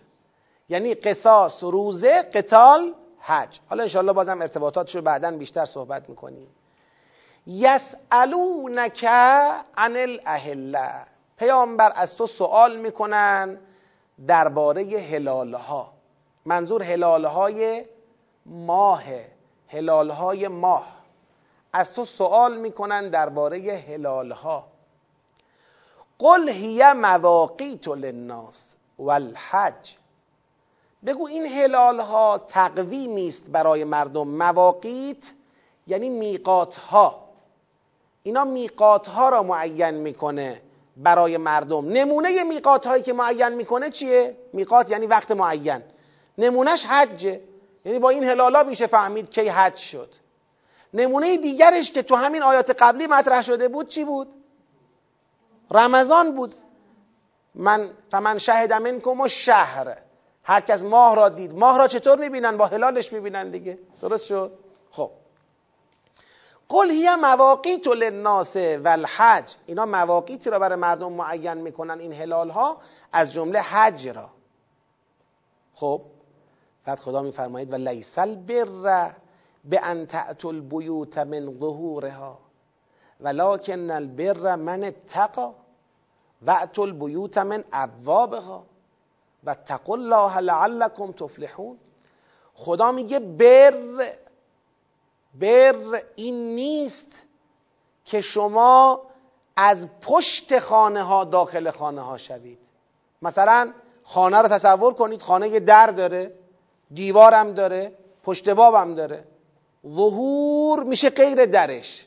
یعنی 0.68 0.94
قصاص 0.94 1.64
روزه 1.64 2.22
قتال 2.22 2.94
حج. 3.18 3.58
حالا 3.68 3.82
انشاءالله 3.82 4.12
بازم 4.12 4.42
ارتباطاتش 4.42 4.94
رو 4.94 5.02
بعدا 5.02 5.30
بیشتر 5.30 5.64
صحبت 5.64 6.08
می‌کنیم. 6.08 6.48
یسالونک 7.46 9.04
عن 9.04 9.96
الاهله 9.96 11.06
پیامبر 11.38 11.92
از 11.94 12.14
تو 12.14 12.26
سوال 12.26 12.76
می‌کنن 12.76 13.58
درباره 14.26 14.82
هلالها. 14.82 15.92
منظور 16.44 16.82
هلالهای 16.82 17.84
ماه 18.46 19.02
هلالهای 19.68 20.48
ماه. 20.48 20.86
از 21.72 21.92
تو 21.92 22.04
سوال 22.04 22.56
می‌کنن 22.56 23.08
درباره 23.10 23.84
هلالها. 23.88 24.64
قل 26.18 26.48
هی 26.48 26.92
مواقیت 26.92 27.88
للناس 27.88 28.74
والحج. 28.98 29.94
بگو 31.06 31.26
این 31.26 31.46
هلال 31.46 32.00
ها 32.00 32.38
تقویمی 32.48 33.28
است 33.28 33.50
برای 33.50 33.84
مردم. 33.84 34.28
مواقیت 34.28 35.32
یعنی 35.86 36.08
میقات 36.08 36.76
ها 36.76 37.23
اینا 38.26 38.44
میقات 38.44 39.06
ها 39.06 39.28
را 39.28 39.42
معین 39.42 39.90
می‌کنه 39.90 40.60
برای 40.96 41.36
مردم. 41.36 41.88
نمونه 41.88 42.44
میقات 42.44 42.86
هایی 42.86 43.02
که 43.02 43.12
معین 43.12 43.48
می‌کنه 43.48 43.90
چیه؟ 43.90 44.36
میقات 44.52 44.90
یعنی 44.90 45.06
وقت 45.06 45.30
معین. 45.30 45.82
نمونهش 46.38 46.84
حجه. 46.84 47.40
یعنی 47.84 47.98
با 47.98 48.10
این 48.10 48.24
هلالا 48.24 48.62
میشه 48.62 48.86
فهمید 48.86 49.30
کی 49.30 49.48
حج 49.48 49.76
شد. 49.76 50.08
نمونه 50.94 51.36
دیگرش 51.36 51.92
که 51.92 52.02
تو 52.02 52.14
همین 52.14 52.42
آیات 52.42 52.70
قبلی 52.70 53.06
مطرح 53.06 53.42
شده 53.42 53.68
بود 53.68 53.88
چی 53.88 54.04
بود؟ 54.04 54.28
رمضان 55.70 56.34
بود. 56.34 56.54
من 57.54 57.90
فمن 58.10 58.38
شهد 58.38 58.72
منکم 58.72 59.20
و 59.20 59.28
شهر 59.28 59.96
هر 60.44 60.60
کس 60.60 60.82
ماه 60.82 61.16
را 61.16 61.28
دید. 61.28 61.54
ماه 61.54 61.78
را 61.78 61.88
چطور 61.88 62.18
می‌بینن؟ 62.18 62.56
با 62.56 62.66
هلالش 62.66 63.12
می‌بینن 63.12 63.50
دیگه. 63.50 63.78
درست 64.02 64.26
شد؟ 64.26 64.52
خب. 64.90 65.10
قل 66.68 66.90
هی 66.90 67.16
مواقیت 67.16 67.86
للناس 67.86 68.56
والحج. 68.56 69.54
اینا 69.66 69.86
مواقیتی 69.86 70.50
را 70.50 70.58
برای 70.58 70.78
مردم 70.78 71.12
معین 71.12 71.54
می‌کنن 71.54 72.00
این 72.00 72.12
هلال 72.12 72.50
ها 72.50 72.80
از 73.12 73.32
جمله 73.32 73.60
حج 73.60 74.08
را. 74.08 74.30
خب 75.74 76.00
بعد 76.86 76.98
خدا 76.98 77.22
میفرمایید 77.22 77.72
و 77.72 77.76
لیس 77.76 78.18
البر 78.18 79.12
به 79.64 79.80
ان 79.82 80.06
تأتوا 80.06 80.50
البیوت 80.50 81.18
من 81.18 81.58
ظهورها 81.58 82.38
ولکن 83.20 83.90
البر 83.90 84.56
من 84.56 84.84
اتقا 84.84 85.54
و 86.46 86.50
اتوا 86.50 86.84
البیوت 86.84 87.38
من 87.38 87.64
ابوابها 87.72 88.64
و 89.44 89.54
تقوا 89.54 89.94
الله 89.94 90.38
لعلکم 90.38 91.12
تفلحون. 91.12 91.78
خدا 92.54 92.92
میگه 92.92 93.18
بر 93.18 93.74
بر 95.40 96.02
این 96.16 96.54
نیست 96.54 97.24
که 98.04 98.20
شما 98.20 99.02
از 99.56 99.88
پشت 100.02 100.58
خانه 100.58 101.02
ها 101.02 101.24
داخل 101.24 101.70
خانه 101.70 102.00
ها 102.00 102.16
شوید. 102.16 102.58
مثلا 103.22 103.72
خانه 104.02 104.38
رو 104.38 104.48
تصور 104.48 104.94
کنید 104.94 105.22
خانه 105.22 105.48
یه 105.48 105.60
در 105.60 105.86
داره 105.86 106.32
دیوارم 106.94 107.52
داره 107.52 107.92
پشت 108.24 108.48
بابم 108.48 108.94
داره. 108.94 109.24
ظهور 109.86 110.82
میشه 110.82 111.10
غیر 111.10 111.46
درش. 111.46 112.06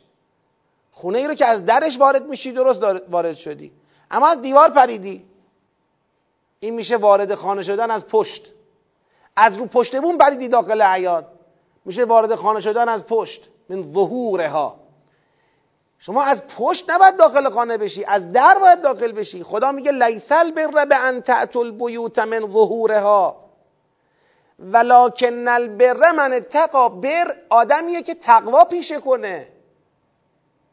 خونه 0.91 1.17
ای 1.17 1.28
رو 1.28 1.34
که 1.34 1.45
از 1.45 1.65
درش 1.65 1.97
وارد 1.99 2.25
میشی 2.25 2.51
درست 2.51 2.84
وارد 3.09 3.36
شدی. 3.36 3.71
اما 4.11 4.28
از 4.28 4.41
دیوار 4.41 4.69
پریدی. 4.69 5.25
این 6.59 6.73
میشه 6.73 6.97
وارد 6.97 7.36
خانه 7.36 7.63
شدن 7.63 7.91
از 7.91 8.07
پشت. 8.07 8.53
از 9.36 9.55
رو 9.55 9.65
پشت 9.65 10.01
بوم 10.01 10.17
پریدی 10.17 10.47
داخل 10.47 10.82
عیاد. 10.82 11.36
میشه 11.88 12.05
وارد 12.05 12.35
خانه 12.35 12.61
شدن 12.61 12.89
از 12.89 13.05
پشت 13.05 13.49
من 13.69 13.81
ظهورها. 13.81 14.75
شما 15.99 16.23
از 16.23 16.41
پشت 16.57 16.89
نباید 16.89 17.17
داخل 17.17 17.49
خانه 17.49 17.77
بشی 17.77 18.05
از 18.05 18.31
در 18.31 18.59
باید 18.59 18.81
داخل 18.81 19.11
بشی. 19.11 19.43
خدا 19.43 19.71
میگه 19.71 19.91
لیسل 19.91 20.51
بر 20.51 20.85
به 20.85 20.95
ان 20.95 21.21
تأتوا 21.21 21.61
البیوت 21.61 22.19
من 22.19 22.39
ظهورها. 22.39 23.35
ولکن 24.59 25.47
البر 25.47 26.11
من 26.11 26.33
اتقا 26.33 26.89
بر 26.89 27.35
آدمیه 27.49 28.03
که 28.03 28.15
تقوا 28.15 28.63
پیشه 28.63 28.99
کنه. 28.99 29.47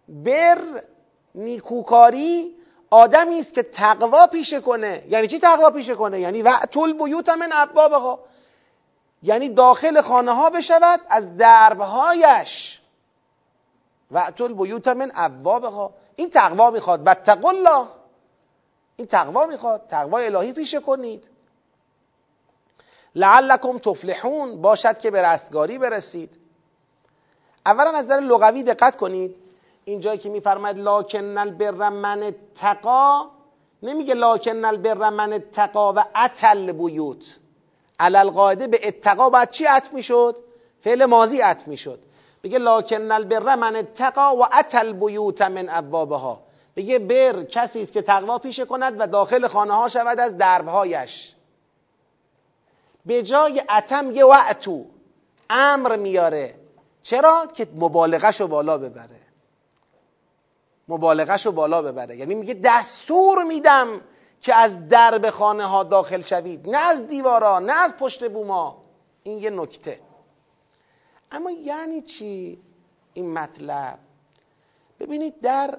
بر 0.08 0.58
نیکوکاری 1.34 2.54
آدمی 2.90 3.38
است 3.38 3.54
که 3.54 3.62
تقوا 3.62 4.26
پیشه 4.26 4.60
کنه. 4.60 5.02
یعنی 5.08 5.28
چی 5.28 5.38
تقوا 5.38 5.70
پیشه 5.70 5.94
کنه؟ 5.94 6.20
یعنی 6.20 6.42
وعتل 6.42 6.92
بیوت 6.92 7.28
من 7.28 7.50
ابوابها. 7.52 8.18
یعنی 9.24 9.48
داخل 9.48 10.00
خانه 10.00 10.32
ها 10.32 10.50
بشود 10.50 11.00
از 11.08 11.36
دربهایش. 11.36 12.80
وعتل 14.10 14.52
بیوت 14.52 14.88
من 14.88 15.12
ابوابها 15.14 15.94
این 16.16 16.30
تقوا 16.30 16.70
می‌خواد. 16.70 17.04
بتقوا 17.04 17.50
الله. 17.50 17.86
این 18.96 19.06
تقوا 19.06 19.46
می‌خواد. 19.46 19.82
تقوا 19.88 20.18
الهی 20.18 20.52
پیشه 20.52 20.80
کنید. 20.80 21.28
لعلکم 23.14 23.78
تفلحون. 23.78 24.62
باشد 24.62 24.98
که 24.98 25.10
به 25.10 25.22
رستگاری 25.22 25.78
برسید. 25.78 26.38
اولا 27.66 27.90
از 27.90 28.04
نظر 28.04 28.20
لغوی 28.20 28.62
دقت 28.62 28.96
کنید. 28.96 29.36
اینجایی 29.84 30.18
که 30.18 30.28
میفرماید 30.28 30.78
لاکن 30.78 31.38
البر 31.38 31.88
من 31.88 32.34
تقا 32.60 33.30
نمیگه 33.82 34.14
لاکن 34.14 34.64
البر 34.64 35.10
من 35.10 35.42
تقا 35.52 35.92
و 35.92 36.04
اتل 36.16 36.72
بیوت 36.72 37.24
علل 38.00 38.30
قاعده 38.30 38.66
به 38.66 38.88
اتقا 38.88 39.30
باید 39.30 39.50
چی 39.50 39.66
ات 39.66 39.92
می‌شد؟ 39.92 40.36
فعل 40.80 41.04
ماضی 41.04 41.42
ات 41.42 41.68
می‌شد. 41.68 41.98
بگه 42.42 42.58
لاکن 42.58 43.12
البر 43.12 43.54
من 43.54 43.88
تقا 43.94 44.36
و 44.36 44.44
اتل 44.58 44.92
بیوت 44.92 45.42
من 45.42 45.66
ابوابها. 45.68 46.40
بگه 46.76 46.98
بر 46.98 47.44
کسی 47.44 47.82
است 47.82 47.92
که 47.92 48.02
تقوا 48.02 48.38
پیشه 48.38 48.64
کند 48.64 48.96
و 48.98 49.06
داخل 49.06 49.46
خانه 49.46 49.74
ها 49.74 49.88
شود 49.88 50.20
از 50.20 50.38
دربهایش. 50.38 51.34
به 53.06 53.22
جای 53.22 53.62
اتم 53.76 54.10
یه 54.10 54.24
وعتو 54.24 54.84
امر 55.50 55.96
میاره. 55.96 56.54
چرا؟ 57.02 57.46
که 57.54 57.68
مبالغش 57.74 58.40
رو 58.40 58.48
بالا 58.48 58.78
ببره. 58.78 59.20
مبالغش 60.88 61.46
رو 61.46 61.52
بالا 61.52 61.82
ببره. 61.82 62.16
یعنی 62.16 62.34
میگه 62.34 62.60
دستور 62.64 63.44
میدم 63.44 64.00
که 64.44 64.54
از 64.54 64.88
درب 64.88 65.30
خانه 65.30 65.64
ها 65.64 65.82
داخل 65.82 66.22
شوید. 66.22 66.68
نه 66.68 66.78
از 66.78 67.08
دیوارا 67.08 67.58
نه 67.58 67.72
از 67.72 67.96
پشت 67.96 68.30
بوما. 68.30 68.84
این 69.22 69.38
یه 69.38 69.50
نکته. 69.50 70.00
اما 71.32 71.50
یعنی 71.50 72.02
چی 72.02 72.58
این 73.14 73.32
مطلب؟ 73.32 73.98
ببینید 75.00 75.40
در 75.40 75.78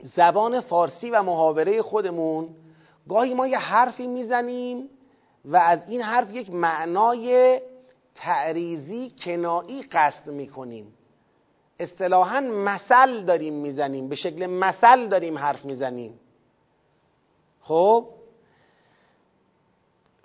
زبان 0.00 0.60
فارسی 0.60 1.10
و 1.10 1.22
محاوره 1.22 1.82
خودمون 1.82 2.48
گاهی 3.08 3.34
ما 3.34 3.46
یه 3.46 3.58
حرفی 3.58 4.06
می‌زنیم 4.06 4.88
و 5.44 5.56
از 5.56 5.88
این 5.88 6.02
حرف 6.02 6.32
یک 6.32 6.50
معنای 6.50 7.60
تعریزی 8.14 9.12
کنایی 9.24 9.82
قصد 9.82 10.26
می‌کنیم. 10.26 10.94
اصطلاحا 11.80 12.40
مثل 12.40 13.24
داریم 13.24 13.54
می‌زنیم 13.54 14.08
به 14.08 14.14
شکل 14.14 14.46
مثل 14.46 15.08
داریم 15.08 15.38
حرف 15.38 15.64
می‌زنیم. 15.64 16.20
خب؟ 17.64 18.08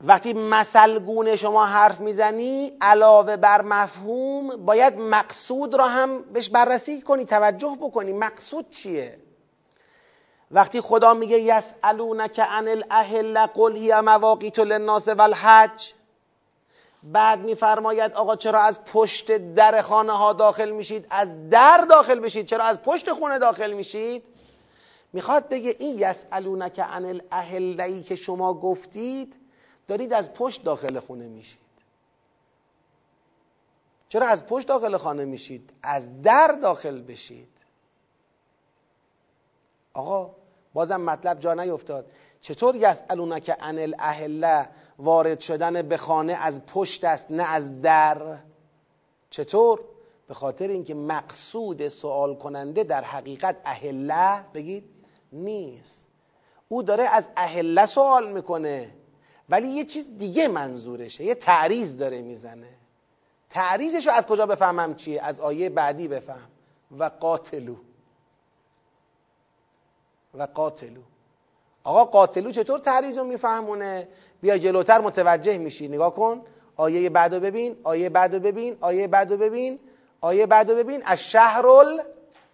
وقتی 0.02 0.34
مثل 0.34 1.00
گونه 1.00 1.36
شما 1.36 1.66
حرف 1.66 2.00
می‌زنی 2.00 2.74
علاوه 2.82 3.38
بر 3.38 3.62
مفهوم 3.62 4.66
باید 4.66 4.98
مقصود 4.98 5.76
را 5.76 5.88
هم 5.88 6.22
بهش 6.22 6.50
بررسی 6.50 7.02
کنی 7.02 7.26
توجه 7.26 7.78
بکنی. 7.82 8.14
مقصود 8.14 8.70
چیه؟ 8.70 9.18
وقتی 10.52 10.82
خدا 10.82 11.14
میگه 11.14 11.40
یسالونک 11.40 12.40
عن 12.40 12.68
الاهل 12.68 13.46
قل 13.46 13.76
هی 13.76 14.02
مواقیت 14.02 14.60
للناس 14.60 15.08
والحج 15.08 15.94
بعد 17.04 17.40
میفرماید 17.40 18.14
آقا 18.14 18.36
چرا 18.36 18.62
از 18.62 18.84
پشت 18.84 19.38
در 19.38 19.82
خانه 19.82 20.12
ها 20.12 20.34
داخل 20.34 20.70
میشید؟ 20.70 21.08
از 21.10 21.50
در 21.50 21.86
داخل 21.90 22.20
بشید. 22.20 22.46
چرا 22.46 22.64
از 22.64 22.82
پشت 22.82 23.14
خونه 23.14 23.40
داخل 23.40 23.74
میشید؟ 23.74 24.24
می‌خواد 25.14 25.50
بگه 25.50 25.76
این 25.80 26.00
یسالونک 26.00 26.80
عن 26.80 27.06
الاهل 27.06 28.02
که 28.02 28.16
شما 28.16 28.54
گفتید 28.54 29.36
دارید 29.88 30.14
از 30.14 30.34
پشت 30.34 30.64
داخل 30.64 31.00
خونه 31.00 31.28
میشید. 31.28 31.70
چرا 34.10 34.28
از 34.28 34.46
پشت 34.46 34.68
داخل 34.68 34.98
خانه 34.98 35.26
میشید؟ 35.26 35.74
از 35.84 36.22
در 36.22 36.58
داخل 36.62 37.02
بشید. 37.02 37.50
آقا 39.94 40.36
بازم 40.74 41.02
مطلب 41.02 41.40
جا 41.40 41.54
نیفتاد. 41.54 42.12
چطور 42.42 42.76
یسالونک 42.76 43.50
عن 43.50 43.80
الاهله 43.80 44.70
وارد 45.00 45.40
شدن 45.40 45.82
به 45.82 45.98
خانه 45.98 46.34
از 46.34 46.66
پشت 46.66 47.04
است 47.04 47.32
نه 47.32 47.44
از 47.44 47.82
در؟ 47.82 48.38
چطور؟ 49.30 49.82
به 50.28 50.34
خاطر 50.34 50.68
اینکه 50.68 50.94
مقصود 50.94 51.88
سوال 51.88 52.36
کننده 52.36 52.84
در 52.84 53.04
حقیقت 53.04 53.58
اهله 53.66 54.44
بگید. 54.54 54.99
نیست. 55.34 56.08
او 56.68 56.84
داره 56.84 57.04
از 57.04 57.28
اهله 57.36 57.86
سوال 57.86 58.32
می‌کنه. 58.32 58.92
ولی 59.50 59.68
یه 59.68 59.86
چیز 59.86 60.18
دیگه 60.18 60.48
منظورشه. 60.48 61.24
یه 61.24 61.36
تعریض 61.36 61.98
داره 61.98 62.22
می‌زنه. 62.22 62.70
تعریضش 63.50 64.08
رو 64.08 64.14
از 64.14 64.28
کجا 64.28 64.46
بفهمم 64.46 64.96
چیه؟ 64.96 65.22
از 65.24 65.40
آیه 65.40 65.70
بعدی 65.70 66.08
بفهم. 66.08 66.50
و 66.98 67.04
قاتلو. 67.04 67.76
و 70.34 70.44
قاتلو. 70.44 71.02
آقا 71.84 72.06
قاتلو 72.06 72.52
چطور 72.52 72.80
تعریض 72.80 73.18
رو 73.18 73.24
میفهمونه؟ 73.24 74.08
بیا 74.42 74.58
جلوتر 74.58 75.02
متوجه 75.02 75.58
میشی. 75.58 75.88
نگاه 75.88 76.16
کن. 76.16 76.42
آیه 76.76 77.10
بعدو 77.10 77.40
ببین. 77.40 77.78
آیه 77.84 78.10
بعدو 78.10 78.40
ببین. 78.40 78.78
آیه 78.82 79.08
بعدو 79.08 79.38
ببین. 79.38 79.80
آیه 80.22 80.46
بعدو 80.46 80.76
ببین. 80.76 81.02
از 81.06 81.20
شهرال 81.20 82.02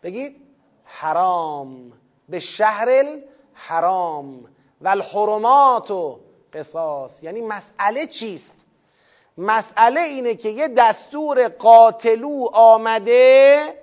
بگید. 0.03 0.35
حرام. 0.83 1.91
به 2.29 2.39
شهر 2.39 3.19
حرام 3.53 4.45
و 4.81 4.87
الحرمات 4.87 5.91
و 5.91 6.19
قصاص. 6.53 7.23
یعنی 7.23 7.41
مسئله 7.41 8.07
چیست؟ 8.07 8.53
مسئله 9.37 10.01
اینه 10.01 10.35
که 10.35 10.49
یه 10.49 10.67
دستور 10.67 11.47
قاتلو 11.47 12.47
آمده. 12.53 13.73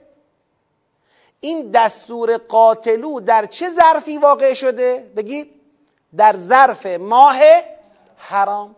این 1.40 1.70
دستور 1.70 2.36
قاتلو 2.36 3.20
در 3.20 3.46
چه 3.46 3.70
ظرفی 3.70 4.18
واقع 4.18 4.54
شده؟ 4.54 5.12
بگید. 5.16 5.50
در 6.16 6.36
ظرف 6.36 6.86
ماه 6.86 7.42
حرام. 8.16 8.76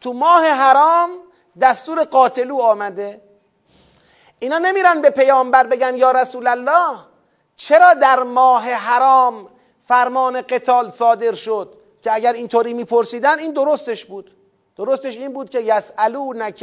تو 0.00 0.12
ماه 0.12 0.46
حرام 0.46 1.10
دستور 1.60 2.04
قاتلو 2.04 2.56
آمده. 2.56 3.20
اینا 4.38 4.58
نمیرن 4.58 5.02
به 5.02 5.10
پیامبر 5.10 5.66
بگن 5.66 5.96
یا 5.96 6.10
رسول 6.10 6.46
الله. 6.46 6.98
چرا 7.56 7.94
در 7.94 8.22
ماه 8.22 8.70
حرام 8.70 9.48
فرمان 9.88 10.42
قتال 10.42 10.90
صادر 10.90 11.32
شد 11.32 11.74
که 12.02 12.14
اگر 12.14 12.32
اینطوری 12.32 12.74
میپرسیدن 12.74 13.38
این 13.38 13.52
درستش 13.52 14.04
بود؟ 14.04 14.30
درستش 14.78 15.16
این 15.16 15.32
بود 15.32 15.50
که 15.50 15.60
یسالونک 15.60 16.62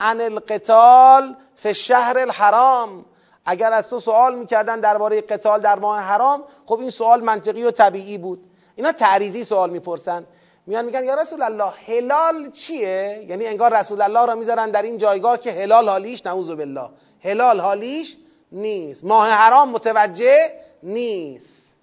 عن 0.00 0.20
القتال 0.20 1.36
فی 1.56 1.74
شهر 1.74 2.18
الحرام. 2.18 3.04
اگر 3.46 3.72
از 3.72 3.88
تو 3.88 4.00
سوال 4.00 4.34
می‌کردن 4.34 4.80
درباره 4.80 5.20
قتال 5.20 5.60
در 5.60 5.78
ماه 5.78 6.00
حرام 6.00 6.44
خب 6.66 6.78
این 6.78 6.90
سوال 6.90 7.20
منطقی 7.20 7.62
و 7.62 7.70
طبیعی 7.70 8.18
بود. 8.18 8.40
اینا 8.76 8.92
تعریزی 8.92 9.44
سوال 9.44 9.70
می‌پرسن. 9.70 10.26
میان 10.66 10.84
میگن 10.84 11.04
یا 11.04 11.14
رسول 11.14 11.42
الله 11.42 11.72
هلال 11.86 12.50
چیه؟ 12.50 13.26
یعنی 13.28 13.46
انگار 13.46 13.80
رسول 13.80 14.02
الله 14.02 14.26
را 14.26 14.34
می‌ذارن 14.34 14.70
در 14.70 14.82
این 14.82 14.98
جایگاه 14.98 15.40
که 15.40 15.52
هلال 15.52 15.88
حالیش 15.88 16.26
نعوذ 16.26 16.50
بالله. 16.50 16.88
هلال 17.24 17.60
حالیش 17.60 18.16
نیست. 18.52 19.04
ماه 19.04 19.28
حرام 19.28 19.70
متوجه 19.70 20.52
نیست. 20.82 21.76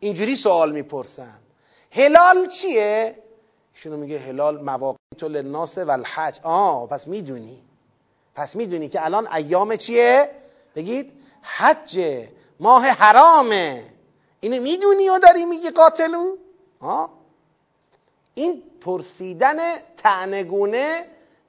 اینجوری 0.00 0.36
سوال 0.36 0.72
می‌پرسن 0.72 1.38
هلال 1.92 2.48
چیه؟ 2.48 3.16
ایشونو 3.74 3.96
میگه 3.96 4.18
هلال 4.18 4.62
مواقیت 4.62 5.22
للناس 5.22 5.78
و 5.78 5.90
الحج 5.90 6.40
آه 6.42 6.88
پس 6.88 7.08
می‌دونی. 7.08 7.62
پس 8.34 8.56
می‌دونی 8.56 8.88
که 8.88 9.04
الان 9.04 9.26
ایام 9.26 9.76
چیه؟ 9.76 10.30
بگید 10.76 11.12
حج. 11.42 12.24
ماه 12.60 12.86
حرامه. 12.86 13.84
اینو 14.40 14.62
می‌دونی 14.62 15.08
و 15.08 15.18
داری 15.18 15.44
میگی 15.44 15.70
قاتلو؟ 15.70 16.36
آه. 16.80 17.10
این 18.34 18.62
پرسیدن 18.80 19.56
تعنگونه 19.96 21.04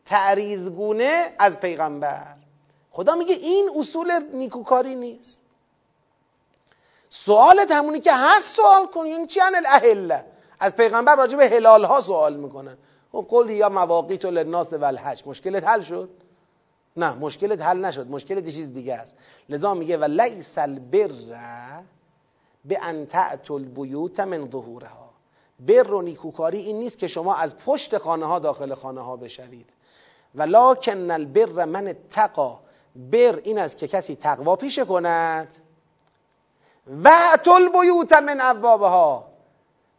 تعریزگونه 0.05 1.33
از 1.39 1.59
پیغمبر. 1.59 2.32
خدا 2.95 3.15
میگه 3.15 3.35
این 3.35 3.69
اصول 3.75 4.19
نیکوکاری 4.33 4.95
نیست. 4.95 5.41
سوالت 7.09 7.71
همونی 7.71 7.99
که 7.99 8.11
هست 8.13 8.55
سوال 8.55 8.85
کن. 8.87 9.05
یعنی 9.05 9.27
چی 9.27 9.39
الاهله 9.41 10.25
از 10.59 10.75
پیغمبر 10.75 11.15
راجع 11.15 11.37
به 11.37 11.49
هلال 11.49 11.83
ها 11.83 12.01
سوال 12.01 12.35
می‌کنن. 12.35 12.77
و 13.13 13.17
خب 13.17 13.25
قل 13.29 13.49
یا 13.49 13.69
مواقیت 13.69 14.25
للناس 14.25 14.73
و 14.73 14.85
الحج 14.85 15.23
مشکلت 15.25 15.63
حل 15.63 15.81
شد؟ 15.81 16.09
نه 16.97 17.13
مشکلت 17.13 17.61
حل 17.61 17.85
نشد. 17.85 18.07
مشکلت 18.07 18.49
چیز 18.49 18.73
دیگه 18.73 18.93
است. 18.95 19.13
لذا 19.49 19.73
میگه 19.73 19.97
و 19.97 20.03
لیس 20.03 20.57
البر 20.57 21.11
به 22.65 22.79
ان 22.81 23.05
تأتوا 23.05 23.55
البیوت 23.55 24.19
من 24.19 24.49
ظهورها. 24.51 25.09
بر 25.59 25.91
و 25.91 26.01
نیکوکاری 26.01 26.57
این 26.57 26.79
نیست 26.79 26.97
که 26.99 27.07
شما 27.07 27.35
از 27.35 27.57
پشت 27.57 27.97
خانه 27.97 28.25
ها 28.25 28.39
داخل 28.39 28.73
خانه 28.73 29.01
ها 29.01 29.15
بشوید 29.15 29.69
ولکن 30.35 31.11
البر 31.11 31.65
من 31.65 31.95
تقا 32.11 32.59
بر 32.95 33.39
این 33.43 33.59
است 33.59 33.77
که 33.77 33.87
کسی 33.87 34.15
تقوا 34.15 34.55
پیشه 34.55 34.85
کند. 34.85 35.47
و 37.03 37.37
تل 37.45 37.69
بیوت 37.69 38.13
من 38.13 38.41
ابوابها 38.41 39.25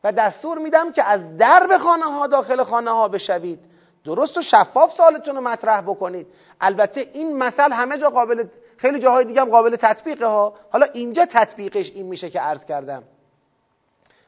و 0.05 0.12
دستور 0.12 0.59
میدم 0.59 0.92
که 0.92 1.05
از 1.05 1.36
درب 1.36 1.76
خانه 1.76 2.05
ها 2.05 2.26
داخل 2.26 2.62
خانه 2.62 2.90
ها 2.90 3.09
بشوید. 3.09 3.61
درست 4.05 4.38
و 4.38 4.42
شفاف 4.42 4.92
سالتون 4.92 5.34
رو 5.36 5.40
مطرح 5.40 5.80
بکنید. 5.80 6.26
البته 6.61 7.11
این 7.12 7.36
مثل 7.36 7.72
همه 7.72 7.99
جا 7.99 8.11
قابل 8.11 8.45
خیلی 8.76 8.99
جاهای 8.99 9.24
دیگه 9.24 9.40
هم 9.40 9.51
قابل 9.51 9.76
تطبیقه 9.76 10.26
ها. 10.26 10.55
حالا 10.72 10.86
اینجا 10.92 11.26
تطبیقش 11.26 11.90
این 11.90 12.07
میشه 12.07 12.30
که 12.30 12.40
عرض 12.40 12.64
کردم. 12.64 13.03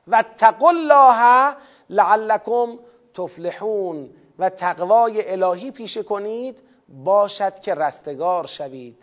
و 0.08 0.24
الله 0.60 1.56
لعلکم 1.90 2.78
تفلحون. 3.14 4.10
و 4.38 4.50
تقوای 4.50 5.32
الهی 5.32 5.70
پیشه 5.70 6.02
کنید. 6.02 6.62
باشد 6.89 7.61
که 7.61 7.74
رستگار 7.74 8.47
شوید. 8.47 9.03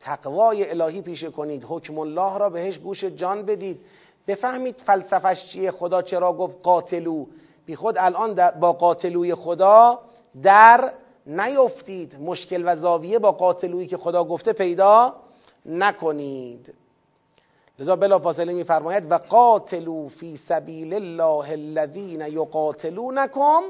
تقوای 0.00 0.70
الهی 0.70 1.02
پیشه 1.02 1.30
کنید. 1.30 1.64
حکم 1.68 1.98
الله 1.98 2.38
را 2.38 2.50
بهش 2.50 2.78
گوش 2.78 3.04
جان 3.04 3.42
بدید. 3.42 3.80
بفهمید 4.26 4.76
فلسفش 4.86 5.46
چیه؟ 5.46 5.70
خدا 5.70 6.02
چرا 6.02 6.32
گفت 6.32 6.56
قاتلو؟ 6.62 7.26
بی 7.66 7.76
خود 7.76 7.98
الان 7.98 8.50
با 8.60 8.72
قاتلوی 8.72 9.34
خدا 9.34 9.98
در 10.42 10.92
نیفتید. 11.26 12.20
مشکل 12.20 12.62
و 12.66 12.76
زاویه 12.76 13.18
با 13.18 13.32
قاتلویی 13.32 13.86
که 13.86 13.96
خدا 13.96 14.24
گفته 14.24 14.52
پیدا 14.52 15.14
نکنید. 15.66 16.74
لذا 17.78 17.96
بلا 17.96 18.18
فاصله 18.18 18.52
میفرماید 18.52 19.10
و 19.10 19.18
قاتلو 19.18 20.08
فی 20.08 20.36
سبیل 20.36 20.94
الله 20.94 21.50
الذین 21.50 22.20
یقاتلونکم 22.20 23.62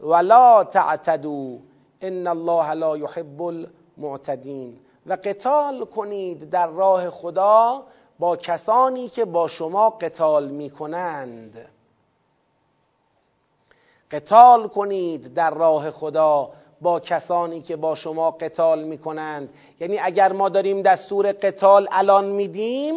ولا 0.00 0.64
تعتدوا. 0.64 1.58
ان 2.06 2.26
الله 2.26 2.72
لا 2.74 2.96
يحب 2.96 3.42
المعتدین 3.42 4.78
و 5.06 5.12
قتال 5.24 5.84
کنید 5.84 6.50
در 6.50 6.66
راه 6.66 7.10
خدا 7.10 7.82
با 8.18 8.36
کسانی 8.36 9.08
که 9.08 9.24
با 9.24 9.48
شما 9.48 9.90
قتال 9.90 10.48
می‌کنند. 10.48 11.68
قتال 14.10 14.68
کنید 14.68 15.34
در 15.34 15.50
راه 15.54 15.90
خدا 15.90 16.50
با 16.80 17.00
کسانی 17.00 17.62
که 17.62 17.76
با 17.76 17.94
شما 17.94 18.30
قتال 18.30 18.84
می‌کنند. 18.84 19.48
یعنی 19.80 19.98
اگر 19.98 20.32
ما 20.32 20.48
داریم 20.48 20.82
دستور 20.82 21.32
قتال 21.32 21.88
الان 21.90 22.24
میدیم 22.24 22.94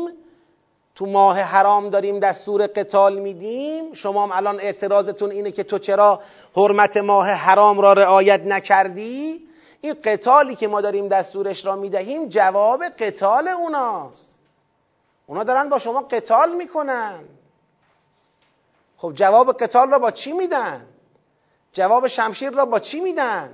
تو 0.97 1.05
ماه 1.05 1.39
حرام 1.39 1.89
داریم 1.89 2.19
دستور 2.19 2.67
قتال 2.67 3.19
میدیم 3.19 3.93
شما 3.93 4.23
هم 4.23 4.31
الان 4.31 4.59
اعتراضتون 4.59 5.31
اینه 5.31 5.51
که 5.51 5.63
تو 5.63 5.79
چرا 5.79 6.21
حرمت 6.55 6.97
ماه 6.97 7.29
حرام 7.29 7.79
را 7.79 7.93
رعایت 7.93 8.41
نکردی؟ 8.41 9.47
این 9.81 9.95
قتالی 10.03 10.55
که 10.55 10.67
ما 10.67 10.81
داریم 10.81 11.07
دستورش 11.07 11.65
را 11.65 11.75
می‌دهیم 11.75 12.29
جواب 12.29 12.83
قتال 12.83 13.47
اوناست. 13.47 14.39
اونا 15.27 15.43
دارن 15.43 15.69
با 15.69 15.79
شما 15.79 16.01
قتال 16.01 16.55
می‌کنن. 16.55 17.19
خب 18.97 19.11
جواب 19.15 19.57
قتال 19.57 19.91
را 19.91 19.99
با 19.99 20.11
چی 20.11 20.33
میدن؟ 20.33 20.85
جواب 21.73 22.07
شمشیر 22.07 22.49
را 22.49 22.65
با 22.65 22.79
چی 22.79 22.99
میدن؟ 22.99 23.49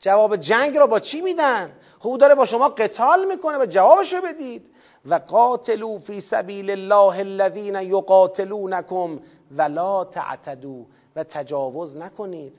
جواب 0.00 0.36
جنگ 0.36 0.76
را 0.76 0.86
با 0.86 1.00
چی 1.00 1.20
میدن؟ 1.20 1.72
خب 1.98 2.08
او 2.08 2.18
داره 2.18 2.34
با 2.34 2.46
شما 2.46 2.68
قتال 2.68 3.24
می‌کنه 3.24 3.58
و 3.58 3.66
جوابشو 3.66 4.20
بدید. 4.20 4.73
و 5.06 5.14
قاتلو 5.14 5.98
فی 5.98 6.20
سبیل 6.20 6.70
الله 6.70 7.18
الذین 7.18 7.74
یقاتلونکم 7.74 9.18
ولا 9.56 10.04
تعتدوا 10.04 10.82
و 11.16 11.24
تجاوز 11.24 11.96
نکنید. 11.96 12.56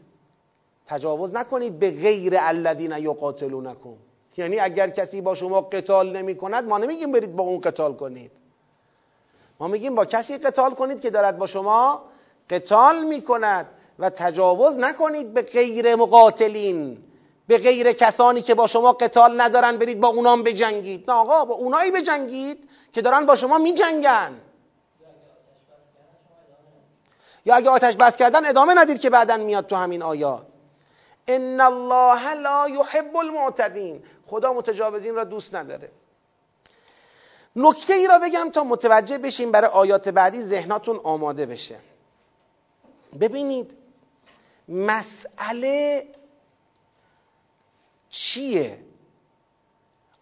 تجاوز 0.88 1.34
نکنید 1.34 1.80
به 1.80 1.92
غیر 1.92 2.34
الذین 2.38 2.92
یقاتلونکم. 2.92 3.94
یعنی 4.38 4.60
اگر 4.60 4.90
کسی 4.90 5.22
با 5.22 5.36
شما 5.36 5.62
قتال 5.62 6.18
نمی 6.18 6.36
کند 6.36 6.64
ما 6.64 6.78
نمیگیم 6.78 7.12
برید 7.12 7.36
با 7.36 7.44
اون 7.44 7.62
قتال 7.62 7.94
کنید. 7.94 8.32
ما 9.60 9.68
میگیم 9.68 9.96
با 9.96 10.06
کسی 10.06 10.38
قتال 10.38 10.74
کنید 10.74 11.02
که 11.02 11.10
دارد 11.10 11.38
با 11.38 11.48
شما 11.48 12.02
قتال 12.50 13.06
می 13.06 13.22
کند 13.22 13.66
و 14.00 14.10
تجاوز 14.10 14.78
نکنید 14.78 15.34
به 15.34 15.42
غیر 15.42 15.96
مقاتلین. 15.96 16.98
به 17.48 17.58
غیر 17.58 17.94
کسانی 17.94 18.42
که 18.42 18.56
با 18.56 18.68
شما 18.68 18.94
قتال 18.94 19.42
ندارن 19.42 19.78
برید 19.78 20.00
با 20.00 20.08
اونام 20.08 20.44
بجنگید. 20.44 21.12
نه 21.12 21.18
آقا 21.18 21.46
با 21.46 21.56
اونایی 21.56 21.92
بجنگید 21.92 22.70
که 22.94 23.02
دارن 23.02 23.26
با 23.26 23.36
شما 23.36 23.58
میجنگن. 23.58 24.42
یا 27.46 27.56
اگه 27.56 27.70
آتش 27.70 27.96
بس 27.96 28.18
کردن 28.18 28.46
ادامه 28.46 28.74
ندید 28.74 29.00
که 29.00 29.10
بعدا 29.10 29.38
میاد 29.38 29.68
تو 29.68 29.76
همین 29.76 30.04
آیات. 30.04 30.46
ان 31.28 31.62
الله 31.62 32.34
لا 32.34 32.68
يحب 32.68 33.18
المعتدین. 33.18 34.04
خدا 34.28 34.54
متجاوزین 34.54 35.16
را 35.16 35.24
دوست 35.24 35.56
نداره. 35.56 35.90
نکته 37.56 37.94
ای 37.94 38.08
را 38.08 38.20
بگم 38.20 38.50
تا 38.50 38.64
متوجه 38.64 39.18
بشیم 39.18 39.52
برای 39.52 39.70
آیات 39.70 40.10
بعدی 40.10 40.42
ذهناتون 40.42 41.00
آماده 41.04 41.46
بشه. 41.46 41.76
ببینید 43.20 43.72
مسئله 44.70 46.06
چیه؟ 48.16 48.78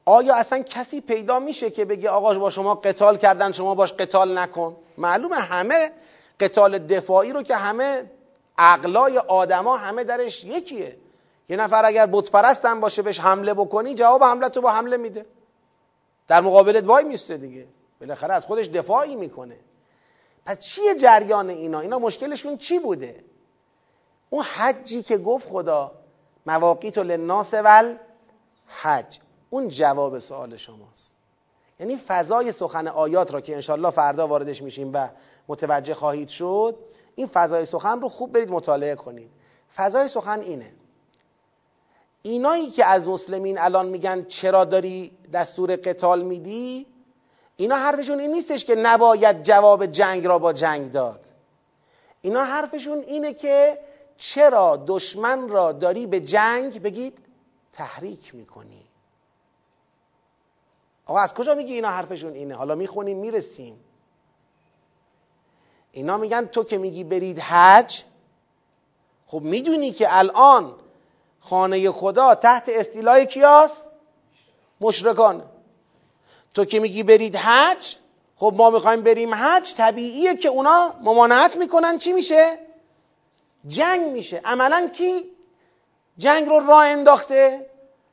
آیا 0.06 0.36
اصلا 0.36 0.60
کسی 0.60 1.02
پیدا 1.02 1.40
میشه 1.40 1.70
که 1.70 1.86
بگه 1.86 2.10
آقا 2.10 2.40
با 2.40 2.50
شما 2.50 2.76
قتال 2.76 3.18
کردن 3.18 3.52
شما 3.52 3.76
باش 3.76 3.94
قتال 3.94 4.38
نکن؟ 4.38 4.76
معلومه 4.98 5.36
همه 5.36 5.92
قتال 6.40 6.78
دفاعی 6.80 7.32
رو 7.32 7.44
که 7.44 7.56
همه 7.56 8.12
عقلای 8.58 9.18
آدما 9.18 9.78
همه 9.78 10.04
درش 10.04 10.44
یکیه. 10.44 10.98
یه 11.50 11.58
نفر 11.58 11.86
اگر 11.86 12.06
بت 12.06 12.36
هم 12.66 12.80
باشه 12.80 13.02
بهش 13.02 13.20
حمله 13.20 13.54
بکنی 13.54 13.96
جواب 13.96 14.24
حمله 14.24 14.50
تو 14.50 14.62
با 14.62 14.72
حمله 14.72 14.98
میده. 14.98 15.26
در 16.28 16.42
مقابلت 16.42 16.88
وای 16.88 17.04
میسته 17.04 17.38
دیگه. 17.38 17.68
بالاخره 18.00 18.34
از 18.34 18.46
خودش 18.46 18.68
دفاعی 18.68 19.16
می‌کنه. 19.16 19.56
پس 20.46 20.60
چیه 20.60 20.96
جریان 20.96 21.50
اینا؟ 21.50 21.80
اینا 21.80 22.00
مشکلشون 22.00 22.58
چی 22.58 22.80
بوده؟ 22.80 23.24
اون 24.30 24.44
حجی 24.44 25.04
که 25.04 25.18
گفت 25.18 25.50
خدا 25.50 25.92
مواقیت 26.46 26.98
للناس 26.98 27.54
ول 27.54 27.96
حج. 28.68 29.20
اون 29.50 29.68
جواب 29.68 30.20
سوال 30.20 30.58
شماست. 30.58 31.16
یعنی 31.80 31.98
فضای 32.08 32.52
سخن 32.52 32.88
آیات 32.88 33.34
را 33.34 33.42
که 33.42 33.56
انشالله 33.56 33.90
فردا 33.90 34.28
واردش 34.28 34.62
میشیم 34.62 34.92
و 34.94 35.08
متوجه 35.48 35.94
خواهید 35.94 36.30
شد 36.30 36.76
این 37.16 37.28
فضای 37.28 37.66
سخن 37.66 38.02
رو 38.02 38.10
خوب 38.10 38.32
برید 38.32 38.52
مطالعه 38.52 38.96
کنید. 38.96 39.32
فضای 39.76 40.08
سخن 40.08 40.40
اینه. 40.40 40.72
اینایی 42.22 42.72
که 42.72 42.86
از 42.86 43.08
مسلمین 43.08 43.60
الان 43.60 43.88
میگن 43.88 44.26
چرا 44.26 44.66
داری 44.66 45.12
دستور 45.34 45.76
قتال 45.76 46.22
میدی 46.22 46.86
اینا 47.56 47.76
حرفشون 47.76 48.20
این 48.20 48.32
نیستش 48.32 48.66
که 48.66 48.76
نباید 48.76 49.44
جواب 49.44 49.86
جنگ 49.86 50.26
را 50.26 50.40
با 50.40 50.54
جنگ 50.54 50.92
داد. 50.92 51.20
اینا 52.22 52.44
حرفشون 52.44 53.00
اینه 53.00 53.34
که 53.34 53.78
چرا 54.24 54.84
دشمن 54.88 55.50
را 55.50 55.72
داری 55.72 56.08
به 56.08 56.20
جنگ 56.20 56.82
بگید؟ 56.82 57.18
تحریک 57.74 58.36
می‌کنی. 58.36 58.86
آقا 61.06 61.20
از 61.20 61.34
کجا 61.34 61.56
میگی 61.56 61.74
اینا 61.74 61.90
حرفشون 61.90 62.34
اینه؟ 62.34 62.56
حالا 62.56 62.76
می‌خونیم 62.76 63.18
می‌رسیم. 63.18 63.80
اینا 65.92 66.18
میگن 66.18 66.46
تو 66.46 66.64
که 66.64 66.78
میگی 66.78 67.04
برید 67.04 67.40
حج 67.40 68.04
خب 69.28 69.42
می‌دونی 69.42 69.92
که 69.92 70.18
الان 70.18 70.76
خانه 71.40 71.92
خدا 71.92 72.36
تحت 72.36 72.70
استیلای 72.70 73.26
کیاست؟ 73.26 73.84
مشرکان. 74.82 75.44
تو 76.54 76.66
که 76.66 76.80
میگی 76.80 77.04
برید 77.04 77.36
حج 77.36 77.96
خب 78.36 78.54
ما 78.58 78.70
می‌خوایم 78.70 79.02
بریم 79.02 79.36
حج 79.36 79.74
طبیعیه 79.76 80.36
که 80.36 80.50
اونا 80.50 80.94
ممانعت 81.02 81.58
می‌کنن. 81.58 81.98
چی 81.98 82.14
میشه؟ 82.14 82.73
جنگ 83.68 84.12
میشه. 84.12 84.42
عملا 84.46 84.88
کی 84.88 85.32
جنگ 86.18 86.48
رو 86.48 86.60
راه 86.60 86.86
انداخته؟ 86.86 87.70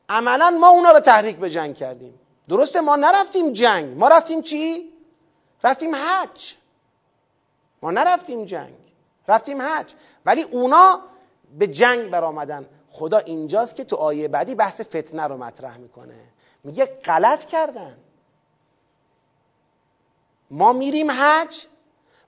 عملا 0.09 0.51
ما 0.51 0.69
اونا 0.69 0.91
رو 0.91 1.01
تحریک 1.01 1.37
به 1.37 1.51
جنگ 1.51 1.75
کردیم. 1.75 2.21
درسته 2.49 2.81
ما 2.81 2.97
نرفتیم 2.97 3.53
جنگ. 3.53 3.99
ما 3.99 4.09
رفتیم 4.09 4.43
چی؟ 4.43 4.93
رفتیم 5.65 5.95
حج. 5.95 6.55
ما 7.83 7.91
نرفتیم 7.91 8.45
جنگ. 8.45 8.75
رفتیم 9.29 9.63
حج. 9.63 9.93
ولی 10.27 10.43
اونا 10.43 11.01
به 11.59 11.67
جنگ 11.67 12.11
برآمدن. 12.11 12.67
خدا 12.91 13.19
اینجاست 13.19 13.77
که 13.77 13.85
تو 13.85 13.97
آیه 13.97 14.29
بعدی 14.29 14.55
بحث 14.55 14.81
فتنه 14.81 15.27
رو 15.27 15.37
مطرح 15.37 15.77
می‌کنه. 15.79 16.15
میگه 16.65 16.87
غلط 16.87 17.45
کردن. 17.45 17.97
ما 20.51 20.73
میریم 20.73 21.11
حج 21.11 21.67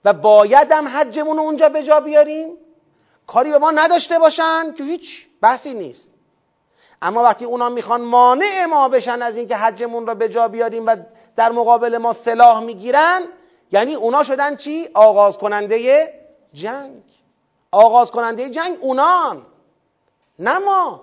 و 0.05 0.13
باید 0.13 0.73
هم 0.73 0.89
حجمون 0.89 1.37
رو 1.37 1.43
اونجا 1.43 1.69
به 1.69 1.83
جا 1.83 2.01
بیاریم. 2.01 2.57
کاری 3.27 3.51
به 3.51 3.59
ما 3.59 3.71
نداشته 3.71 4.19
باشن 4.19 4.73
که 4.73 4.85
هیچ 4.85 5.27
بحثی 5.41 5.75
نیست. 5.75 6.13
اما 7.03 7.23
وقتی 7.23 7.45
اونا 7.45 7.69
می‌خوان 7.69 8.01
مانع 8.01 8.65
ما 8.65 8.89
بشن 8.89 9.23
از 9.23 9.37
اینکه 9.37 9.57
حجمون 9.57 10.07
رو 10.07 10.15
به 10.15 10.29
جا 10.29 10.49
بیاریم 10.49 10.87
و 10.87 10.97
در 11.37 11.53
مقابل 11.53 11.99
ما 11.99 12.13
سلاح 12.13 12.61
می‌گیرن 12.61 13.23
یعنی 13.73 13.95
اونا 13.95 14.23
شدن 14.23 14.57
چی؟ 14.57 14.89
آغاز 14.95 15.39
کننده 15.39 16.09
جنگ. 16.53 17.03
آغاز 17.73 18.11
کننده 18.11 18.51
جنگ 18.51 18.79
اونان 18.81 19.47
نه 20.39 20.59
ما. 20.59 21.01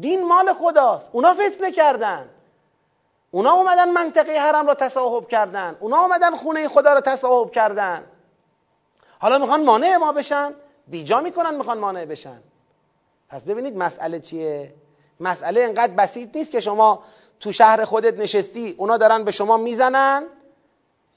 دین 0.00 0.26
مال 0.26 0.52
خداست. 0.52 1.10
اونا 1.12 1.34
فتنه 1.34 1.72
کردن. 1.72 2.28
اونا 3.30 3.52
اومدن 3.52 3.90
منطقه 3.90 4.38
حرم 4.38 4.66
را 4.66 4.74
تصاحب 4.74 5.28
کردن. 5.28 5.76
اونا 5.80 5.98
اومدن 5.98 6.36
خونه 6.36 6.68
خدا 6.68 6.92
را 6.92 7.00
تصاحب 7.00 7.50
کردن. 7.50 8.04
حالا 9.18 9.38
می‌خوان 9.38 9.64
مانع 9.64 9.96
ما 9.96 10.12
بشن؟ 10.12 10.54
بیجا 10.90 11.20
می‌کنن 11.20 11.54
می‌خوان 11.54 11.78
مانع 11.78 12.04
بشن. 12.04 12.40
پس 13.28 13.44
ببینید 13.44 13.76
مسئله 13.76 14.20
چیه؟ 14.20 14.74
مسئله 15.20 15.60
انقدر 15.60 15.92
بسیط 15.92 16.36
نیست 16.36 16.50
که 16.50 16.60
شما 16.60 17.02
تو 17.40 17.52
شهر 17.52 17.84
خودت 17.84 18.18
نشستی 18.18 18.74
اونا 18.78 18.96
دارن 18.96 19.24
به 19.24 19.30
شما 19.30 19.56
می‌زنن 19.56 20.26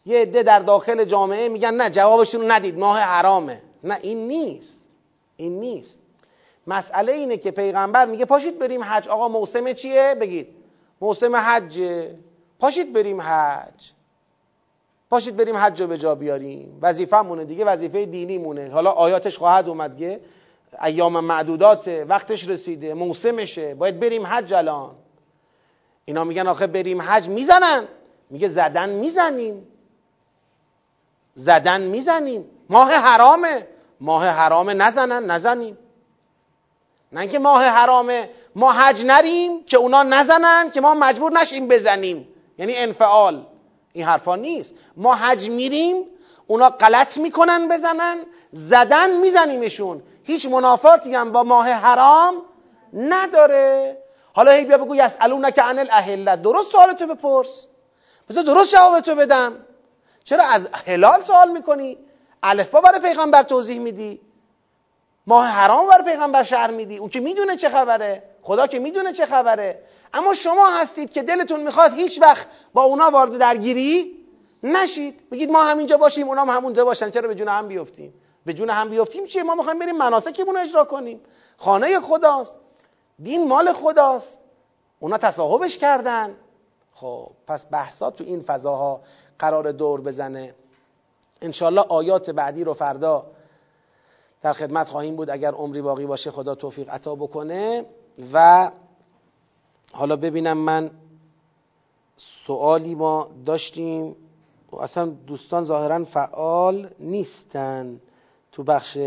یه 0.05 0.21
عده 0.21 0.43
در 0.43 0.59
داخل 0.59 1.05
جامعه 1.05 1.49
میگن 1.49 1.73
نه 1.73 1.89
جوابشون 1.89 2.41
رو 2.41 2.51
ندید 2.51 2.77
ماه 2.77 2.99
حرامه. 2.99 3.61
نه 3.83 3.99
این 4.01 4.27
نیست. 4.27 4.81
این 5.35 5.59
نیست. 5.59 5.99
مسئله 6.67 7.11
اینه 7.11 7.37
که 7.37 7.51
پیغمبر 7.51 8.05
میگه 8.05 8.25
پاشید 8.25 8.59
بریم 8.59 8.83
حج. 8.83 9.07
آقا 9.07 9.27
موسم 9.27 9.73
چیه؟ 9.73 10.15
بگید. 10.21 10.47
موسم 11.01 11.35
حج 11.35 11.81
پاشید 12.59 12.93
بریم 12.93 13.21
حج. 13.21 13.91
پاشید 15.13 15.37
بریم 15.37 15.57
حج 15.57 15.81
رو 15.81 15.87
به 15.87 15.97
جا 15.97 16.15
بیاریم. 16.15 16.79
وظیفه 16.81 17.21
مونه 17.21 17.45
دیگه 17.45 17.65
وظیفه 17.65 18.05
دینی 18.05 18.37
مونه. 18.37 18.69
حالا 18.71 18.91
آیاتش 18.91 19.37
خواهد 19.37 19.69
اومد 19.69 19.97
که 19.97 20.19
ایام 20.83 21.19
معدودات 21.19 21.87
وقتش 22.07 22.49
رسیده 22.49 22.93
موسمشه. 22.93 23.75
باید 23.75 23.99
بریم 23.99 24.27
حج 24.27 24.53
الان. 24.53 24.91
اینا 26.05 26.23
میگن 26.23 26.47
آخه 26.47 26.67
بریم 26.67 27.01
حج 27.01 27.29
می‌زنن. 27.29 27.87
میگه 28.29 28.47
زدن 28.47 28.89
می‌زنیم. 28.89 29.67
زدن 31.35 31.81
می‌زنیم. 31.81 32.45
ماه 32.69 32.91
حرامه. 32.91 33.67
ماه 34.01 34.25
حرامه 34.25 34.73
نزنن 34.73 35.31
نزنیم. 35.31 35.77
نه 37.11 37.27
که 37.27 37.39
ماه 37.39 37.63
حرامه 37.63 38.29
ما 38.55 38.71
حج 38.71 39.05
نریم 39.05 39.63
که 39.63 39.77
اونا 39.77 40.03
نزنن 40.03 40.71
که 40.71 40.81
ما 40.81 40.93
مجبور 40.93 41.31
نشیم 41.31 41.67
بزنیم. 41.67 42.27
یعنی 42.57 42.75
انفعال. 42.75 43.45
این 43.93 44.05
حرفا 44.05 44.35
نیست. 44.35 44.73
ما 44.97 45.15
حج 45.15 45.49
میریم 45.49 46.05
اونا 46.47 46.69
غلط 46.69 47.17
می‌کنن 47.17 47.67
بزنن 47.67 48.17
زدن 48.51 49.17
میزنیمشون. 49.17 50.01
هیچ 50.23 50.45
منافاتی 50.45 51.15
هم 51.15 51.31
با 51.31 51.43
ماه 51.43 51.69
حرام 51.69 52.35
نداره. 52.93 53.97
حالا 54.33 54.51
هی 54.51 54.65
بیا 54.65 54.77
بگو 54.77 54.95
یسالونک 54.95 55.59
عن 55.59 55.79
الاهله 55.79 56.35
درست 56.35 56.71
سوالتو 56.71 57.07
بپرس. 57.07 57.67
بذار 58.29 58.43
درست 58.43 58.71
جوابتو 58.71 59.15
بدم. 59.15 59.53
چرا 60.23 60.43
از 60.43 60.69
هلال 60.85 61.23
سوال 61.23 61.51
می‌کنی؟ 61.51 61.97
الفبا 62.43 62.81
برای 62.81 63.01
پیغمبر 63.01 63.43
توضیح 63.43 63.79
میدی. 63.79 64.19
ماه 65.27 65.47
حرام 65.47 65.87
برای 65.87 66.03
پیغمبر 66.03 66.43
شهر 66.43 66.71
میدی. 66.71 66.97
اون 66.97 67.09
که 67.09 67.19
می‌دونه 67.19 67.55
چه 67.55 67.69
خبره؟ 67.69 68.23
خدا 68.41 68.67
که 68.67 68.79
می‌دونه 68.79 69.13
چه 69.13 69.25
خبره؟ 69.25 69.79
اما 70.13 70.33
شما 70.33 70.69
هستید 70.69 71.11
که 71.11 71.23
دلتون 71.23 71.63
می‌خواد 71.63 71.93
هیچ 71.93 72.21
وقت 72.21 72.47
با 72.73 72.83
اونا 72.83 73.09
وارد 73.09 73.37
درگیری 73.37 74.17
نشید. 74.63 75.29
بگید 75.29 75.51
ما 75.51 75.63
همینجا 75.63 75.97
باشیم 75.97 76.27
اونا 76.27 76.41
هم 76.41 76.49
همونجا 76.49 76.85
باشن. 76.85 77.09
چرا 77.09 77.27
به 77.27 77.35
جون 77.35 77.47
هم 77.47 77.67
بیفتیم؟ 77.67 78.13
به 78.45 78.53
جون 78.53 78.69
هم 78.69 78.89
بیفتیم 78.89 79.25
چیه؟ 79.25 79.43
ما 79.43 79.55
می‌خوایم 79.55 79.79
بریم 79.79 79.97
مناسکمون 79.97 80.57
اجرا 80.57 80.83
کنیم. 80.83 81.21
خانه 81.57 81.99
خداست. 81.99 82.55
دین 83.19 83.47
مال 83.47 83.73
خداست. 83.73 84.37
اونا 84.99 85.17
تصاحبش 85.17 85.77
کردن. 85.77 86.35
خب 86.93 87.29
پس 87.47 87.65
بحثا 87.71 88.11
تو 88.11 88.23
این 88.23 88.41
فضاها 88.41 89.01
قرار 89.39 89.71
دور 89.71 90.01
بزنه. 90.01 90.55
انشالله 91.41 91.81
آیات 91.81 92.29
بعدی 92.29 92.63
رو 92.63 92.73
فردا 92.73 93.25
در 94.41 94.53
خدمت 94.53 94.89
خواهیم 94.89 95.15
بود. 95.15 95.29
اگر 95.29 95.51
عمری 95.51 95.81
باقی 95.81 96.05
باشه 96.05 96.31
خدا 96.31 96.55
توفیق 96.55 96.89
عطا 96.89 97.15
بکنه. 97.15 97.85
و 98.33 98.71
حالا 99.93 100.15
ببینم 100.15 100.57
من 100.57 100.91
سوالی 102.17 102.95
ما 102.95 103.27
داشتیم. 103.45 104.15
اصلا 104.79 105.05
دوستان 105.05 105.63
ظاهرا 105.63 106.03
فعال 106.03 106.89
نیستن 106.99 107.99
تو 108.51 108.63
بخش 108.63 108.97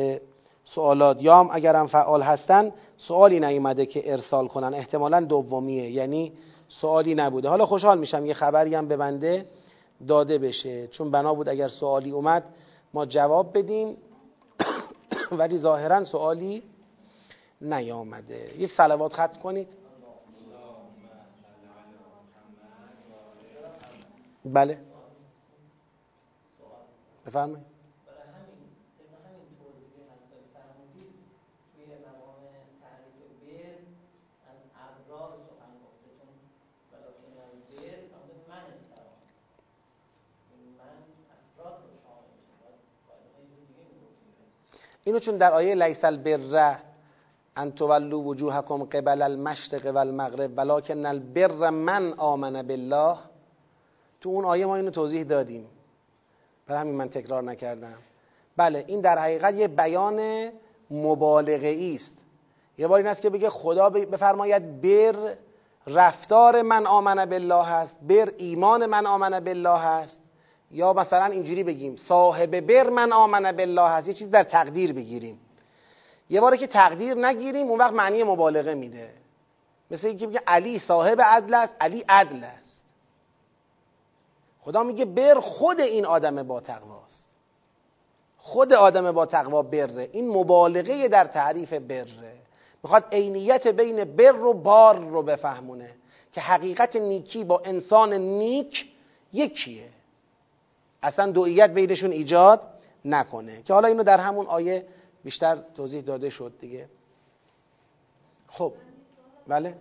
سوالات. 0.65 1.23
یا 1.23 1.41
هم 1.41 1.49
اگر 1.53 1.87
فعال 1.87 2.23
هستن 2.23 2.73
سوالی 2.97 3.41
نیومده 3.41 3.87
که 3.87 4.13
ارسال 4.13 4.49
کنن. 4.49 4.75
احتمالا 4.75 5.21
دومیه 5.21 5.91
یعنی 5.91 6.33
سوالی 6.69 7.15
نبوده. 7.15 7.49
حالا 7.49 7.67
خوشحال 7.67 7.99
میشم 7.99 8.27
یه 8.27 8.35
خبری 8.35 8.75
هم 8.75 8.89
به 8.89 8.97
بنده 8.97 9.47
داده 10.09 10.39
بشه. 10.39 10.87
چون 10.87 11.11
بنا 11.11 11.35
بود 11.35 11.49
اگر 11.49 11.69
سوالی 11.69 12.11
اومد 12.11 12.45
ما 12.95 13.07
جواب 13.07 13.59
بدیم. 13.59 13.97
ولی 15.39 15.59
ظاهرا 15.59 16.05
سوالی 16.05 16.63
نیامده. 17.61 18.51
یک 18.59 18.73
سلوات 18.73 19.13
خط 19.13 19.37
کنید. 19.37 19.86
بله. 24.47 24.79
بفرمایید. 27.27 27.77
اینو 45.05 45.19
چون 45.19 45.37
در 45.37 45.53
آیه 45.53 45.75
لیس 45.75 46.05
البر 46.05 46.79
ان 47.57 47.73
تولوا 47.73 48.19
وجوهکم 48.19 48.85
قبل 48.85 49.23
المشرق 49.23 49.95
و 49.95 49.99
المغرب 49.99 50.59
ولکن 50.59 51.07
البر 51.07 51.71
من 51.71 52.13
آمن 52.19 52.63
بالله 52.63 53.19
تو 54.27 54.31
اون 54.31 54.45
آیه 54.45 54.67
ما 54.67 54.77
اینو 54.77 54.91
توضیح 54.91 55.23
دادیم. 55.23 55.67
برای 56.67 56.81
همین 56.81 56.95
من 56.95 57.09
تکرار 57.09 57.43
نکردم. 57.43 57.99
بله 58.57 58.85
این 58.87 59.01
در 59.01 59.19
حقیقت 59.19 59.55
یه 59.55 59.69
بیان 59.69 60.49
مبالغه 60.91 61.93
است. 61.95 62.15
یه 62.79 62.87
بار 62.87 62.99
این 62.99 63.07
است 63.07 63.23
که 63.23 63.31
بگه 63.31 63.51
خدا 63.51 63.91
بفرماید 63.91 64.81
بر 64.81 65.35
رفتار 65.87 66.63
من 66.63 66.87
آمن 66.87 67.25
بالله 67.25 67.65
هست 67.65 67.97
بر 68.03 68.33
ایمان 68.37 68.87
من 68.87 69.07
آمن 69.07 69.41
بالله 69.41 69.79
هست 69.79 70.21
یا 70.71 70.93
مثلا 70.93 71.25
اینجوری 71.25 71.65
بگیم 71.65 71.97
صاحب 71.97 72.61
بر 72.61 72.91
من 72.91 73.13
آمن 73.13 73.53
بالله 73.53 73.89
هست 73.89 74.09
یه 74.09 74.15
چیز 74.15 74.31
در 74.31 74.43
تقدیر 74.43 74.93
بگیریم. 74.93 75.41
یه 76.31 76.41
باره 76.41 76.57
که 76.57 76.67
تقدیر 76.67 77.15
نگیریم 77.15 77.67
اون 77.67 77.79
وقت 77.79 77.93
معنی 77.93 78.23
مبالغه 78.23 78.75
میده. 78.75 79.11
مثل 79.91 80.07
اینکه 80.07 80.27
میگه 80.27 80.41
علی 80.47 80.79
صاحب 80.79 81.21
عدل 81.21 81.55
است 81.55 81.75
علی 81.81 82.05
عدل 82.09 82.45
است. 82.45 82.66
خدا 84.67 84.83
میگه 84.83 85.05
بر 85.05 85.41
خود 85.41 85.81
این 85.81 86.07
آدم 86.07 86.43
با 86.43 86.61
تقواست. 86.61 87.29
خود 88.39 88.73
آدم 88.73 89.13
با 89.13 89.27
تقوا 89.27 89.63
بره. 89.63 90.09
این 90.13 90.29
مبالغه 90.29 91.09
در 91.09 91.25
تعریف 91.25 91.73
بره. 91.73 92.33
می‌خواد 92.83 93.05
عینیت 93.13 93.67
بین 93.67 94.05
بر 94.05 94.43
و 94.43 94.55
بار 94.55 94.99
رو 94.99 95.23
بفهمونه 95.23 95.95
که 96.33 96.41
حقیقت 96.41 96.97
نیکی 96.97 97.45
با 97.45 97.63
انسان 97.65 98.13
نیک 98.13 98.89
یکیه. 99.33 99.89
اصلا 101.03 101.33
دوئیت 101.33 101.71
بینشون 101.71 102.13
ایجاد 102.13 102.63
نکنه. 103.05 103.63
که 103.63 103.75
حالا 103.75 103.89
اینو 103.89 104.03
در 104.03 104.21
همون 104.21 104.47
آیه 104.47 104.87
بیشتر 105.25 105.57
توضیح 105.75 106.01
داده 106.01 106.31
شد 106.31 106.53
دیگه. 106.61 106.89
خب. 108.49 108.73
بله. 109.47 109.75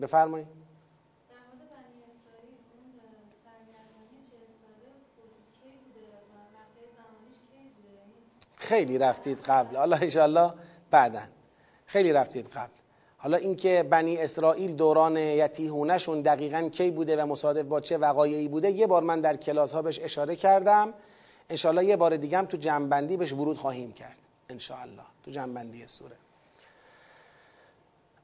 بفرمایید. 0.00 0.61
خیلی 8.62 8.98
رفتید 8.98 9.38
قبل. 9.40 9.76
الله 9.76 10.02
انشالله 10.02 10.52
بعدا. 10.90 11.22
خیلی 11.86 12.12
رفتید 12.12 12.48
قبل. 12.48 12.72
حالا 13.18 13.36
اینکه 13.36 13.82
بنی 13.90 14.18
اسرائیل 14.18 14.76
دوران 14.76 15.16
یتیهونشون 15.16 16.22
دقیقا 16.22 16.68
کی 16.68 16.90
بوده 16.90 17.22
و 17.22 17.26
مصادف 17.26 17.64
با 17.64 17.80
چه 17.80 17.98
وقایعی 17.98 18.48
بوده 18.48 18.70
یه 18.70 18.86
بار 18.86 19.02
من 19.02 19.20
در 19.20 19.36
کلاس 19.36 19.72
ها 19.72 19.82
بهش 19.82 20.00
اشاره 20.00 20.36
کردم. 20.36 20.94
انشالله 21.50 21.84
یه 21.84 21.96
بار 21.96 22.16
دیگه 22.16 22.38
هم 22.38 22.46
تو 22.46 22.56
جنبندی 22.56 23.16
بهش 23.16 23.32
ورود 23.32 23.58
خواهیم 23.58 23.92
کرد. 23.92 24.18
انشاءالله. 24.48 25.02
تو 25.24 25.30
جنبندی 25.30 25.86
سوره. 25.86 26.16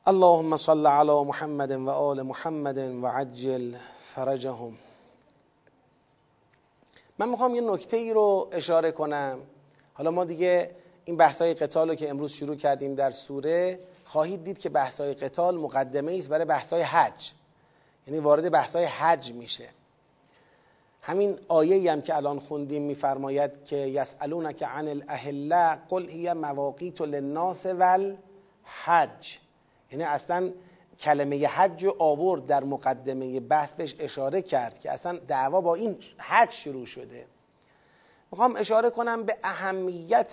اللهم 0.07 0.57
صل 0.57 0.87
على 0.87 1.25
محمد 1.25 1.71
و 1.71 1.91
آل 1.91 2.23
محمد 2.23 2.79
و 2.79 3.07
عجل 3.07 3.75
فرجهم. 4.15 4.79
من 7.19 7.29
می‌خوام 7.29 7.55
یه 7.55 7.61
نکته 7.61 7.97
ای 7.97 8.13
رو 8.13 8.49
اشاره 8.53 8.93
کنم. 8.93 9.39
حالا 9.99 10.11
ما 10.11 10.25
دیگه 10.25 10.71
این 11.05 11.17
بحثای 11.17 11.55
قتال 11.55 11.89
رو 11.89 11.95
که 11.95 12.11
امروز 12.11 12.33
شروع 12.33 12.57
کردیم 12.57 12.95
در 12.95 13.11
سوره 13.11 13.79
خواهید 14.05 14.45
دید 14.45 14.59
که 14.59 14.69
بحثای 14.69 15.15
قتال 15.15 15.57
مقدمه 15.57 16.13
است 16.13 16.29
برای 16.29 16.45
بحثای 16.45 16.83
حج. 16.83 17.33
یعنی 18.07 18.21
وارد 18.21 18.53
بحثای 18.53 18.85
حج 18.85 19.33
میشه. 19.33 19.69
همین 21.03 21.39
آیه 21.49 21.93
هم 21.93 22.03
که 22.03 22.17
الان 22.17 22.41
خوندیم 22.41 22.83
میفرماید 22.83 23.65
که 23.65 23.77
یسالونک 23.77 24.63
عن 24.63 24.89
الاهله 24.89 25.79
قل 25.89 26.09
هی 26.09 26.33
مواقیت 26.33 27.01
للناس 27.01 27.67
والحج. 27.67 29.39
یعنی 29.93 30.05
اصلا 30.05 30.53
کلمه 31.01 31.47
حج 31.47 31.85
رو 31.85 31.97
آورد 31.99 32.47
در 32.47 32.65
مقدمه 32.65 33.41
بحث 33.41 33.75
بهش 33.75 33.95
اشاره 33.99 34.43
کرد 34.43 34.79
که 34.81 34.91
اصلا 34.91 35.19
دعوا 35.29 35.61
با 35.61 35.75
این 35.75 35.99
حج 36.19 36.51
شروع 36.51 36.87
شده. 36.87 37.27
می‌خوام 38.33 38.57
اشاره 38.57 38.91
کنم 38.91 39.23
به 39.23 39.37
اهمیت 39.45 40.33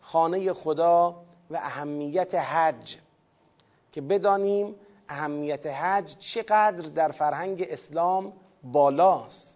خانه 0.00 0.52
خدا 0.52 1.22
و 1.50 1.56
اهمیت 1.56 2.34
حج. 2.34 2.98
که 3.92 4.00
بدانیم 4.00 4.74
اهمیت 5.08 5.66
حج 5.66 6.16
چقدر 6.18 6.88
در 6.88 7.12
فرهنگ 7.12 7.66
اسلام 7.68 8.32
بالاست. 8.62 9.54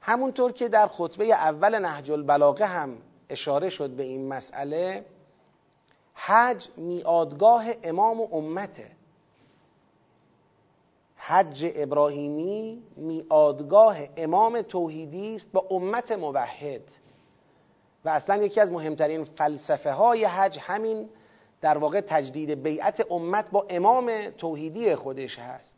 همونطور 0.00 0.52
که 0.52 0.68
در 0.68 0.86
خطبه 0.86 1.24
اول 1.24 1.78
نهج 1.78 2.10
البلاغه 2.10 2.66
هم 2.66 2.98
اشاره 3.28 3.70
شد 3.70 3.90
به 3.90 4.02
این 4.02 4.28
مسئله 4.28 5.04
حج 6.14 6.68
میادگاه 6.76 7.64
امام 7.82 8.20
و 8.20 8.36
امته. 8.36 8.95
حج 11.28 11.72
ابراهیمی 11.74 12.82
میادگاه 12.96 13.96
امام 14.16 14.62
توحیدی 14.62 15.34
است 15.34 15.52
با 15.52 15.66
امت 15.70 16.12
موحد. 16.12 16.82
و 18.04 18.08
اصلا 18.08 18.44
یکی 18.44 18.60
از 18.60 18.72
مهمترین 18.72 19.24
فلسفه 19.24 19.92
های 19.92 20.24
حج 20.24 20.58
همین 20.60 21.08
در 21.60 21.78
واقع 21.78 22.00
تجدید 22.00 22.62
بیعت 22.62 23.06
امت 23.10 23.50
با 23.50 23.66
امام 23.70 24.30
توحیدی 24.30 24.94
خودش 24.94 25.38
هست. 25.38 25.76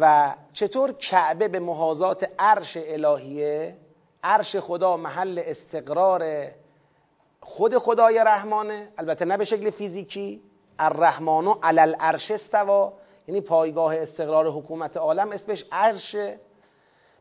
و 0.00 0.34
چطور 0.52 0.92
کعبه 0.92 1.48
به 1.48 1.58
محاضات 1.58 2.30
عرش 2.38 2.76
الهیه 2.80 3.76
عرش 4.24 4.56
خدا 4.56 4.96
محل 4.96 5.42
استقرار 5.44 6.48
خود 7.40 7.78
خدای 7.78 8.18
رحمانه 8.18 8.88
البته 8.98 9.24
نه 9.24 9.36
به 9.36 9.44
شکل 9.44 9.70
فیزیکی 9.70 10.42
الرحمانو 10.78 11.54
علل 11.62 11.94
عرش 11.94 12.30
استوا 12.30 12.92
یعنی 13.28 13.40
پایگاه 13.40 13.96
استقرار 13.96 14.50
حکومت 14.50 14.96
عالم 14.96 15.32
اسمش 15.32 15.64
عرشه 15.72 16.40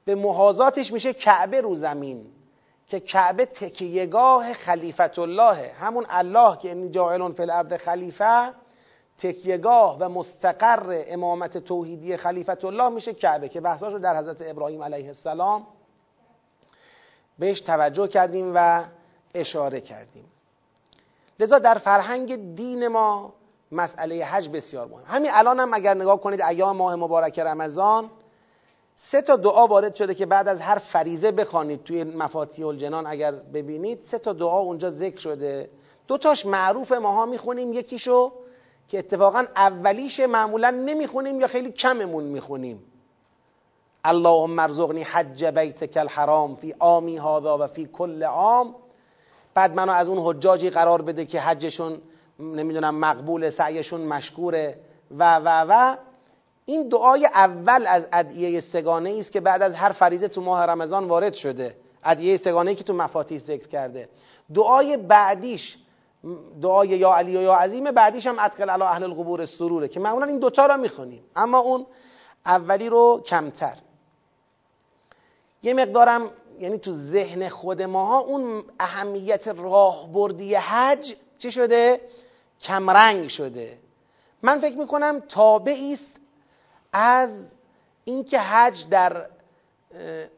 به 0.05 0.15
محاضاتش 0.15 0.91
میشه 0.91 1.13
کعبه 1.13 1.61
رو 1.61 1.75
زمین 1.75 2.25
که 2.87 2.99
کعبه 2.99 3.45
تکیهگاه 3.45 4.53
خلیفت 4.53 5.19
الله 5.19 5.71
همون 5.79 6.05
الله 6.09 6.57
که 6.57 6.67
این 6.69 6.91
جاعلون 6.91 7.33
فی 7.33 7.41
الارض 7.41 7.73
خلیفه 7.73 8.53
تکیهگاه 9.17 9.97
و 9.99 10.09
مستقر 10.09 11.03
امامت 11.07 11.57
توحیدی 11.57 12.17
خلیفت 12.17 12.65
الله 12.65 12.89
میشه 12.89 13.13
کعبه 13.13 13.49
که 13.49 13.61
بحثاش 13.61 13.93
رو 13.93 13.99
در 13.99 14.17
حضرت 14.17 14.37
ابراهیم 14.41 14.83
علیه 14.83 15.07
السلام 15.07 15.67
بهش 17.39 17.61
توجه 17.61 18.07
کردیم 18.07 18.51
و 18.55 18.83
اشاره 19.35 19.81
کردیم. 19.81 20.25
لذا 21.39 21.59
در 21.59 21.77
فرهنگ 21.77 22.55
دین 22.55 22.87
ما 22.87 23.33
مسئله 23.71 24.25
حج 24.25 24.49
بسیار 24.49 24.87
مهم. 24.87 25.03
همین 25.05 25.31
الان 25.33 25.59
هم 25.59 25.73
اگر 25.73 25.93
نگاه 25.93 26.21
کنید 26.21 26.41
ایام 26.41 26.77
ماه 26.77 26.95
مبارک 26.95 27.39
رمضان 27.39 28.09
سه 28.95 29.21
تا 29.21 29.35
دعا 29.35 29.67
وارد 29.67 29.95
شده 29.95 30.15
که 30.15 30.25
بعد 30.25 30.47
از 30.47 30.61
هر 30.61 30.77
فریزه 30.77 31.31
بخوانید 31.31 31.83
توی 31.83 32.03
مفاتیح 32.03 32.67
الجنان 32.67 33.07
اگر 33.07 33.31
ببینید 33.31 33.99
سه 34.05 34.19
تا 34.19 34.33
دعا 34.33 34.59
اونجا 34.59 34.89
ذکر 34.89 35.19
شده. 35.19 35.69
دو 36.07 36.17
تاش 36.17 36.45
معروف 36.45 36.91
ماها 36.91 37.25
می‌خونیم 37.25 37.73
یکیشو 37.73 38.31
که 38.87 38.99
اتفاقا 38.99 39.45
اولیش 39.55 40.19
معمولا 40.19 40.69
نمی‌خونیم 40.69 41.41
یا 41.41 41.47
خیلی 41.47 41.71
کممون 41.71 42.23
می‌خونیم. 42.23 42.83
اللهم 44.03 44.59
ارزقنی 44.59 45.03
حج 45.03 45.45
بیتک 45.45 45.97
الحرام 45.97 46.55
فی 46.55 46.75
آمی 46.79 47.17
هذا 47.17 47.57
و 47.57 47.67
فی 47.67 47.85
کل 47.85 48.23
عام. 48.23 48.75
بعد 49.53 49.73
منو 49.73 49.91
از 49.91 50.07
اون 50.07 50.19
حجاجی 50.25 50.69
قرار 50.69 51.01
بده 51.01 51.25
که 51.25 51.39
حجشون 51.39 51.97
نمی‌دونم 52.39 52.95
مقبول 52.99 53.49
سعیشون 53.49 54.01
مشکوره. 54.01 54.77
و 55.11 55.35
و 55.35 55.65
و 55.69 55.97
این 56.65 56.89
دعای 56.89 57.25
اول 57.25 57.87
از 57.87 58.07
ادعیه 58.13 58.59
سگانه 58.61 59.15
است 59.19 59.31
که 59.31 59.41
بعد 59.41 59.61
از 59.61 59.75
هر 59.75 59.91
فریزه 59.91 60.27
تو 60.27 60.41
ماه 60.41 60.65
رمضان 60.65 61.05
وارد 61.05 61.33
شده. 61.33 61.75
ادعیه 62.03 62.37
سگانه 62.37 62.75
که 62.75 62.83
تو 62.83 62.93
مفاتیح 62.93 63.39
ذکر 63.39 63.67
کرده. 63.67 64.09
دعای 64.53 64.97
بعدیش 64.97 65.77
دعای 66.61 66.87
یا 66.87 67.13
علی 67.13 67.37
و 67.37 67.41
یا 67.41 67.53
عظیم 67.53 67.91
بعدیش 67.91 68.27
هم 68.27 68.39
ادخل 68.39 68.69
علی 68.69 68.83
اهل 68.83 69.03
القبور 69.03 69.45
سروره 69.45 69.87
که 69.87 69.99
معمولا 69.99 70.25
این 70.25 70.39
دوتا 70.39 70.65
رو 70.65 70.77
می‌خونیم. 70.77 71.23
اما 71.35 71.59
اون 71.59 71.85
اولی 72.45 72.89
رو 72.89 73.23
کمتر. 73.25 73.77
یه 75.63 75.73
مقدارم 75.73 76.31
یعنی 76.59 76.77
تو 76.77 76.91
ذهن 76.91 77.49
خود 77.49 77.81
ماها 77.81 78.19
اون 78.19 78.63
اهمیت 78.79 79.47
راهبردی 79.47 80.55
حج 80.55 81.15
چی 81.37 81.51
شده؟ 81.51 82.01
کمرنگ 82.61 83.27
شده. 83.27 83.77
من 84.41 84.59
فکر 84.59 84.77
می‌کنم 84.77 85.19
تابعی 85.19 85.93
است 85.93 86.11
از 86.93 87.47
اینکه 88.03 88.39
حج 88.39 88.89
در 88.89 89.25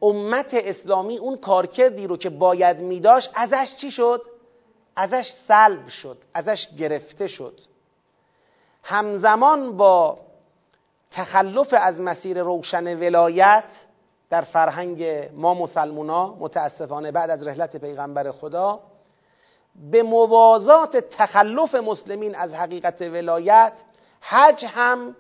امت 0.02 0.54
اسلامی 0.54 1.18
اون 1.18 1.38
کارکردی 1.38 2.08
رو 2.08 2.18
که 2.18 2.30
باید 2.30 2.80
میداشت 2.80 3.32
ازش 3.36 3.76
چی 3.76 3.92
شد؟ 3.92 4.22
ازش 4.96 5.34
سلب 5.48 5.88
شد 5.88 6.18
ازش 6.34 6.68
گرفته 6.78 7.28
شد. 7.28 7.60
همزمان 8.84 9.78
با 9.78 10.20
تخلف 11.12 11.74
از 11.78 12.02
مسیر 12.02 12.42
روشن 12.42 13.00
ولایت 13.00 13.64
در 14.30 14.42
فرهنگ 14.42 15.30
ما 15.34 15.54
مسلمونا 15.54 16.36
متاسفانه 16.40 17.12
بعد 17.12 17.30
از 17.30 17.48
رحلت 17.48 17.78
پیغمبر 17.78 18.32
خدا 18.32 18.80
به 19.76 20.04
موازات 20.04 20.98
تخلف 20.98 21.76
مسلمین 21.76 22.36
از 22.36 22.54
حقیقت 22.54 23.02
ولایت 23.02 23.74
حج 24.22 24.66
هم 24.66 25.16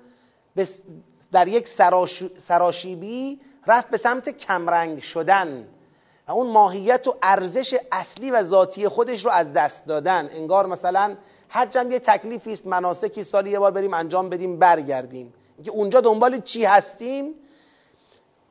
در 1.32 1.48
یک 1.48 1.68
سراشیبی 2.38 3.40
رفت 3.68 3.90
به 3.90 3.98
سمت 3.98 4.30
کمرنگ 4.30 5.02
شدن 5.02 5.68
و 6.28 6.32
اون 6.32 6.48
ماهیت 6.48 7.08
و 7.08 7.16
ارزش 7.24 7.76
اصلی 7.92 8.32
و 8.32 8.44
ذاتی 8.44 8.88
خودش 8.88 9.26
رو 9.26 9.32
از 9.32 9.54
دست 9.54 9.86
دادن. 9.88 10.30
انگار 10.32 10.66
مثلا 10.66 11.16
حج 11.50 11.78
هم 11.78 11.92
یه 11.92 12.00
تکلیفی 12.00 12.54
است 12.54 12.68
مناسکی 12.68 13.24
سالی 13.24 13.50
یه 13.50 13.60
بار 13.60 13.72
بریم 13.72 13.94
انجام 13.94 14.30
بدیم 14.30 14.60
برگردیم. 14.60 15.34
اینکه 15.58 15.72
اونجا 15.72 16.02
دنبال 16.02 16.42
چی 16.42 16.66
هستیم؟ 16.66 17.34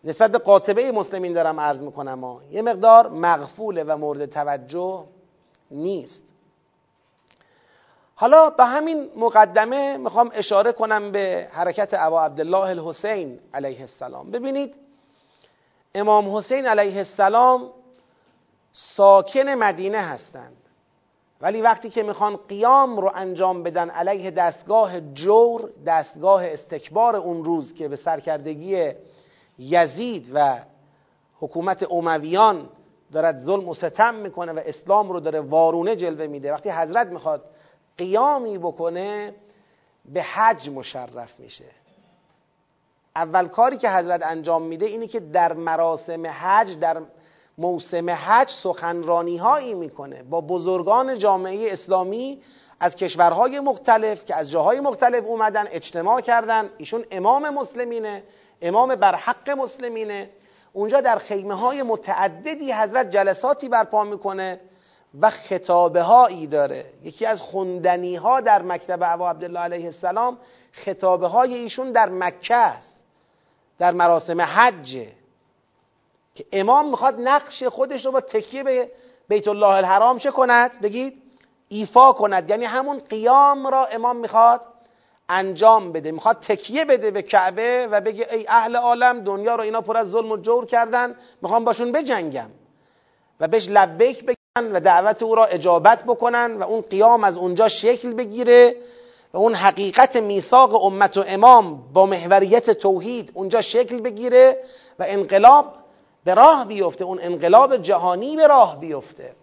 نسبت 0.05 0.33
به 0.33 0.39
قاطبه 0.39 0.93
مسلمین 0.93 1.33
دارم 1.33 1.61
عرض 1.61 1.83
می‌کنم 1.83 2.25
ها. 2.25 2.41
یه 2.51 2.63
مقدار 2.63 3.09
مغفوله 3.09 3.85
و 3.85 3.97
مورد 3.97 4.27
توجه 4.27 5.05
نیست. 5.71 6.25
حالا 8.15 8.51
به 8.51 8.65
همین 8.65 9.11
مقدمه 9.17 9.97
می‌خوام 9.97 10.31
اشاره 10.35 10.73
کنم 10.73 11.13
به 11.13 11.49
حرکت 11.53 11.91
ابا 11.93 12.25
عبدالله 12.25 12.69
الحسین 12.69 13.41
علیه 13.55 13.81
السلام. 13.81 14.31
ببینید 14.31 14.79
امام 15.95 16.37
حسین 16.37 16.67
علیه 16.67 16.97
السلام 16.97 17.71
ساکن 18.73 19.49
مدینه 19.49 19.99
هستند. 19.99 20.57
ولی 21.41 21.63
وقتی 21.63 21.91
که 21.91 22.03
می‌خوان 22.03 22.37
قیام 22.37 22.97
رو 22.97 23.13
انجام 23.15 23.63
بدن 23.63 23.91
علیه 23.91 24.31
دستگاه 24.31 25.01
جور 25.01 25.71
دستگاه 25.87 26.45
استکبار 26.47 27.17
اون 27.17 27.45
روز 27.45 27.75
که 27.75 27.89
به 27.89 27.97
سرکردگی 27.97 28.93
یزید 29.59 30.31
و 30.35 30.59
حکومت 31.41 31.93
امویان 31.93 32.69
دارد 33.13 33.39
ظلم 33.39 33.69
و 33.69 33.75
ستم 33.75 34.15
می‌کنه 34.15 34.53
و 34.53 34.61
اسلام 34.67 35.13
رو 35.13 35.21
داره 35.21 35.41
وارونه 35.41 35.97
جلوه 35.97 36.27
میده. 36.27 36.53
وقتی 36.53 36.71
حضرت 36.71 37.07
می‌خواد 37.07 37.45
قیامی 37.99 38.59
بکنه 38.59 39.35
به 40.05 40.23
حج 40.23 40.71
مشرف 40.71 41.41
میشه. 41.41 41.65
اول 43.17 43.49
کاری 43.49 43.77
که 43.77 43.91
حضرت 43.91 44.23
انجام 44.27 44.63
میده 44.63 44.87
اینه 44.87 45.07
که 45.07 45.21
در 45.21 45.53
مراسم 45.53 46.27
حج 46.27 46.79
در 46.79 47.01
موسم 47.59 48.11
حج 48.11 48.51
سخنرانی 48.51 49.37
هایی 49.37 49.75
می‌کنه. 49.75 50.23
با 50.23 50.41
بزرگان 50.41 51.19
جامعه 51.19 51.73
اسلامی 51.73 52.43
از 52.81 52.97
کشورهای 52.97 53.61
مختلف 53.61 54.25
که 54.25 54.35
از 54.35 54.51
جاهای 54.51 54.81
مختلف 54.81 55.25
اومدن 55.25 55.67
اجتماع 55.71 56.21
کردن. 56.21 56.71
ایشون 56.79 57.05
امام 57.11 57.51
مسلمینه 57.51 58.23
امام 58.63 58.95
بر 58.95 59.15
حق 59.15 59.51
مسلمینه. 59.51 60.31
اونجا 60.73 61.01
در 61.01 61.19
خیمه 61.19 61.55
های 61.55 61.83
متعددی 61.83 62.73
حضرت 62.73 63.11
جلساتی 63.11 63.69
برپا 63.69 64.05
می‌کنه 64.05 64.61
و 65.21 65.31
خطابه 65.31 66.03
هایی 66.03 66.47
داره. 66.47 66.85
یکی 67.03 67.27
از 67.27 67.41
خوندنی 67.41 68.17
ها 68.17 68.41
در 68.41 68.63
مکتب 68.63 68.99
ابا 69.03 69.31
عبدالله 69.31 69.61
علیه 69.61 69.85
السلام 69.85 70.39
خطابه 70.73 71.27
های 71.27 71.55
ایشون 71.55 71.93
در 71.93 72.09
مکه 72.09 72.55
است 72.55 73.01
در 73.79 73.93
مراسم 73.93 74.41
حجه 74.41 75.13
که 76.35 76.45
امام 76.53 76.91
می‌خواد 76.91 77.15
نقش 77.21 77.63
خودش 77.63 78.07
رو 78.07 78.13
با 78.13 78.21
تکیه 78.21 78.63
به 78.63 78.91
بیت 79.29 79.49
الله 79.49 79.67
الحرام 79.67 80.19
چه 80.19 80.31
کند؟ 80.31 80.81
بگید 80.81 81.23
ایفا 81.69 82.13
کند. 82.13 82.51
یعنی 82.51 82.65
همون 82.65 82.99
قیام 82.99 83.67
را 83.67 83.87
امام 83.87 84.17
می‌خواد 84.17 84.61
انجام 85.29 85.93
بده. 85.93 86.13
می‌خواد 86.13 86.37
تکیه 86.37 86.85
بده 86.85 87.11
به 87.11 87.23
کعبه 87.23 87.89
و 87.91 88.01
بگه 88.01 88.27
ای 88.33 88.47
اهل 88.49 88.77
عالم 88.77 89.25
دنیا 89.25 89.55
رو 89.55 89.63
اینا 89.63 89.81
پر 89.81 89.97
از 89.97 90.11
ظلم 90.11 90.33
و 90.33 90.37
جور 90.37 90.67
کردن 90.67 91.17
می‌خوام 91.43 91.65
باشون 91.65 91.93
بجنگم. 91.93 92.51
و 93.41 93.49
بهش 93.49 93.69
لبیک 93.69 94.25
بگن 94.25 94.73
و 94.73 94.81
دعوت 94.81 95.23
او 95.23 95.35
را 95.35 95.45
اجابت 95.45 96.05
بکنن 96.05 96.57
و 96.57 96.63
اون 96.63 96.81
قیام 96.81 97.25
از 97.25 97.37
اونجا 97.37 97.69
شکل 97.69 98.15
بگیره 98.15 98.77
و 99.33 99.39
اون 99.39 99.55
حقیقت 99.55 100.17
میثاق 100.17 100.85
امت 100.85 101.17
و 101.17 101.25
امام 101.27 101.93
با 101.93 102.07
محوریت 102.07 102.71
توحید 102.71 103.33
اونجا 103.35 103.61
شکل 103.61 104.01
بگیره 104.01 104.65
و 104.99 105.05
انقلاب 105.09 105.75
به 106.25 106.35
راه 106.35 106.65
بیفته 106.65 107.05
اون 107.05 107.19
انقلاب 107.23 107.77
جهانی 107.77 108.37
به 108.37 108.47
راه 108.47 108.81
بیفته. 108.81 109.35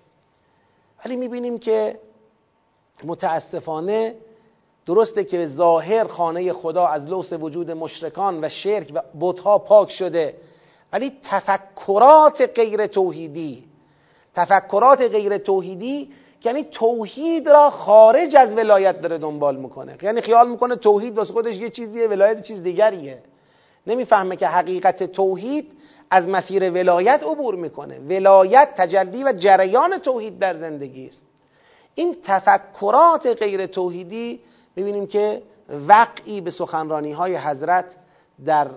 ولی 1.06 1.16
می‌بینیم 1.16 1.60
که 1.60 2.00
متاسفانه 3.04 4.16
درسته 4.88 5.24
که 5.24 5.48
ظاهر 5.48 6.08
خانه 6.08 6.54
خدا 6.54 6.88
از 6.88 7.08
لوس 7.08 7.34
وجود 7.34 7.72
مشرکان 7.72 8.44
و 8.44 8.50
شرک 8.50 8.92
و 8.94 9.02
بتها 9.22 9.60
پاک 9.60 9.92
شده 9.92 10.36
ولی 10.94 11.12
تفکرات 11.24 12.42
غیر 12.42 12.88
توحیدی 12.88 13.64
تفکرات 14.34 15.02
غیر 15.02 15.38
توحیدی 15.38 16.10
یعنی 16.46 16.64
توحید 16.64 17.50
را 17.50 17.70
خارج 17.70 18.36
از 18.36 18.58
ولایت 18.58 19.02
داره 19.02 19.18
دنبال 19.18 19.56
می‌کنه. 19.56 19.98
یعنی 20.02 20.22
خیال 20.22 20.50
می‌کنه 20.50 20.76
توحید 20.76 21.18
واسه 21.18 21.34
خودش 21.34 21.56
یه 21.56 21.70
چیزیه 21.70 22.08
ولایت 22.08 22.42
چیز 22.42 22.64
دیگریه. 22.64 23.18
نمی‌فهمه 23.88 24.36
که 24.36 24.48
حقیقت 24.48 25.04
توحید 25.04 25.72
از 26.10 26.28
مسیر 26.28 26.72
ولایت 26.72 27.24
عبور 27.24 27.56
می‌کنه. 27.56 28.00
ولایت 28.00 28.70
تجلی 28.78 29.24
و 29.24 29.34
جریان 29.38 29.98
توحید 29.98 30.40
در 30.40 30.58
زندگی 30.58 31.08
است. 31.08 31.22
این 31.96 32.16
تفکرات 32.24 33.28
غیر 33.28 33.66
توحیدی 33.66 34.40
می‌بینیم 34.76 35.08
که 35.08 35.42
وقعی 35.88 36.42
به 36.42 36.52
سخنرانی 36.52 37.12
های 37.12 37.36
حضرت 37.36 37.96
در 38.46 38.68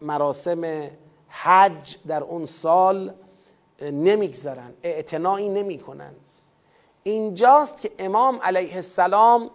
مراسم 0.00 0.90
حج 1.28 1.96
در 2.06 2.22
اون 2.22 2.46
سال 2.46 3.12
نمی‌گذارن 3.82 4.72
اعتناعی 4.82 5.48
نمی‌کنن. 5.48 6.12
اینجاست 7.02 7.80
که 7.80 7.90
امام 7.98 8.38
علیه 8.42 8.76
السلام 8.76 9.50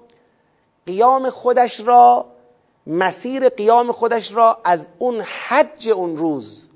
قیام 0.86 1.30
خودش 1.30 1.80
را 1.80 2.26
مسیر 2.88 3.49
قیام 3.49 3.91
خودش 3.91 4.32
را 4.32 4.58
از 4.64 4.88
اون 4.99 5.22
حج 5.22 5.89
اون 5.89 6.18
روز 6.18 6.68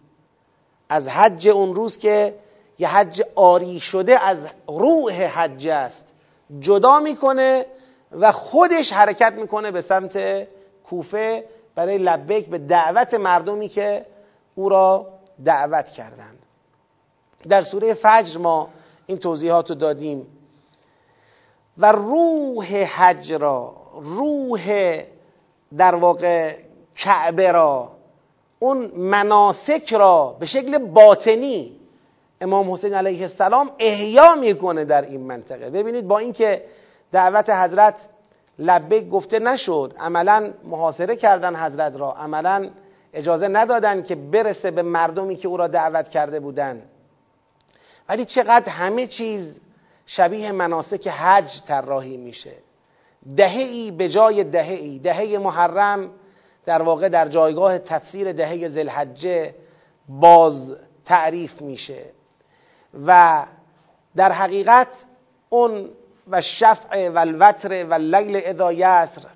از 0.90 1.08
حج 1.08 1.48
اون 1.48 1.76
روز 1.76 1.98
که 1.98 2.36
یه 2.80 2.88
حج 2.88 3.22
آری 3.36 3.80
شده 3.80 4.20
از 4.26 4.38
روح 4.68 5.14
حج 5.14 5.68
است 5.68 6.04
جدا 6.60 7.00
می‌کنه 7.00 7.66
و 8.20 8.32
خودش 8.32 8.94
حرکت 8.94 9.34
می‌کنه 9.34 9.72
به 9.72 9.82
سمت 9.82 10.48
کوفه 10.90 11.44
برای 11.76 11.98
لبیک 11.98 12.46
به 12.46 12.58
دعوت 12.58 13.14
مردمی 13.14 13.70
که 13.70 14.06
او 14.56 14.70
را 14.70 15.08
دعوت 15.46 15.86
کردند. 15.86 16.40
در 17.50 17.62
سوره 17.62 17.94
فجر 17.94 18.38
ما 18.38 18.70
این 19.06 19.18
توضیحات 19.18 19.70
رو 19.70 19.76
دادیم. 19.76 20.28
و 21.78 21.92
روح 21.92 22.66
حج 22.76 23.34
را 23.34 23.76
روح 23.94 24.98
در 25.78 25.96
واقع 25.96 26.56
کعبه 26.96 27.52
را 27.52 27.92
اون 28.60 28.92
مناسک 28.96 29.94
را 29.94 30.36
به 30.40 30.46
شکل 30.46 30.78
باطنی 30.78 31.80
امام 32.42 32.72
حسین 32.72 32.94
علیه 32.94 33.22
السلام 33.22 33.72
احیا 33.80 34.36
می‌کنه 34.36 34.86
در 34.86 35.02
این 35.02 35.22
منطقه. 35.22 35.70
ببینید 35.70 36.08
با 36.08 36.18
اینکه 36.18 36.64
دعوت 37.16 37.50
حضرت 37.50 37.96
لبیک 38.60 39.10
گفته 39.10 39.40
نشد. 39.40 39.94
عملا 40.00 40.54
محاصره 40.64 41.16
کردن 41.16 41.56
حضرت 41.56 41.96
را. 41.96 42.14
عملا 42.14 42.70
اجازه 43.14 43.48
ندادن 43.48 44.04
که 44.04 44.16
برسه 44.16 44.72
به 44.72 44.82
مردمی 44.82 45.36
که 45.36 45.48
او 45.48 45.58
را 45.58 45.68
دعوت 45.68 46.10
کرده 46.10 46.40
بودند 46.40 46.82
ولی 48.10 48.26
چقدر 48.26 48.70
همه 48.70 49.08
چیز 49.08 49.60
شبیه 50.06 50.52
مناسک 50.52 51.08
حج 51.08 51.62
طراحی 51.68 52.18
میشه. 52.18 52.54
دهه 53.38 53.92
به 53.92 54.10
جای 54.10 54.44
دهه 54.44 54.74
ای 54.74 55.00
دهه 55.00 55.38
محرم 55.38 56.10
در 56.66 56.82
واقع 56.82 57.10
در 57.10 57.28
جایگاه 57.28 57.80
تفسیر 57.80 58.32
دهه 58.32 58.68
زلحجه 58.68 59.56
باز 60.10 60.76
تعریف 61.06 61.62
میشه. 61.62 62.06
و 63.08 63.46
در 64.16 64.32
حقیقت 64.32 64.88
اون 65.50 65.90
و 66.28 66.42
شفع 66.42 67.10
و 67.10 67.18
الوتر 67.18 67.86
و 67.86 67.94
لیل 67.94 68.64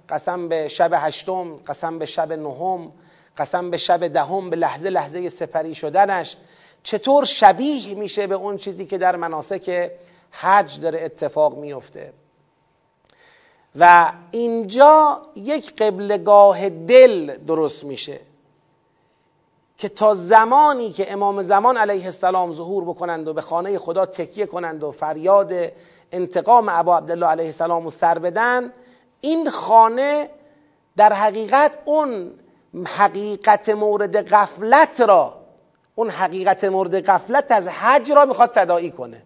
قسم 0.09 0.47
به 0.47 0.67
شب 0.67 0.91
هشتم 0.93 1.55
قسم 1.55 1.99
به 1.99 2.05
شب 2.05 2.33
نهم 2.33 2.91
قسم 3.37 3.69
به 3.69 3.77
شب 3.77 4.07
دهم 4.07 4.49
به 4.49 4.55
لحظه 4.55 4.89
لحظه 4.89 5.29
سپری 5.29 5.75
شدنش. 5.75 6.37
چطور 6.83 7.25
شبیه 7.25 7.95
میشه 7.95 8.27
به 8.27 8.35
اون 8.35 8.57
چیزی 8.57 8.85
که 8.85 8.97
در 8.97 9.15
مناسک 9.15 9.91
حج 10.31 10.79
داره 10.79 11.01
اتفاق 11.01 11.57
میفته؟ 11.57 12.13
و 13.75 14.11
اینجا 14.31 15.21
یک 15.35 15.75
قبلگاه 15.75 16.69
دل 16.69 17.37
درست 17.37 17.83
میشه 17.83 18.19
که 19.77 19.89
تا 19.89 20.15
زمانی 20.15 20.91
که 20.91 21.13
امام 21.13 21.43
زمان 21.43 21.77
علیه 21.77 22.05
السلام 22.05 22.53
ظهور 22.53 22.83
بکنند 22.83 23.27
و 23.27 23.33
به 23.33 23.41
خانه 23.41 23.77
خدا 23.77 24.05
تکیه 24.05 24.45
کنند 24.45 24.83
و 24.83 24.91
فریاد 24.91 25.53
انتقام 26.11 26.69
ابا 26.69 26.97
عبدالله 26.97 27.27
علیه 27.27 27.45
السلام 27.45 27.83
رو 27.83 27.89
سر 27.89 28.19
بدن 28.19 28.73
این 29.21 29.49
خانه 29.49 30.29
در 30.97 31.13
حقیقت 31.13 31.71
اون 31.85 32.31
حقیقت 32.85 33.69
مورد 33.69 34.27
غفلت 34.33 35.01
را 35.01 35.33
اون 35.95 36.09
حقیقت 36.09 36.63
مورد 36.63 37.05
غفلت 37.05 37.51
از 37.51 37.67
حج 37.67 38.11
را 38.11 38.25
می‌خواد 38.25 38.51
تداعی 38.53 38.91
کنه. 38.91 39.21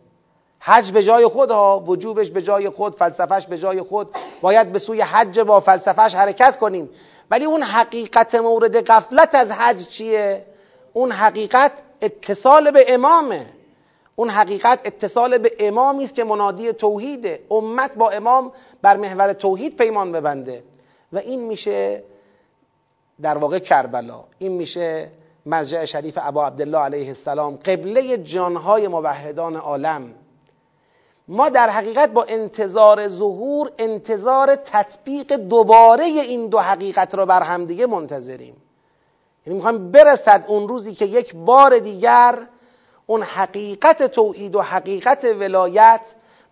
حج 0.60 0.92
به 0.92 1.04
جای 1.04 1.28
خود 1.28 1.52
ها 1.52 1.84
وجوبش 1.88 2.30
به 2.30 2.42
جای 2.42 2.70
خود 2.70 2.96
فلسفهش 2.96 3.46
به 3.46 3.58
جای 3.58 3.82
خود. 3.82 4.10
باید 4.42 4.72
به 4.72 4.80
سوی 4.80 5.02
حج 5.02 5.40
با 5.40 5.60
فلسفهش 5.60 6.16
حرکت 6.16 6.58
کنیم. 6.58 6.90
ولی 7.32 7.46
اون 7.46 7.64
حقیقت 7.64 8.36
مورد 8.36 8.92
غفلت 8.92 9.36
از 9.36 9.52
حج 9.52 9.88
چیه؟ 9.88 10.46
اون 10.94 11.12
حقیقت 11.12 11.72
اتصال 12.02 12.72
به 12.72 12.94
امامه. 12.94 13.46
اون 14.16 14.30
حقیقت 14.30 14.80
اتصال 14.84 15.38
به 15.38 15.52
امامی 15.60 16.04
است 16.04 16.16
که 16.16 16.24
منادی 16.24 16.74
توحیده. 16.74 17.40
امت 17.52 17.96
با 17.96 18.10
امام 18.10 18.52
بر 18.82 18.98
محور 18.98 19.34
توحید 19.34 19.78
پیمان 19.78 20.12
ببنده. 20.12 20.64
و 21.14 21.18
این 21.18 21.48
میشه 21.48 22.04
در 23.22 23.38
واقع 23.38 23.60
کربلا. 23.60 24.24
این 24.40 24.52
میشه 24.52 25.10
مرجع 25.46 25.86
شریف 25.86 26.18
ابا 26.22 26.48
عبدالله 26.48 26.78
علیه 26.78 27.08
السلام 27.08 27.56
قبله 27.56 28.18
جانهای 28.18 28.88
موحدان 28.88 29.56
عالم. 29.56 30.14
ما 31.28 31.50
در 31.50 31.70
حقیقت 31.70 32.10
با 32.10 32.24
انتظار 32.24 33.08
ظهور 33.08 33.72
انتظار 33.78 34.56
تطبیق 34.56 35.34
دوباره 35.34 36.04
این 36.04 36.48
دو 36.48 36.60
حقیقت 36.60 37.16
را 37.16 37.26
بر 37.26 37.44
همدیگه 37.44 37.86
منتظریم. 37.86 38.56
یعنی 39.46 39.58
می‌خوایم 39.58 39.92
برسد 39.92 40.46
اون 40.48 40.68
روزی 40.68 40.94
که 40.96 41.06
یک 41.06 41.36
بار 41.36 41.80
دیگر 41.80 42.48
اون 43.14 43.22
حقیقت 43.22 44.04
توحید 44.04 44.56
و 44.56 44.62
حقیقت 44.62 45.26
ولایت 45.26 46.02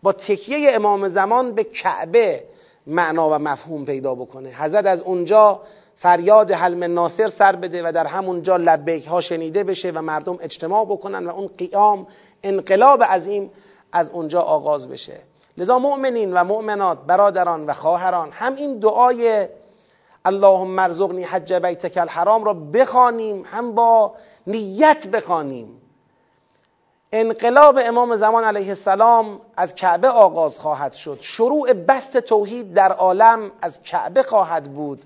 با 0.03 0.13
تکیه 0.13 0.71
امام 0.75 1.07
زمان 1.07 1.55
به 1.55 1.63
کعبه 1.63 2.43
معنا 2.87 3.29
و 3.29 3.33
مفهوم 3.33 3.85
پیدا 3.85 4.15
بکنه. 4.15 4.49
حضرت 4.49 4.85
از 4.85 5.01
اونجا 5.01 5.61
فریاد 5.95 6.51
حلم 6.51 6.83
ناصر 6.83 7.27
سر 7.27 7.55
بده 7.55 7.87
و 7.87 7.91
در 7.91 8.05
همونجا 8.05 8.57
لبیک 8.57 9.07
ها 9.07 9.21
شنیده 9.21 9.63
بشه 9.63 9.91
و 9.91 10.01
مردم 10.01 10.37
اجتماع 10.41 10.85
بکنن 10.85 11.27
و 11.27 11.29
اون 11.29 11.47
قیام 11.57 12.07
انقلاب 12.43 13.03
عظیم 13.03 13.51
از 13.91 14.09
اونجا 14.09 14.41
آغاز 14.41 14.89
بشه. 14.89 15.19
لذا 15.57 15.79
مؤمنین 15.79 16.33
و 16.33 16.43
مؤمنات 16.43 16.97
برادران 17.07 17.65
و 17.65 17.73
خواهران 17.73 18.31
هم 18.31 18.55
این 18.55 18.79
دعای 18.79 19.47
اللهم 20.25 20.79
ارزقنی 20.79 21.23
حج 21.23 21.53
بیتک 21.53 21.97
الحرام 21.97 22.43
را 22.43 22.53
بخوانیم 22.53 23.43
هم 23.45 23.75
با 23.75 24.13
نیت 24.47 25.07
بخوانیم. 25.07 25.81
انقلاب 27.13 27.79
امام 27.81 28.15
زمان 28.15 28.43
علیه 28.43 28.69
السلام 28.69 29.41
از 29.57 29.75
کعبه 29.75 30.09
آغاز 30.09 30.59
خواهد 30.59 30.93
شد. 30.93 31.17
شروع 31.21 31.73
بست 31.73 32.17
توحید 32.17 32.73
در 32.73 32.91
عالم 32.91 33.51
از 33.61 33.83
کعبه 33.83 34.23
خواهد 34.23 34.63
بود. 34.73 35.05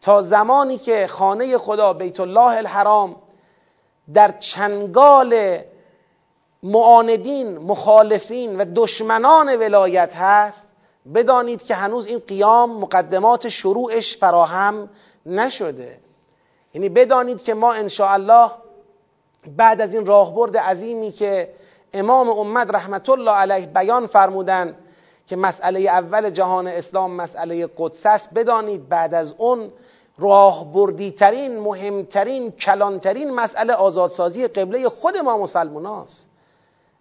تا 0.00 0.22
زمانی 0.22 0.78
که 0.78 1.06
خانه 1.06 1.58
خدا 1.58 1.92
بیت 1.92 2.20
الله 2.20 2.56
الحرام 2.56 3.16
در 4.14 4.34
چنگال 4.38 5.58
معاندین 6.62 7.58
مخالفین 7.58 8.56
و 8.56 8.64
دشمنان 8.74 9.56
ولایت 9.56 10.14
هست 10.14 10.68
بدانید 11.14 11.62
که 11.62 11.74
هنوز 11.74 12.06
این 12.06 12.18
قیام 12.18 12.80
مقدمات 12.80 13.48
شروعش 13.48 14.16
فراهم 14.16 14.88
نشده. 15.26 15.98
یعنی 16.74 16.88
بدانید 16.88 17.42
که 17.42 17.54
ما 17.54 17.72
الله 18.00 18.50
بعد 19.46 19.80
از 19.80 19.94
این 19.94 20.06
راهبرد 20.06 20.56
عظیمی 20.56 21.12
که 21.12 21.54
امام 21.92 22.28
امت 22.28 22.74
رحمت 22.74 23.08
الله 23.08 23.30
علیه 23.30 23.66
بیان 23.66 24.06
فرمودن 24.06 24.76
که 25.26 25.36
مسئله 25.36 25.80
اول 25.80 26.30
جهان 26.30 26.66
اسلام 26.66 27.10
مسئله 27.10 27.68
قدس 27.78 28.06
است 28.06 28.34
بدانید 28.34 28.88
بعد 28.88 29.14
از 29.14 29.34
اون 29.38 29.72
راهبردی 30.18 31.10
ترین 31.10 31.58
مهمترین 31.58 32.50
کلانترین 32.50 33.30
مسئله 33.30 33.72
آزادسازی 33.72 34.46
قبله 34.46 34.88
خود 34.88 35.16
ما 35.16 35.38
مسلمان 35.38 35.86
است 35.86 36.26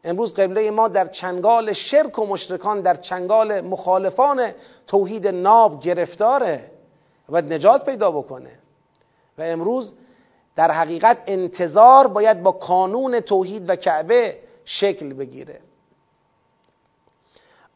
امروز 0.04 0.34
قبله 0.34 0.72
ما 0.72 0.88
در 0.88 1.08
چنگال 1.08 1.74
شرک 1.74 2.20
و 2.20 2.26
مشرکان 2.26 2.82
در 2.82 2.96
چنگال 2.96 3.62
مخالفان 3.62 4.52
توحید 4.88 5.28
ناب 5.28 5.82
گرفتاره 5.82 6.72
و 7.30 7.42
نجات 7.42 7.86
پیدا 7.86 8.12
بکنه. 8.12 8.52
و 9.38 9.42
امروز 9.42 9.94
در 10.56 10.72
حقیقت 10.72 11.18
انتظار 11.28 12.08
باید 12.08 12.44
با 12.44 12.52
کانون 12.52 13.20
توحید 13.20 13.70
و 13.70 13.76
کعبه 13.76 14.40
شکل 14.66 15.14
بگیره. 15.14 15.60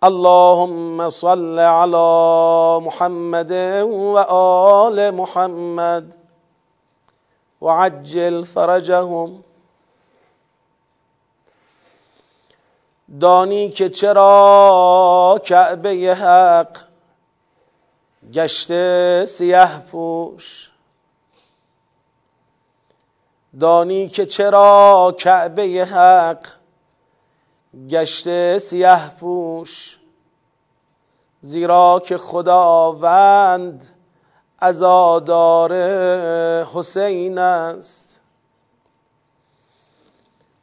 اللهم 0.03 1.09
صل 1.09 1.59
على 1.59 2.85
محمد 2.85 3.51
و 3.51 4.17
آل 4.17 5.09
محمد 5.11 6.15
وعجل 7.61 8.43
فرجهم. 8.43 9.43
دانی 13.19 13.69
که 13.69 13.89
چرا 13.89 15.41
کعبه 15.45 16.15
حق 16.15 16.77
گشته 18.33 19.25
سیه 19.25 19.81
پوش. 19.91 20.72
دانی 23.59 24.09
که 24.09 24.25
چرا 24.25 25.15
کعبه 25.19 25.85
حق 25.85 26.45
گشته 27.89 28.59
سیه 28.59 29.09
پوش. 29.19 29.97
زیرا 31.41 32.01
که 32.05 32.17
خداوند 32.17 33.89
ازادار 34.59 35.73
حسین 36.63 37.37
است. 37.37 38.19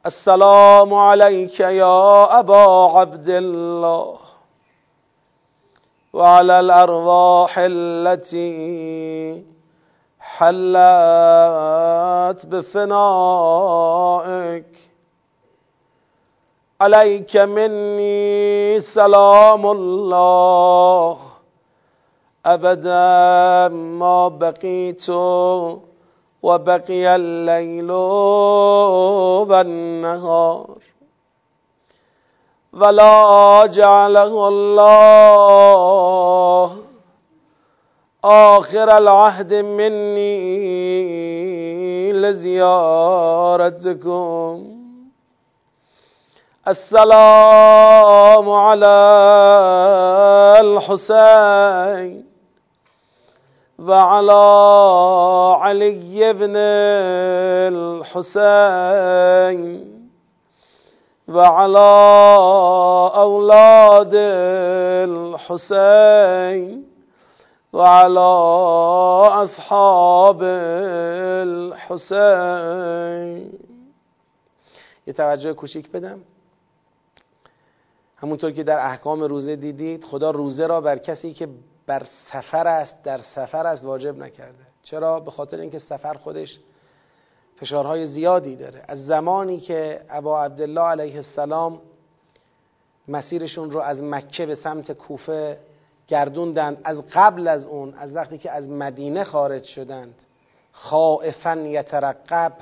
السلام 0.05 0.93
عليك 0.93 1.59
يا 1.59 2.39
أبا 2.39 3.01
عبد 3.01 3.29
الله 3.29 4.17
وعلى 6.13 6.59
الأرواح 6.59 7.57
التي 7.57 9.50
حلت 10.41 12.39
بفنائك. 12.45 13.85
عليك 16.81 17.37
مني 17.37 18.79
سلام 18.79 19.65
الله. 19.71 21.17
أبدا 22.45 23.67
ما 23.73 24.27
بقيت 24.27 25.09
وبقي 26.43 27.15
الليل 27.15 27.91
والنهار. 29.51 30.67
ولا 32.73 33.65
جعله 33.65 34.47
الله 34.47 34.91
آخر 38.23 38.97
العهد 38.97 39.53
مني 39.53 40.41
لزيارتكم. 42.13 43.01
السلام 46.67 48.49
على 48.49 48.97
الحسين 50.61 52.25
وعلى 53.79 54.43
علي 55.59 56.33
بن 56.33 56.53
الحسين 58.93 59.61
وعلى 61.27 61.93
أولاد 63.15 64.13
الحسين. 65.09 66.90
وعلى 67.73 68.19
أصحاب 69.43 70.41
الحسين. 72.13 73.51
یه 75.07 75.13
توجه 75.13 75.53
کوچیک 75.53 75.91
بدم. 75.91 76.19
همونطور 78.17 78.51
که 78.51 78.63
در 78.63 78.85
احکام 78.85 79.21
روزه 79.21 79.55
دیدید 79.55 80.03
خدا 80.03 80.31
روزه 80.31 80.67
را 80.67 80.81
بر 80.81 80.97
کسی 80.97 81.33
که 81.33 81.47
بر 81.85 82.03
سفر 82.03 82.67
است 82.67 83.03
در 83.03 83.21
سفر 83.21 83.67
است 83.67 83.83
واجب 83.83 84.17
نکرده. 84.17 84.65
چرا؟ 84.83 85.19
به 85.19 85.31
خاطر 85.31 85.59
اینکه 85.59 85.79
سفر 85.79 86.13
خودش 86.13 86.59
فشارهای 87.55 88.07
زیادی 88.07 88.55
داره. 88.55 88.81
از 88.87 89.05
زمانی 89.05 89.59
که 89.59 90.01
ابا 90.09 90.43
عبدالله 90.43 90.81
علیه 90.81 91.15
السلام 91.15 91.81
مسیرشون 93.07 93.71
رو 93.71 93.79
از 93.79 94.01
مکه 94.01 94.45
به 94.45 94.55
سمت 94.55 94.91
کوفه 94.91 95.57
گردوندند. 96.11 96.81
از 96.83 97.03
قبل 97.13 97.47
از 97.47 97.65
اون 97.65 97.93
از 97.93 98.15
وقتی 98.15 98.37
که 98.37 98.51
از 98.51 98.69
مدینه 98.69 99.23
خارج 99.23 99.63
شدند 99.63 100.15
خائفا 100.71 101.55
یترقب 101.55 102.53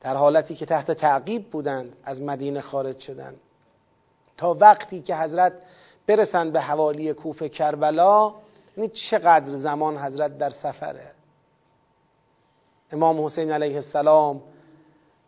در 0.00 0.16
حالتی 0.16 0.54
که 0.54 0.66
تحت 0.66 0.90
تعقیب 0.90 1.50
بودند 1.50 1.96
از 2.04 2.22
مدینه 2.22 2.60
خارج 2.60 2.98
شدند. 2.98 3.40
تا 4.36 4.54
وقتی 4.54 5.02
که 5.02 5.16
حضرت 5.16 5.52
برسند 6.06 6.52
به 6.52 6.60
حوالی 6.60 7.12
کوفه 7.12 7.48
کربلا 7.48 8.34
یعنی 8.76 8.88
چقدر 8.88 9.54
زمان 9.56 9.98
حضرت 9.98 10.38
در 10.38 10.50
سفره. 10.50 11.10
امام 12.92 13.24
حسین 13.24 13.52
علیه 13.52 13.74
السلام 13.74 14.42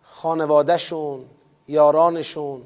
خانوادهشون 0.02 1.24
یارانشون 1.68 2.62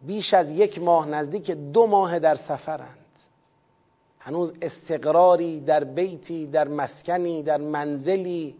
بیش 0.00 0.34
از 0.34 0.50
یک 0.50 0.78
ماه 0.78 1.08
نزدیک 1.08 1.50
دو 1.50 1.86
ماه 1.86 2.18
در 2.18 2.36
سفرند. 2.36 2.96
هنوز 4.18 4.52
استقراری 4.62 5.60
در 5.60 5.84
بیتی 5.84 6.46
در 6.46 6.68
مسکنی 6.68 7.42
در 7.42 7.60
منزلی 7.60 8.56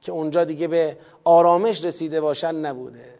که 0.00 0.12
اونجا 0.12 0.44
دیگه 0.44 0.68
به 0.68 0.96
آرامش 1.24 1.84
رسیده 1.84 2.20
باشن 2.20 2.54
نبوده. 2.54 3.14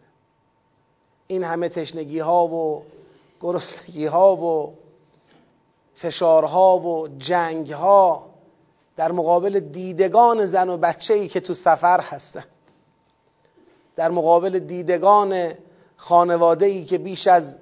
این 1.27 1.43
همه 1.43 1.69
تشنگی 1.69 2.19
ها 2.19 2.47
و 2.47 2.83
گرسنگی 3.41 4.05
ها 4.05 4.35
و 4.35 4.73
فشارها 5.95 6.77
و 6.77 7.07
جنگ 7.07 7.71
ها 7.71 8.25
در 8.97 9.11
مقابل 9.11 9.59
دیدگان 9.59 10.45
زن 10.45 10.69
و 10.69 10.77
بچه 10.77 11.13
ای 11.13 11.27
که 11.27 11.39
تو 11.39 11.53
سفر 11.53 12.01
هستند 12.01 12.47
در 13.95 14.11
مقابل 14.11 14.59
دیدگان 14.59 15.53
خانواده 15.99 16.65
ای 16.65 16.85
که 16.85 16.97
بیش 16.97 17.27
از 17.27 17.55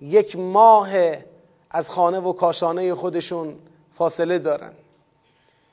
یک 0.00 0.36
ماه 0.36 0.90
از 1.70 1.90
خانه 1.90 2.20
و 2.20 2.32
کاشانه 2.32 2.94
خودشون 2.94 3.54
فاصله 3.94 4.38
دارن. 4.38 4.72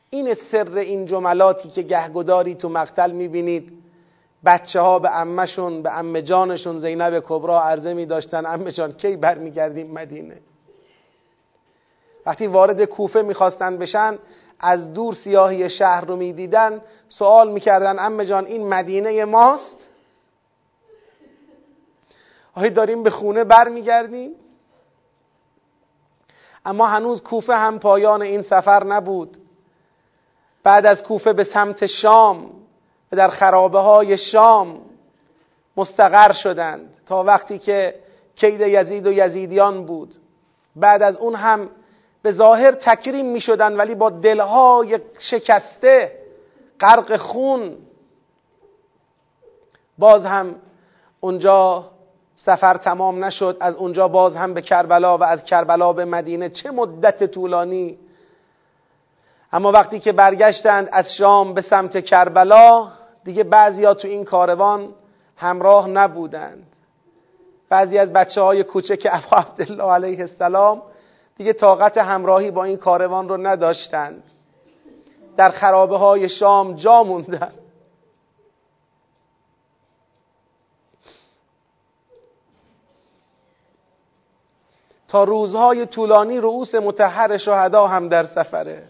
این 0.10 0.34
سر 0.34 0.78
این 0.78 1.06
جملاتی 1.06 1.70
که 1.70 1.82
گهگداری 1.82 2.56
تو 2.56 2.70
مقتل 2.70 3.12
می‌بینید 3.12 3.74
بچه 4.46 4.80
ها 4.80 5.00
به 5.00 5.20
امشون 5.20 5.82
به 5.82 6.00
ام 6.00 6.20
جانشون 6.20 6.80
زینب 6.80 7.24
کبرا 7.28 7.62
عرضه 7.62 7.94
می 7.94 8.06
داشتن 8.06 8.46
ام 8.46 8.70
جان 8.70 8.92
کی 8.92 9.16
برمیگردیم 9.16 9.92
مدینه؟ 9.92 10.38
وقتی 12.26 12.48
وارد 12.48 12.86
کوفه 12.86 13.22
می‌خواستن 13.22 13.78
بشن 13.78 14.18
از 14.60 14.94
دور 14.94 15.14
سیاهی 15.14 15.70
شهر 15.70 16.06
رو 16.06 16.16
می‌دیدن. 16.16 16.82
سوال 17.10 17.52
می‌کردن 17.52 18.00
ام 18.00 18.24
جان 18.24 18.46
این 18.46 18.68
مدینه 18.68 19.26
ماست؟ 19.26 19.88
آیا 22.56 22.70
داریم 22.70 23.04
به 23.04 23.10
خونه 23.10 23.44
برمیگردیم. 23.44 24.32
اما 26.66 26.88
هنوز 26.88 27.22
کوفه 27.22 27.54
هم 27.54 27.80
پایان 27.80 28.22
این 28.22 28.42
سفر 28.42 28.84
نبود. 28.84 29.38
بعد 30.64 30.86
از 30.86 31.04
کوفه 31.04 31.34
به 31.34 31.44
سمت 31.44 31.86
شام 31.86 32.52
و 33.12 33.16
در 33.16 33.30
خرابه 33.30 33.80
های 33.80 34.18
شام 34.18 34.82
مستقر 35.78 36.32
شدند. 36.32 36.98
تا 37.06 37.24
وقتی 37.24 37.58
که 37.58 37.96
کید 38.36 38.62
یزید 38.62 39.08
و 39.08 39.12
یزیدیان 39.12 39.86
بود. 39.86 40.16
بعد 40.76 41.02
از 41.02 41.18
اون 41.18 41.36
هم 41.36 41.70
به 42.22 42.32
ظاهر 42.32 42.72
تکریم 42.72 43.26
می 43.26 43.42
شدن 43.42 43.76
ولی 43.76 43.96
با 43.96 44.10
دلهای 44.10 45.00
شکسته 45.20 46.18
غرق 46.80 47.18
خون. 47.18 47.78
باز 49.98 50.26
هم 50.26 50.56
اونجا 51.20 51.92
سفر 52.46 52.78
تمام 52.78 53.26
نشد 53.26 53.58
از 53.60 53.76
اونجا 53.76 54.08
باز 54.08 54.36
هم 54.36 54.54
به 54.54 54.62
کربلا 54.62 55.18
و 55.18 55.24
از 55.24 55.44
کربلا 55.44 55.94
به 55.94 56.06
مدینه. 56.06 56.50
چه 56.50 56.72
مدت 56.72 57.24
طولانی! 57.24 57.98
اما 59.54 59.72
وقتی 59.72 60.00
که 60.00 60.12
برگشتند 60.12 60.90
از 60.92 61.16
شام 61.16 61.54
به 61.54 61.62
سمت 61.62 62.06
کربلا 62.06 62.88
دیگه 63.24 63.44
بعضیا 63.44 63.94
تو 63.94 64.08
این 64.08 64.26
کاروان 64.26 64.90
همراه 65.38 65.88
نبودند. 65.88 66.68
بعضی 67.70 67.98
از 67.98 68.14
بچه 68.14 68.42
های 68.42 68.64
کوچک 68.64 69.08
ابا 69.12 69.38
عبدالله 69.38 69.94
علیه 69.94 70.20
السلام 70.20 70.82
دیگه 71.38 71.54
طاقت 71.54 71.98
همراهی 71.98 72.52
با 72.52 72.64
این 72.64 72.78
کاروان 72.78 73.30
رو 73.30 73.38
نداشتند. 73.38 74.24
در 75.38 75.50
خرابه 75.50 75.98
های 75.98 76.30
شام 76.30 76.76
جا 76.76 77.04
موندن 77.04 77.52
تا 85.12 85.24
روزهای 85.24 85.86
طولانی 85.86 86.38
رؤوس 86.38 86.76
متحر 86.76 87.38
شهدا 87.38 87.88
هم 87.88 88.08
در 88.08 88.26
سفره. 88.26 88.84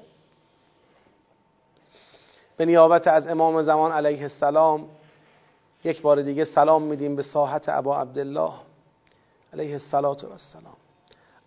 به 2.57 2.65
نیابت 2.65 3.07
از 3.07 3.27
امام 3.27 3.61
زمان 3.61 3.91
علیه 3.91 4.21
السلام 4.21 4.85
یک 5.83 6.01
بار 6.01 6.21
دیگه 6.21 6.45
سلام 6.45 6.81
میدیم 6.81 7.15
به 7.15 7.23
ساحت 7.23 7.69
ابا 7.69 8.01
عبدالله 8.01 8.51
علیه 9.53 9.71
السلام 9.71 10.15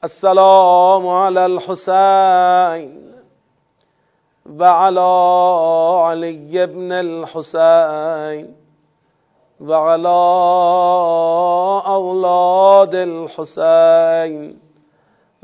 السلام 0.02 1.06
علی 1.06 1.38
الحسین 1.38 3.14
و 4.59 4.64
علی 4.64 4.98
علی 6.10 6.60
ابن 6.60 6.92
الحسین 6.92 8.55
و 9.60 9.72
علی 9.72 10.06
اولاد 11.86 12.94
الحسین. 12.94 14.63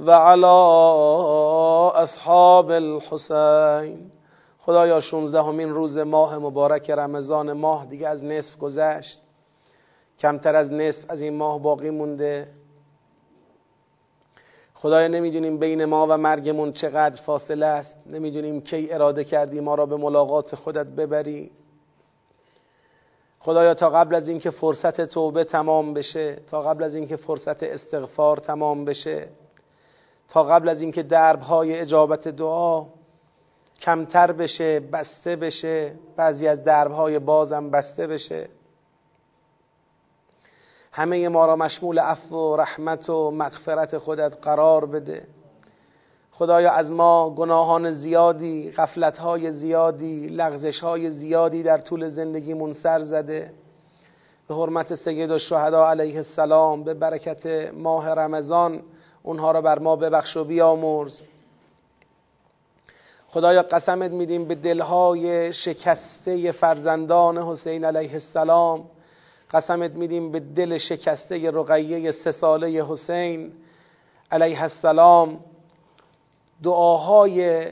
و 0.07 0.11
علی 0.11 0.47
اصحاب 2.03 2.71
الحسین. 2.71 4.11
خدایا 4.59 5.01
16 5.01 5.43
همین 5.43 5.71
روز 5.71 5.99
ماه 5.99 6.39
مبارک 6.39 6.91
رمضان 6.91 7.53
ماه 7.53 7.87
دیگه 7.87 8.09
از 8.09 8.25
نصف 8.25 8.59
گذشت. 8.59 9.23
کمتر 10.19 10.57
از 10.57 10.73
نصف 10.73 11.05
از 11.09 11.21
این 11.21 11.37
ماه 11.37 11.63
باقی 11.63 11.91
مونده. 11.91 12.49
خدایا 14.75 15.09
نمی‌دونیم 15.09 15.59
بین 15.59 15.85
ما 15.85 16.07
و 16.11 16.19
مرگمون 16.19 16.73
چقدر 16.73 17.23
فاصله 17.23 17.67
است. 17.67 17.97
نمی‌دونیم 18.07 18.61
کی 18.61 18.93
اراده 18.93 19.25
کردی 19.25 19.61
ما 19.61 19.75
را 19.75 19.87
به 19.87 19.97
ملاقات 19.97 20.55
خودت 20.55 20.87
ببری. 20.87 21.51
خدایا 23.39 23.75
تا 23.75 23.91
قبل 23.91 24.15
از 24.15 24.29
اینکه 24.29 24.51
فرصت 24.51 25.01
توبه 25.01 25.45
تمام 25.45 25.95
بشه 25.95 26.37
تا 26.37 26.63
قبل 26.63 26.83
از 26.83 26.95
اینکه 26.95 27.17
فرصت 27.17 27.63
استغفار 27.63 28.37
تمام 28.37 28.85
بشه 28.85 29.29
تا 30.31 30.45
قبل 30.45 30.69
از 30.69 30.81
اینکه 30.81 31.03
دربهای 31.03 31.79
اجابت 31.79 32.29
دعا 32.29 32.87
کمتر 33.81 34.33
بشه 34.33 34.81
بسته 34.81 35.37
بشه. 35.37 35.95
بعضی 36.17 36.49
از 36.49 36.65
دربهای 36.65 37.19
بازم 37.19 37.71
بسته 37.71 38.07
بشه. 38.07 38.49
همه 40.93 41.29
ما 41.29 41.47
را 41.47 41.57
مشمول 41.57 41.99
عفو 41.99 42.37
و 42.37 42.57
رحمت 42.57 43.11
و 43.11 43.31
مغفرت 43.31 43.99
خودت 43.99 44.37
قرار 44.43 44.87
بده. 44.87 45.27
خدایا 46.33 46.73
از 46.73 46.91
ما 46.91 47.31
گناهان 47.31 47.93
زیادی 47.93 48.73
غفلتهای 48.77 49.53
زیادی 49.53 50.27
لغزشهای 50.27 51.11
زیادی 51.11 51.63
در 51.63 51.79
طول 51.79 52.09
زندگیمون 52.09 52.73
سر 52.73 53.03
زده. 53.03 53.53
به 54.49 54.55
حرمت 54.55 54.95
سید 54.95 55.31
و 55.31 55.39
شهدا 55.39 55.89
علیه 55.89 56.17
السلام 56.17 56.85
به 56.85 56.95
برکت 56.95 57.73
ماه 57.75 58.09
رمضان 58.09 58.83
اونها 59.23 59.51
را 59.51 59.61
بر 59.61 59.79
ما 59.79 59.97
ببخش 59.97 60.37
و 60.37 60.45
بیامرز. 60.45 61.21
خدایا 63.29 63.63
قسمت 63.63 64.11
میدیم 64.11 64.45
به 64.45 64.55
دلهای 64.55 65.53
شکسته 65.53 66.53
فرزندان 66.53 67.39
حسین 67.39 67.85
علیه 67.85 68.13
السلام. 68.13 68.85
قسمت 69.51 69.91
میدیم 69.91 70.33
به 70.33 70.41
دل 70.41 70.79
شکسته 70.79 71.51
رقیه 71.51 72.11
سه 72.11 72.33
ساله 72.33 72.85
حسین 72.85 73.53
علیه 74.31 74.63
السلام. 74.63 75.41
دعاهای 76.63 77.67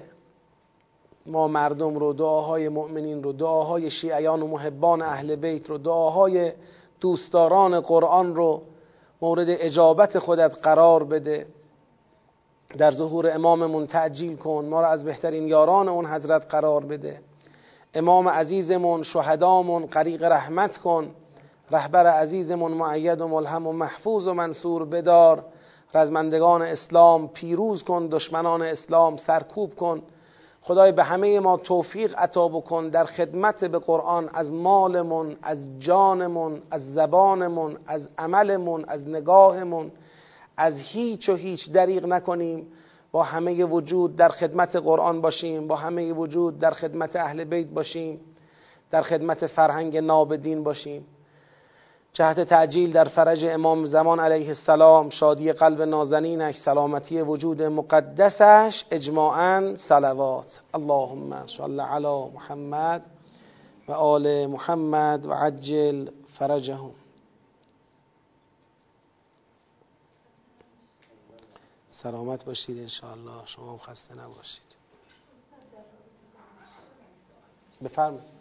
ما 1.27 1.49
مردم 1.49 1.97
رو 1.97 2.13
دعاهای 2.13 2.69
مؤمنین 2.69 3.23
رو 3.23 3.33
دعاهای 3.33 3.91
شیعیان 3.91 4.43
و 4.43 4.47
محبان 4.47 5.03
اهل 5.03 5.37
بیت 5.37 5.71
رو 5.71 5.79
دعاهای 5.79 6.53
دوستداران 7.01 7.81
قرآن 7.81 8.35
رو 8.35 8.63
مورد 9.23 9.47
اجابت 9.49 10.19
خودت 10.19 10.59
قرار 10.63 11.05
بده. 11.05 11.47
در 12.79 12.93
ظهور 12.93 13.31
اماممون 13.35 13.87
تعجیل 13.87 14.37
کن 14.37 14.65
ما 14.65 14.81
را 14.81 14.89
از 14.89 15.05
بهترین 15.05 15.49
یاران 15.49 15.89
اون 15.89 16.07
حضرت 16.07 16.47
قرار 16.51 16.85
بده. 16.85 17.21
امام 17.95 18.29
عزیزمون 18.29 19.03
شهدامون 19.03 19.87
قریق 19.87 20.23
رحمت 20.23 20.79
کن. 20.79 21.11
رهبر 21.71 22.07
عزیزمون 22.07 22.73
معید 22.73 23.21
و 23.21 23.29
ملهم 23.29 23.67
و 23.67 23.73
محفوظ 23.73 24.27
و 24.27 24.35
منصور 24.35 24.85
بدار. 24.85 25.45
رزمندگان 25.95 26.63
اسلام 26.63 27.29
پیروز 27.29 27.83
کن 27.83 28.07
دشمنان 28.07 28.63
اسلام 28.63 29.17
سرکوب 29.17 29.75
کن. 29.75 30.03
خدای 30.69 30.93
به 30.93 31.05
همه 31.05 31.41
ما 31.41 31.57
توفیق 31.57 32.15
عطا 32.19 32.49
بکن 32.49 32.89
در 32.89 33.05
خدمت 33.05 33.65
به 33.65 33.79
قرآن 33.79 34.29
از 34.35 34.53
مالمون 34.53 35.37
از 35.43 35.71
جانمون 35.79 36.63
از 36.71 36.95
زبانمون 36.95 37.77
از 37.87 38.09
عملمون 38.19 38.85
از 38.89 39.09
نگاهمون. 39.09 39.93
از 40.57 40.81
هیچ 40.81 41.29
و 41.29 41.35
هیچ 41.35 41.73
دریغ 41.73 42.07
نکنیم. 42.07 42.67
با 43.13 43.23
همه 43.23 43.65
وجود 43.65 44.17
در 44.17 44.29
خدمت 44.29 44.77
قرآن 44.77 45.21
باشیم. 45.21 45.67
با 45.69 45.77
همه 45.77 46.13
وجود 46.13 46.59
در 46.59 46.71
خدمت 46.71 47.17
اهل 47.17 47.45
بیت 47.45 47.69
باشیم. 47.69 48.21
در 48.91 49.03
خدمت 49.03 49.47
فرهنگ 49.47 49.97
نابدین 49.97 50.65
باشیم. 50.65 51.07
جهت 52.13 52.41
تعجیل 52.41 52.93
در 52.93 53.05
فرج 53.05 53.45
امام 53.45 53.85
زمان 53.85 54.21
علیه 54.21 54.49
السلام 54.49 55.11
شادی 55.11 55.53
قلب 55.53 55.83
نازنینش 55.83 56.57
سلامتی 56.57 57.23
وجود 57.23 57.63
مقدسش 57.63 58.85
اجماعا 58.91 59.75
صلوات. 59.77 60.61
اللهم 60.75 61.47
صل 61.47 61.81
علی 61.81 62.31
محمد 62.35 63.07
و 63.89 63.93
آل 63.93 64.47
محمد 64.47 65.27
و 65.27 65.33
عجل 65.33 66.11
فرجهم. 66.39 66.95
سلامت 71.91 72.45
باشید 72.45 72.79
انشاءالله. 72.79 73.47
شما 73.47 73.79
خسته 73.79 74.15
نباشید. 74.15 74.69
بفرمایید. 77.85 78.38